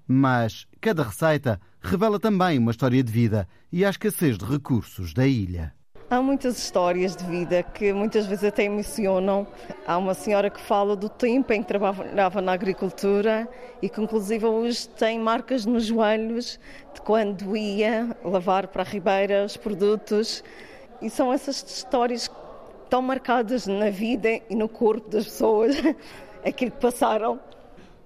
Mas 0.07 0.65
cada 0.79 1.03
receita 1.03 1.59
revela 1.81 2.19
também 2.19 2.57
uma 2.57 2.71
história 2.71 3.03
de 3.03 3.11
vida 3.11 3.47
e 3.71 3.83
a 3.83 3.89
escassez 3.89 4.37
de 4.37 4.45
recursos 4.45 5.13
da 5.13 5.27
ilha. 5.27 5.73
Há 6.11 6.21
muitas 6.21 6.57
histórias 6.57 7.15
de 7.15 7.23
vida 7.23 7.63
que 7.63 7.93
muitas 7.93 8.25
vezes 8.25 8.43
até 8.43 8.65
emocionam. 8.65 9.47
Há 9.87 9.97
uma 9.97 10.13
senhora 10.13 10.49
que 10.49 10.59
fala 10.59 10.93
do 10.93 11.07
tempo 11.07 11.53
em 11.53 11.61
que 11.61 11.69
trabalhava 11.69 12.41
na 12.41 12.51
agricultura 12.51 13.47
e 13.81 13.87
que, 13.87 14.01
inclusive, 14.01 14.45
hoje 14.45 14.89
tem 14.89 15.17
marcas 15.17 15.65
nos 15.65 15.85
joelhos 15.85 16.59
de 16.93 16.99
quando 16.99 17.55
ia 17.55 18.13
lavar 18.25 18.67
para 18.67 18.81
a 18.81 18.85
ribeira 18.85 19.45
os 19.45 19.55
produtos. 19.55 20.43
E 21.01 21.09
são 21.09 21.31
essas 21.31 21.63
histórias 21.63 22.29
estão 22.83 23.01
marcadas 23.01 23.65
na 23.65 23.89
vida 23.89 24.41
e 24.49 24.53
no 24.53 24.67
corpo 24.67 25.09
das 25.09 25.23
pessoas, 25.23 25.77
aquilo 26.45 26.71
que 26.71 26.81
passaram. 26.81 27.39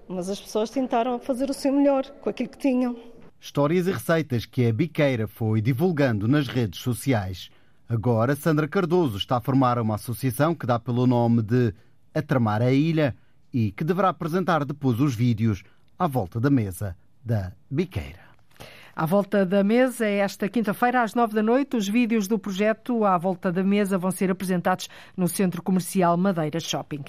Mas 0.06 0.28
as 0.28 0.40
pessoas 0.40 0.70
tentaram 0.70 1.18
fazer 1.18 1.50
o 1.50 1.52
seu 1.52 1.72
melhor 1.72 2.08
com 2.20 2.30
aquilo 2.30 2.50
que 2.50 2.58
tinham. 2.58 2.94
Histórias 3.40 3.88
e 3.88 3.90
receitas 3.90 4.46
que 4.46 4.64
a 4.64 4.72
Biqueira 4.72 5.26
foi 5.26 5.60
divulgando 5.60 6.28
nas 6.28 6.46
redes 6.46 6.80
sociais. 6.80 7.50
Agora, 7.88 8.34
Sandra 8.34 8.66
Cardoso 8.66 9.16
está 9.16 9.36
a 9.36 9.40
formar 9.40 9.78
uma 9.78 9.94
associação 9.94 10.54
que 10.54 10.66
dá 10.66 10.78
pelo 10.78 11.06
nome 11.06 11.40
de 11.40 11.72
A 12.12 12.20
Tramar 12.20 12.60
a 12.60 12.72
Ilha 12.72 13.14
e 13.52 13.70
que 13.70 13.84
deverá 13.84 14.08
apresentar 14.08 14.64
depois 14.64 15.00
os 15.00 15.14
vídeos 15.14 15.62
à 15.96 16.08
volta 16.08 16.40
da 16.40 16.50
mesa 16.50 16.96
da 17.24 17.52
Biqueira. 17.70 18.26
À 18.94 19.04
volta 19.04 19.44
da 19.44 19.62
mesa, 19.62 20.06
esta 20.06 20.48
quinta-feira, 20.48 21.02
às 21.02 21.14
nove 21.14 21.34
da 21.34 21.42
noite, 21.42 21.76
os 21.76 21.86
vídeos 21.86 22.26
do 22.26 22.38
projeto 22.38 23.04
À 23.04 23.18
Volta 23.18 23.52
da 23.52 23.62
Mesa 23.62 23.98
vão 23.98 24.10
ser 24.10 24.30
apresentados 24.30 24.88
no 25.14 25.28
Centro 25.28 25.62
Comercial 25.62 26.16
Madeira 26.16 26.58
Shopping. 26.58 27.04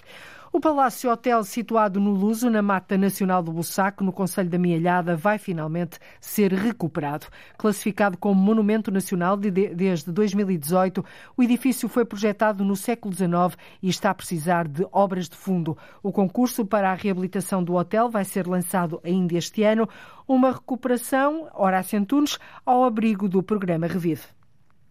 O 0.51 0.61
Palácio 0.61 1.11
Hotel, 1.11 1.43
situado 1.43 1.99
no 1.99 2.11
Luso, 2.11 2.49
na 2.49 2.61
Mata 2.61 2.97
Nacional 2.97 3.43
do 3.43 3.51
Bussaco, 3.51 4.03
no 4.03 4.13
Conselho 4.13 4.49
da 4.49 4.57
Mialhada, 4.57 5.15
vai 5.15 5.37
finalmente 5.37 5.99
ser 6.21 6.53
recuperado. 6.53 7.27
Classificado 7.57 8.17
como 8.17 8.41
Monumento 8.41 8.89
Nacional 8.89 9.35
de, 9.35 9.51
desde 9.51 10.09
2018, 10.11 11.03
o 11.35 11.43
edifício 11.43 11.89
foi 11.89 12.05
projetado 12.05 12.63
no 12.63 12.77
século 12.77 13.13
XIX 13.13 13.57
e 13.83 13.89
está 13.89 14.09
a 14.09 14.15
precisar 14.15 14.67
de 14.67 14.87
obras 14.91 15.27
de 15.27 15.35
fundo. 15.35 15.77
O 16.01 16.13
concurso 16.13 16.65
para 16.65 16.91
a 16.91 16.95
reabilitação 16.95 17.61
do 17.61 17.75
hotel 17.75 18.09
vai 18.09 18.23
ser 18.23 18.47
lançado 18.47 19.01
ainda 19.03 19.37
este 19.37 19.63
ano. 19.63 19.87
Uma 20.25 20.53
recuperação, 20.53 21.49
Horácio 21.53 21.99
Antunes, 21.99 22.39
ao 22.65 22.85
abrigo 22.85 23.27
do 23.27 23.43
programa 23.43 23.85
Revive. 23.85 24.36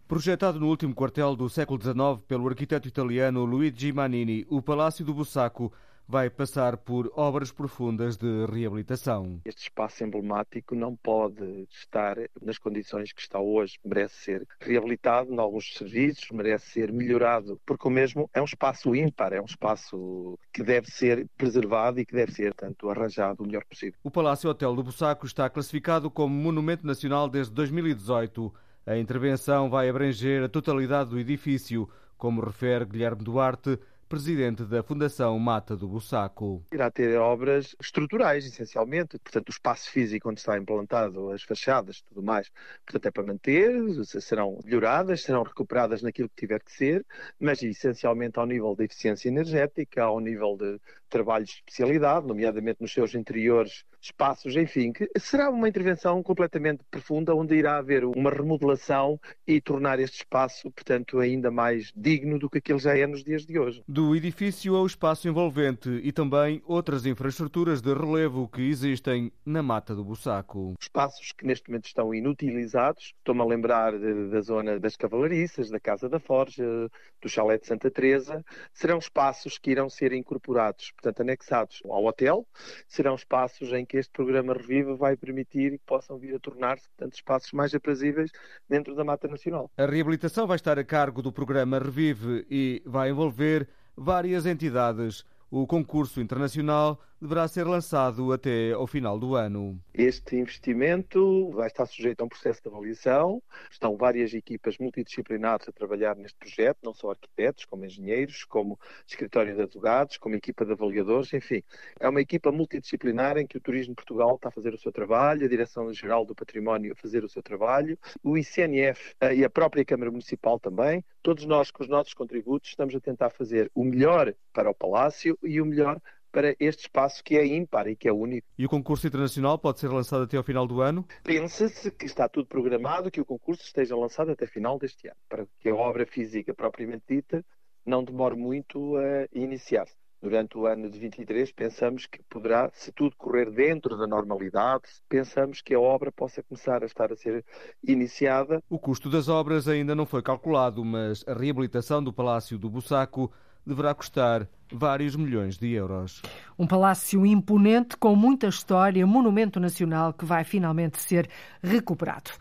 Projetado 0.07 0.57
no 0.57 0.69
último 0.69 0.95
quartel 0.95 1.35
do 1.35 1.49
século 1.49 1.81
XIX 1.81 2.25
pelo 2.25 2.47
arquiteto 2.47 2.87
italiano 2.87 3.43
Luigi 3.43 3.91
Manini, 3.91 4.45
o 4.49 4.61
Palácio 4.61 5.03
do 5.03 5.13
Bussaco 5.13 5.69
vai 6.07 6.29
passar 6.29 6.77
por 6.77 7.11
obras 7.13 7.51
profundas 7.51 8.15
de 8.15 8.45
reabilitação. 8.45 9.41
Este 9.43 9.63
espaço 9.63 10.05
emblemático 10.05 10.73
não 10.75 10.95
pode 10.95 11.67
estar 11.69 12.15
nas 12.41 12.57
condições 12.57 13.11
que 13.11 13.19
está 13.19 13.37
hoje. 13.37 13.77
Merece 13.83 14.15
ser 14.15 14.47
reabilitado 14.61 15.33
em 15.33 15.37
alguns 15.37 15.73
serviços, 15.73 16.31
merece 16.31 16.67
ser 16.67 16.89
melhorado, 16.89 17.59
porque 17.65 17.85
o 17.85 17.91
mesmo 17.91 18.29
é 18.33 18.41
um 18.41 18.45
espaço 18.45 18.95
ímpar, 18.95 19.33
é 19.33 19.41
um 19.41 19.45
espaço 19.45 20.39
que 20.53 20.63
deve 20.63 20.89
ser 20.89 21.27
preservado 21.35 21.99
e 21.99 22.05
que 22.05 22.15
deve 22.15 22.31
ser, 22.31 22.53
tanto 22.53 22.89
arranjado 22.89 23.43
o 23.43 23.45
melhor 23.45 23.65
possível. 23.65 23.99
O 24.01 24.09
Palácio 24.09 24.49
Hotel 24.49 24.73
do 24.73 24.83
Bussaco 24.83 25.25
está 25.25 25.49
classificado 25.49 26.09
como 26.09 26.33
Monumento 26.33 26.87
Nacional 26.87 27.27
desde 27.27 27.51
2018. 27.53 28.53
A 28.87 28.97
intervenção 28.97 29.69
vai 29.69 29.89
abranger 29.89 30.41
a 30.43 30.47
totalidade 30.47 31.09
do 31.09 31.19
edifício, 31.19 31.89
como 32.17 32.39
refere 32.39 32.85
Guilherme 32.85 33.21
Duarte, 33.21 33.77
presidente 34.07 34.63
da 34.63 34.81
Fundação 34.81 35.37
Mata 35.37 35.75
do 35.75 35.89
Bussaco. 35.89 36.63
Irá 36.71 36.89
ter 36.89 37.19
obras 37.19 37.75
estruturais, 37.81 38.45
essencialmente, 38.45 39.19
portanto, 39.19 39.49
o 39.49 39.51
espaço 39.51 39.91
físico 39.91 40.29
onde 40.29 40.39
está 40.39 40.57
implantado, 40.57 41.31
as 41.31 41.43
fachadas, 41.43 42.01
tudo 42.01 42.23
mais, 42.23 42.49
portanto, 42.85 43.05
é 43.07 43.11
para 43.11 43.23
manter, 43.23 43.73
serão 44.05 44.57
melhoradas, 44.63 45.21
serão 45.21 45.43
recuperadas 45.43 46.01
naquilo 46.01 46.29
que 46.29 46.35
tiver 46.37 46.63
que 46.63 46.71
ser, 46.71 47.05
mas 47.37 47.61
essencialmente 47.61 48.39
ao 48.39 48.45
nível 48.45 48.73
da 48.73 48.85
eficiência 48.85 49.27
energética, 49.27 50.03
ao 50.03 50.21
nível 50.21 50.55
de 50.55 50.79
trabalhos 51.09 51.49
de 51.49 51.55
especialidade, 51.55 52.25
nomeadamente 52.25 52.81
nos 52.81 52.93
seus 52.93 53.13
interiores, 53.13 53.83
espaços, 54.07 54.55
enfim, 54.55 54.91
que 54.91 55.09
será 55.17 55.49
uma 55.49 55.67
intervenção 55.67 56.21
completamente 56.23 56.83
profunda, 56.89 57.35
onde 57.35 57.55
irá 57.55 57.77
haver 57.77 58.03
uma 58.05 58.29
remodelação 58.29 59.19
e 59.45 59.61
tornar 59.61 59.99
este 59.99 60.17
espaço, 60.17 60.71
portanto, 60.71 61.19
ainda 61.19 61.51
mais 61.51 61.91
digno 61.95 62.39
do 62.39 62.49
que 62.49 62.57
aquele 62.57 62.79
já 62.79 62.97
é 62.97 63.05
nos 63.05 63.23
dias 63.23 63.45
de 63.45 63.57
hoje. 63.59 63.83
Do 63.87 64.15
edifício 64.15 64.75
ao 64.75 64.85
espaço 64.85 65.27
envolvente 65.27 65.89
e 66.03 66.11
também 66.11 66.61
outras 66.65 67.05
infraestruturas 67.05 67.81
de 67.81 67.93
relevo 67.93 68.47
que 68.47 68.61
existem 68.61 69.31
na 69.45 69.61
Mata 69.61 69.95
do 69.95 70.03
Bussaco. 70.03 70.73
Espaços 70.79 71.31
que 71.31 71.45
neste 71.45 71.69
momento 71.69 71.85
estão 71.85 72.13
inutilizados, 72.13 73.13
estou-me 73.17 73.41
a 73.41 73.45
lembrar 73.45 73.97
de, 73.97 74.29
da 74.29 74.41
zona 74.41 74.79
das 74.79 74.95
Cavalariças, 74.95 75.69
da 75.69 75.79
Casa 75.79 76.09
da 76.09 76.19
Forja, 76.19 76.89
do 77.21 77.29
Chalé 77.29 77.57
de 77.57 77.67
Santa 77.67 77.89
Teresa, 77.89 78.43
serão 78.73 78.97
espaços 78.97 79.57
que 79.57 79.71
irão 79.71 79.89
ser 79.89 80.13
incorporados 80.13 80.91
portanto, 80.91 81.21
anexados 81.21 81.81
ao 81.85 82.05
hotel, 82.05 82.47
serão 82.87 83.15
espaços 83.15 83.71
em 83.73 83.85
que 83.85 83.96
este 83.97 84.11
programa 84.11 84.53
Reviva 84.53 84.95
vai 84.95 85.15
permitir 85.15 85.71
que 85.71 85.85
possam 85.85 86.17
vir 86.17 86.35
a 86.35 86.39
tornar-se, 86.39 86.87
portanto, 86.89 87.13
espaços 87.15 87.51
mais 87.51 87.73
aprazíveis 87.73 88.31
dentro 88.69 88.95
da 88.95 89.03
Mata 89.03 89.27
Nacional. 89.27 89.69
A 89.77 89.85
reabilitação 89.85 90.47
vai 90.47 90.55
estar 90.55 90.77
a 90.79 90.83
cargo 90.83 91.21
do 91.21 91.31
programa 91.31 91.79
Revive 91.79 92.45
e 92.49 92.81
vai 92.85 93.09
envolver 93.09 93.67
várias 93.95 94.45
entidades. 94.45 95.25
O 95.49 95.65
concurso 95.65 96.19
internacional 96.19 96.99
deverá 97.21 97.47
ser 97.47 97.65
lançado 97.65 98.31
até 98.31 98.71
ao 98.71 98.85
final 98.85 99.17
do 99.17 99.35
ano. 99.35 99.79
Este 99.93 100.35
investimento 100.35 101.49
vai 101.51 101.67
estar 101.67 101.85
sujeito 101.85 102.21
a 102.21 102.25
um 102.25 102.29
processo 102.29 102.61
de 102.61 102.69
avaliação. 102.69 103.41
Estão 103.71 103.97
várias 103.97 104.33
equipas 104.33 104.77
multidisciplinares 104.77 105.67
a 105.67 105.71
trabalhar 105.71 106.15
neste 106.15 106.37
projeto, 106.37 106.77
não 106.83 106.93
só 106.93 107.11
arquitetos, 107.11 107.65
como 107.65 107.85
engenheiros, 107.85 108.43
como 108.43 108.79
escritório 109.07 109.55
de 109.55 109.61
advogados, 109.63 110.17
como 110.17 110.35
equipa 110.35 110.65
de 110.65 110.73
avaliadores, 110.73 111.33
enfim. 111.33 111.63
É 111.99 112.07
uma 112.07 112.21
equipa 112.21 112.51
multidisciplinar 112.51 113.37
em 113.37 113.47
que 113.47 113.57
o 113.57 113.61
Turismo 113.61 113.95
Portugal 113.95 114.35
está 114.35 114.49
a 114.49 114.51
fazer 114.51 114.73
o 114.73 114.77
seu 114.77 114.91
trabalho, 114.91 115.45
a 115.45 115.49
Direção-Geral 115.49 116.25
do 116.25 116.35
Património 116.35 116.93
a 116.93 116.95
fazer 116.95 117.23
o 117.23 117.29
seu 117.29 117.41
trabalho, 117.41 117.97
o 118.23 118.37
ICNF 118.37 119.15
eh, 119.19 119.35
e 119.37 119.43
a 119.43 119.49
própria 119.49 119.83
Câmara 119.83 120.11
Municipal 120.11 120.59
também. 120.59 121.03
Todos 121.23 121.45
nós, 121.45 121.71
com 121.71 121.83
os 121.83 121.89
nossos 121.89 122.13
contributos, 122.13 122.69
estamos 122.69 122.95
a 122.95 122.99
tentar 122.99 123.31
fazer 123.31 123.69
o 123.73 123.83
melhor 123.83 124.33
para 124.53 124.69
o 124.69 124.73
Palácio 124.73 125.37
e 125.43 125.59
o 125.59 125.65
melhor 125.65 125.99
para 126.31 126.55
este 126.59 126.83
espaço 126.83 127.23
que 127.23 127.37
é 127.37 127.45
ímpar 127.45 127.87
e 127.87 127.95
que 127.95 128.07
é 128.07 128.13
único. 128.13 128.47
E 128.57 128.65
o 128.65 128.69
concurso 128.69 129.07
internacional 129.07 129.57
pode 129.57 129.79
ser 129.79 129.89
lançado 129.89 130.23
até 130.23 130.37
ao 130.37 130.43
final 130.43 130.67
do 130.67 130.81
ano? 130.81 131.05
Pensa-se 131.23 131.91
que 131.91 132.05
está 132.05 132.27
tudo 132.27 132.47
programado, 132.47 133.11
que 133.11 133.21
o 133.21 133.25
concurso 133.25 133.63
esteja 133.63 133.95
lançado 133.95 134.31
até 134.31 134.45
final 134.47 134.77
deste 134.77 135.07
ano, 135.07 135.17
para 135.29 135.47
que 135.59 135.69
a 135.69 135.75
obra 135.75 136.05
física 136.05 136.53
propriamente 136.53 137.03
dita 137.07 137.43
não 137.85 138.03
demore 138.03 138.35
muito 138.35 138.97
a 138.97 139.27
iniciar-se. 139.33 139.95
Durante 140.19 140.57
o 140.57 140.65
ano 140.65 140.89
de 140.89 140.97
23, 140.97 141.51
pensamos 141.51 142.07
que 142.07 142.23
poderá, 142.23 142.71
se 142.73 142.91
tudo 142.91 143.15
correr 143.15 143.51
dentro 143.51 143.95
da 143.95 144.07
normalidade, 144.07 144.83
pensamos 145.07 145.61
que 145.61 145.75
a 145.75 145.79
obra 145.79 146.11
possa 146.11 146.41
começar 146.41 146.81
a 146.81 146.87
estar 146.87 147.13
a 147.13 147.15
ser 147.15 147.45
iniciada. 147.87 148.61
O 148.67 148.79
custo 148.79 149.11
das 149.11 149.29
obras 149.29 149.67
ainda 149.67 149.93
não 149.93 150.07
foi 150.07 150.23
calculado, 150.23 150.83
mas 150.83 151.23
a 151.27 151.33
reabilitação 151.33 152.03
do 152.03 152.11
Palácio 152.11 152.57
do 152.57 152.67
Bussaco 152.67 153.31
deverá 153.67 153.93
custar 153.93 154.47
vários 154.71 155.15
milhões 155.15 155.57
de 155.57 155.71
euros. 155.71 156.21
Um 156.57 156.65
palácio 156.65 157.25
imponente 157.25 157.97
com 157.97 158.15
muita 158.15 158.47
história, 158.47 159.05
monumento 159.05 159.59
nacional 159.59 160.13
que 160.13 160.25
vai 160.25 160.43
finalmente 160.43 161.01
ser 161.01 161.29
recuperado. 161.61 162.31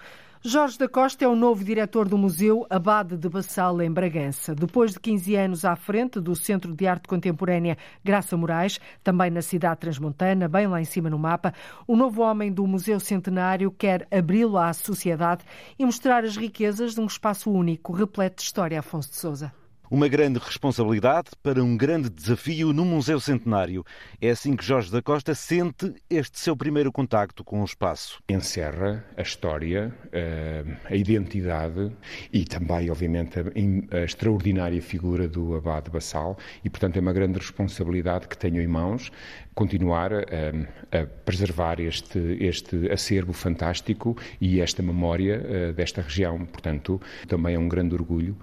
Jorge 0.48 0.78
da 0.78 0.88
Costa 0.88 1.24
é 1.24 1.28
o 1.28 1.34
novo 1.34 1.64
diretor 1.64 2.08
do 2.08 2.16
Museu 2.16 2.64
Abade 2.70 3.16
de 3.16 3.28
Bassal, 3.28 3.82
em 3.82 3.90
Bragança. 3.90 4.54
Depois 4.54 4.92
de 4.92 5.00
15 5.00 5.34
anos 5.34 5.64
à 5.64 5.74
frente 5.74 6.20
do 6.20 6.36
Centro 6.36 6.72
de 6.72 6.86
Arte 6.86 7.08
Contemporânea 7.08 7.76
Graça 8.04 8.36
Moraes, 8.36 8.78
também 9.02 9.28
na 9.28 9.42
cidade 9.42 9.80
transmontana, 9.80 10.46
bem 10.46 10.68
lá 10.68 10.80
em 10.80 10.84
cima 10.84 11.10
no 11.10 11.18
mapa, 11.18 11.52
o 11.84 11.96
novo 11.96 12.22
homem 12.22 12.52
do 12.52 12.64
Museu 12.64 13.00
Centenário 13.00 13.72
quer 13.72 14.06
abri-lo 14.08 14.56
à 14.56 14.72
sociedade 14.72 15.44
e 15.76 15.84
mostrar 15.84 16.22
as 16.22 16.36
riquezas 16.36 16.94
de 16.94 17.00
um 17.00 17.06
espaço 17.06 17.50
único, 17.50 17.92
repleto 17.92 18.36
de 18.36 18.42
história, 18.42 18.78
Afonso 18.78 19.10
de 19.10 19.16
Souza. 19.16 19.65
Uma 19.88 20.08
grande 20.08 20.40
responsabilidade 20.40 21.30
para 21.42 21.62
um 21.62 21.76
grande 21.76 22.10
desafio 22.10 22.72
no 22.72 22.84
Museu 22.84 23.20
Centenário. 23.20 23.84
É 24.20 24.30
assim 24.30 24.56
que 24.56 24.64
Jorge 24.64 24.90
da 24.90 25.00
Costa 25.00 25.32
sente 25.32 25.94
este 26.10 26.40
seu 26.40 26.56
primeiro 26.56 26.90
contacto 26.90 27.44
com 27.44 27.62
o 27.62 27.64
espaço. 27.64 28.20
Encerra 28.28 29.04
a 29.16 29.22
história, 29.22 29.94
eh, 30.10 30.64
a 30.84 30.96
identidade 30.96 31.92
e 32.32 32.44
também, 32.44 32.90
obviamente, 32.90 33.38
a 33.92 34.00
extraordinária 34.00 34.82
figura 34.82 35.28
do 35.28 35.54
Abade 35.54 35.88
Bassal 35.88 36.36
e, 36.64 36.68
portanto, 36.68 36.96
é 36.96 37.00
uma 37.00 37.12
grande 37.12 37.38
responsabilidade 37.38 38.26
que 38.26 38.36
tenho 38.36 38.60
em 38.60 38.66
mãos 38.66 39.12
continuar 39.56 40.12
a, 40.12 40.20
a 40.92 41.06
preservar 41.24 41.80
este, 41.80 42.18
este 42.40 42.92
acervo 42.92 43.32
fantástico 43.32 44.14
e 44.38 44.60
esta 44.60 44.82
memória 44.82 45.40
uh, 45.40 45.72
desta 45.72 46.02
região. 46.02 46.44
Portanto, 46.44 47.00
também 47.26 47.54
é 47.54 47.58
um 47.58 47.66
grande 47.66 47.94
orgulho 47.94 48.36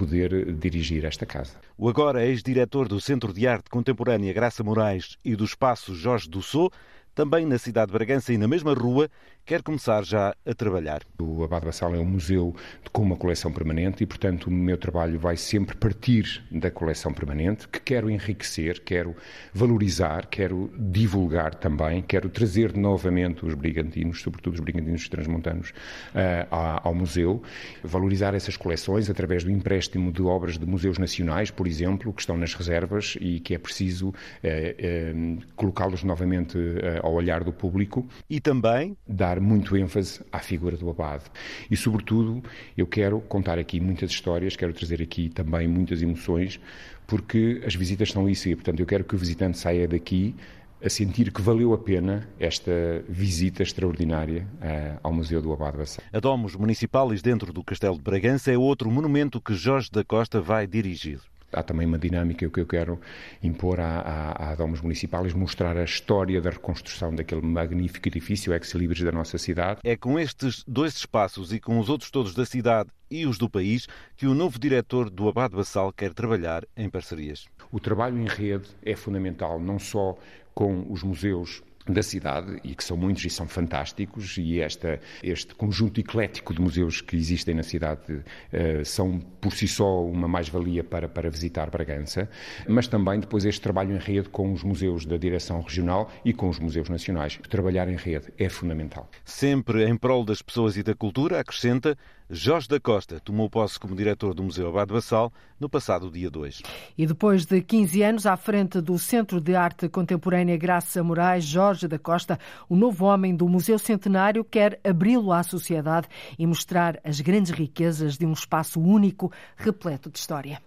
poder 0.00 0.54
dirigir 0.54 1.04
esta 1.04 1.26
casa. 1.26 1.60
O 1.76 1.86
agora 1.86 2.24
ex-diretor 2.24 2.88
do 2.88 2.98
Centro 2.98 3.34
de 3.34 3.46
Arte 3.46 3.68
Contemporânea 3.68 4.32
Graça 4.32 4.64
Moraes 4.64 5.18
e 5.22 5.36
do 5.36 5.44
Espaço 5.44 5.94
Jorge 5.94 6.26
Dussot 6.26 6.74
também 7.14 7.44
na 7.46 7.58
cidade 7.58 7.88
de 7.88 7.92
Bragança 7.92 8.32
e 8.32 8.38
na 8.38 8.48
mesma 8.48 8.72
rua, 8.74 9.10
quer 9.44 9.62
começar 9.62 10.04
já 10.04 10.34
a 10.46 10.54
trabalhar. 10.54 11.02
O 11.20 11.42
Abade 11.42 11.66
Bassal 11.66 11.94
é 11.94 11.98
um 11.98 12.04
museu 12.04 12.54
com 12.92 13.02
uma 13.02 13.16
coleção 13.16 13.52
permanente 13.52 14.02
e, 14.02 14.06
portanto, 14.06 14.46
o 14.46 14.50
meu 14.50 14.78
trabalho 14.78 15.18
vai 15.18 15.36
sempre 15.36 15.76
partir 15.76 16.44
da 16.50 16.70
coleção 16.70 17.12
permanente, 17.12 17.66
que 17.66 17.80
quero 17.80 18.08
enriquecer, 18.08 18.80
quero 18.84 19.16
valorizar, 19.52 20.26
quero 20.26 20.70
divulgar 20.78 21.54
também, 21.54 22.02
quero 22.02 22.28
trazer 22.28 22.76
novamente 22.76 23.44
os 23.44 23.54
brigantinos, 23.54 24.22
sobretudo 24.22 24.54
os 24.54 24.60
brigantinos 24.60 25.08
transmontanos, 25.08 25.70
uh, 25.70 26.80
ao 26.82 26.94
museu, 26.94 27.42
valorizar 27.82 28.34
essas 28.34 28.56
coleções 28.56 29.10
através 29.10 29.42
do 29.42 29.50
empréstimo 29.50 30.12
de 30.12 30.22
obras 30.22 30.58
de 30.58 30.66
museus 30.66 30.98
nacionais, 30.98 31.50
por 31.50 31.66
exemplo, 31.66 32.12
que 32.12 32.20
estão 32.20 32.36
nas 32.36 32.54
reservas 32.54 33.16
e 33.20 33.40
que 33.40 33.54
é 33.54 33.58
preciso 33.58 34.10
uh, 34.10 34.12
uh, 34.12 35.42
colocá-los 35.56 36.04
novamente 36.04 36.56
ao 37.02 37.12
olhar 37.12 37.44
do 37.44 37.52
público. 37.52 38.06
E 38.28 38.40
também 38.40 38.96
dar 39.06 39.40
muito 39.40 39.76
ênfase 39.76 40.20
à 40.32 40.38
figura 40.38 40.76
do 40.76 40.88
abade. 40.90 41.24
E, 41.70 41.76
sobretudo, 41.76 42.42
eu 42.76 42.86
quero 42.86 43.20
contar 43.22 43.58
aqui 43.58 43.80
muitas 43.80 44.10
histórias, 44.10 44.56
quero 44.56 44.72
trazer 44.72 45.02
aqui 45.02 45.28
também 45.28 45.66
muitas 45.66 46.02
emoções, 46.02 46.60
porque 47.06 47.62
as 47.66 47.74
visitas 47.74 48.10
são 48.10 48.28
isso 48.28 48.48
e, 48.48 48.54
portanto, 48.54 48.80
eu 48.80 48.86
quero 48.86 49.04
que 49.04 49.14
o 49.14 49.18
visitante 49.18 49.58
saia 49.58 49.86
daqui 49.88 50.34
a 50.82 50.88
sentir 50.88 51.30
que 51.30 51.42
valeu 51.42 51.74
a 51.74 51.78
pena 51.78 52.26
esta 52.38 53.04
visita 53.08 53.62
extraordinária 53.62 54.46
uh, 54.54 54.98
ao 55.02 55.12
Museu 55.12 55.42
do 55.42 55.52
Abade 55.52 55.76
Bassal. 55.76 56.04
A 56.12 56.18
Domos 56.18 56.56
Municipais 56.56 57.20
dentro 57.20 57.52
do 57.52 57.62
Castelo 57.62 57.96
de 57.96 58.02
Bragança 58.02 58.50
é 58.50 58.56
outro 58.56 58.90
monumento 58.90 59.40
que 59.40 59.54
Jorge 59.54 59.90
da 59.90 60.02
Costa 60.02 60.40
vai 60.40 60.66
dirigir 60.66 61.20
há 61.52 61.62
também 61.62 61.86
uma 61.86 61.98
dinâmica 61.98 62.48
que 62.48 62.60
eu 62.60 62.66
quero 62.66 63.00
impor 63.42 63.80
à, 63.80 64.00
à, 64.00 64.50
à 64.50 64.54
Domus 64.54 64.80
Municipais, 64.80 65.34
mostrar 65.34 65.76
a 65.76 65.84
história 65.84 66.40
da 66.40 66.50
reconstrução 66.50 67.14
daquele 67.14 67.42
magnífico 67.42 68.08
edifício 68.08 68.52
ex-libris 68.52 69.02
da 69.02 69.12
nossa 69.12 69.38
cidade. 69.38 69.80
É 69.84 69.96
com 69.96 70.18
estes 70.18 70.64
dois 70.66 70.94
espaços 70.94 71.52
e 71.52 71.60
com 71.60 71.78
os 71.78 71.88
outros 71.88 72.10
todos 72.10 72.34
da 72.34 72.44
cidade 72.44 72.90
e 73.10 73.26
os 73.26 73.38
do 73.38 73.50
país 73.50 73.86
que 74.16 74.26
o 74.26 74.34
novo 74.34 74.58
diretor 74.58 75.10
do 75.10 75.28
Abade 75.28 75.56
Bassal 75.56 75.92
quer 75.92 76.14
trabalhar 76.14 76.64
em 76.76 76.88
parcerias. 76.88 77.46
O 77.72 77.80
trabalho 77.80 78.18
em 78.18 78.26
rede 78.26 78.68
é 78.82 78.94
fundamental, 78.94 79.58
não 79.58 79.78
só 79.78 80.16
com 80.54 80.86
os 80.90 81.02
museus 81.02 81.62
da 81.92 82.02
cidade 82.02 82.60
e 82.64 82.74
que 82.74 82.84
são 82.84 82.96
muitos 82.96 83.24
e 83.24 83.30
são 83.30 83.46
fantásticos 83.46 84.36
e 84.38 84.60
esta, 84.60 85.00
este 85.22 85.54
conjunto 85.54 86.00
eclético 86.00 86.54
de 86.54 86.60
museus 86.60 87.00
que 87.00 87.16
existem 87.16 87.54
na 87.54 87.62
cidade 87.62 88.12
uh, 88.12 88.84
são 88.84 89.20
por 89.40 89.52
si 89.52 89.66
só 89.66 90.04
uma 90.04 90.28
mais-valia 90.28 90.84
para, 90.84 91.08
para 91.08 91.30
visitar 91.30 91.70
Bragança, 91.70 92.28
mas 92.68 92.86
também 92.86 93.20
depois 93.20 93.44
este 93.44 93.60
trabalho 93.60 93.94
em 93.94 93.98
rede 93.98 94.28
com 94.28 94.52
os 94.52 94.62
museus 94.62 95.04
da 95.04 95.16
direção 95.16 95.60
regional 95.60 96.10
e 96.24 96.32
com 96.32 96.48
os 96.48 96.58
museus 96.58 96.88
nacionais. 96.88 97.38
Trabalhar 97.48 97.88
em 97.88 97.96
rede 97.96 98.32
é 98.38 98.48
fundamental. 98.48 99.08
Sempre 99.24 99.88
em 99.88 99.96
prol 99.96 100.24
das 100.24 100.42
pessoas 100.42 100.76
e 100.76 100.82
da 100.82 100.94
cultura, 100.94 101.40
acrescenta, 101.40 101.96
Jorge 102.32 102.68
da 102.68 102.78
Costa 102.78 103.18
tomou 103.18 103.50
posse 103.50 103.78
como 103.78 103.96
diretor 103.96 104.34
do 104.34 104.44
Museu 104.44 104.68
Abade 104.68 104.92
Bassal 104.92 105.32
no 105.58 105.68
passado 105.68 106.08
dia 106.08 106.30
2. 106.30 106.62
E 106.96 107.04
depois 107.04 107.44
de 107.44 107.60
15 107.60 108.02
anos 108.04 108.24
à 108.24 108.36
frente 108.36 108.80
do 108.80 108.96
Centro 109.00 109.40
de 109.40 109.56
Arte 109.56 109.88
Contemporânea 109.88 110.56
Graça 110.56 111.02
Moraes, 111.02 111.44
Jorge 111.44 111.88
da 111.88 111.98
Costa, 111.98 112.38
o 112.68 112.76
novo 112.76 113.04
homem 113.04 113.34
do 113.34 113.48
Museu 113.48 113.80
Centenário, 113.80 114.44
quer 114.44 114.78
abri-lo 114.84 115.32
à 115.32 115.42
sociedade 115.42 116.06
e 116.38 116.46
mostrar 116.46 117.00
as 117.02 117.20
grandes 117.20 117.50
riquezas 117.50 118.16
de 118.16 118.24
um 118.24 118.32
espaço 118.32 118.80
único 118.80 119.32
repleto 119.56 120.08
de 120.08 120.20
história. 120.20 120.62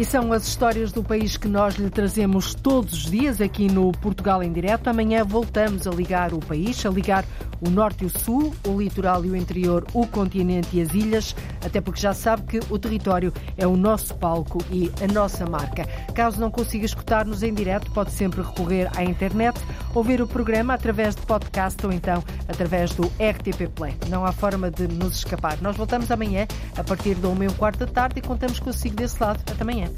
E 0.00 0.04
são 0.06 0.32
as 0.32 0.48
histórias 0.48 0.92
do 0.92 1.04
país 1.04 1.36
que 1.36 1.46
nós 1.46 1.74
lhe 1.74 1.90
trazemos 1.90 2.54
todos 2.54 2.94
os 2.94 3.10
dias 3.10 3.38
aqui 3.38 3.70
no 3.70 3.92
Portugal 3.92 4.42
em 4.42 4.50
Direto. 4.50 4.88
Amanhã 4.88 5.22
voltamos 5.22 5.86
a 5.86 5.90
ligar 5.90 6.32
o 6.32 6.38
país, 6.38 6.86
a 6.86 6.88
ligar 6.88 7.22
o 7.60 7.70
norte 7.70 8.04
e 8.04 8.06
o 8.06 8.10
sul, 8.10 8.54
o 8.66 8.80
litoral 8.80 9.24
e 9.24 9.30
o 9.30 9.36
interior, 9.36 9.84
o 9.92 10.06
continente 10.06 10.76
e 10.76 10.82
as 10.82 10.94
ilhas, 10.94 11.34
até 11.64 11.80
porque 11.80 12.00
já 12.00 12.14
sabe 12.14 12.42
que 12.42 12.60
o 12.72 12.78
território 12.78 13.32
é 13.56 13.66
o 13.66 13.76
nosso 13.76 14.14
palco 14.14 14.58
e 14.70 14.90
a 15.02 15.12
nossa 15.12 15.46
marca. 15.46 15.86
Caso 16.14 16.40
não 16.40 16.50
consiga 16.50 16.84
escutar-nos 16.84 17.42
em 17.42 17.52
direto, 17.52 17.90
pode 17.90 18.12
sempre 18.12 18.42
recorrer 18.42 18.90
à 18.96 19.04
internet, 19.04 19.60
ouvir 19.94 20.20
o 20.22 20.26
programa 20.26 20.74
através 20.74 21.14
de 21.14 21.22
podcast 21.22 21.84
ou 21.84 21.92
então 21.92 22.22
através 22.48 22.92
do 22.92 23.06
RTP 23.06 23.68
Play. 23.74 23.94
Não 24.08 24.24
há 24.24 24.32
forma 24.32 24.70
de 24.70 24.86
nos 24.88 25.16
escapar. 25.16 25.58
Nós 25.60 25.76
voltamos 25.76 26.10
amanhã 26.10 26.46
a 26.76 26.84
partir 26.84 27.14
da 27.14 27.28
1 27.28 27.42
e 27.42 27.48
um 27.48 27.52
quarto 27.52 27.80
da 27.80 27.86
tarde 27.86 28.18
e 28.18 28.22
contamos 28.22 28.58
consigo 28.58 28.96
desse 28.96 29.20
lado. 29.22 29.40
Até 29.50 29.62
amanhã. 29.62 29.90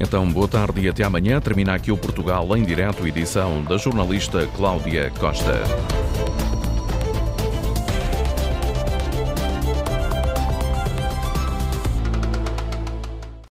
Então, 0.00 0.28
boa 0.30 0.48
tarde 0.48 0.80
e 0.80 0.88
até 0.88 1.04
amanhã. 1.04 1.40
Termina 1.40 1.74
aqui 1.74 1.90
o 1.90 1.96
Portugal 1.96 2.56
em 2.56 2.62
direto, 2.62 3.06
edição 3.06 3.62
da 3.64 3.76
jornalista 3.76 4.46
Cláudia 4.56 5.10
Costa. 5.18 5.62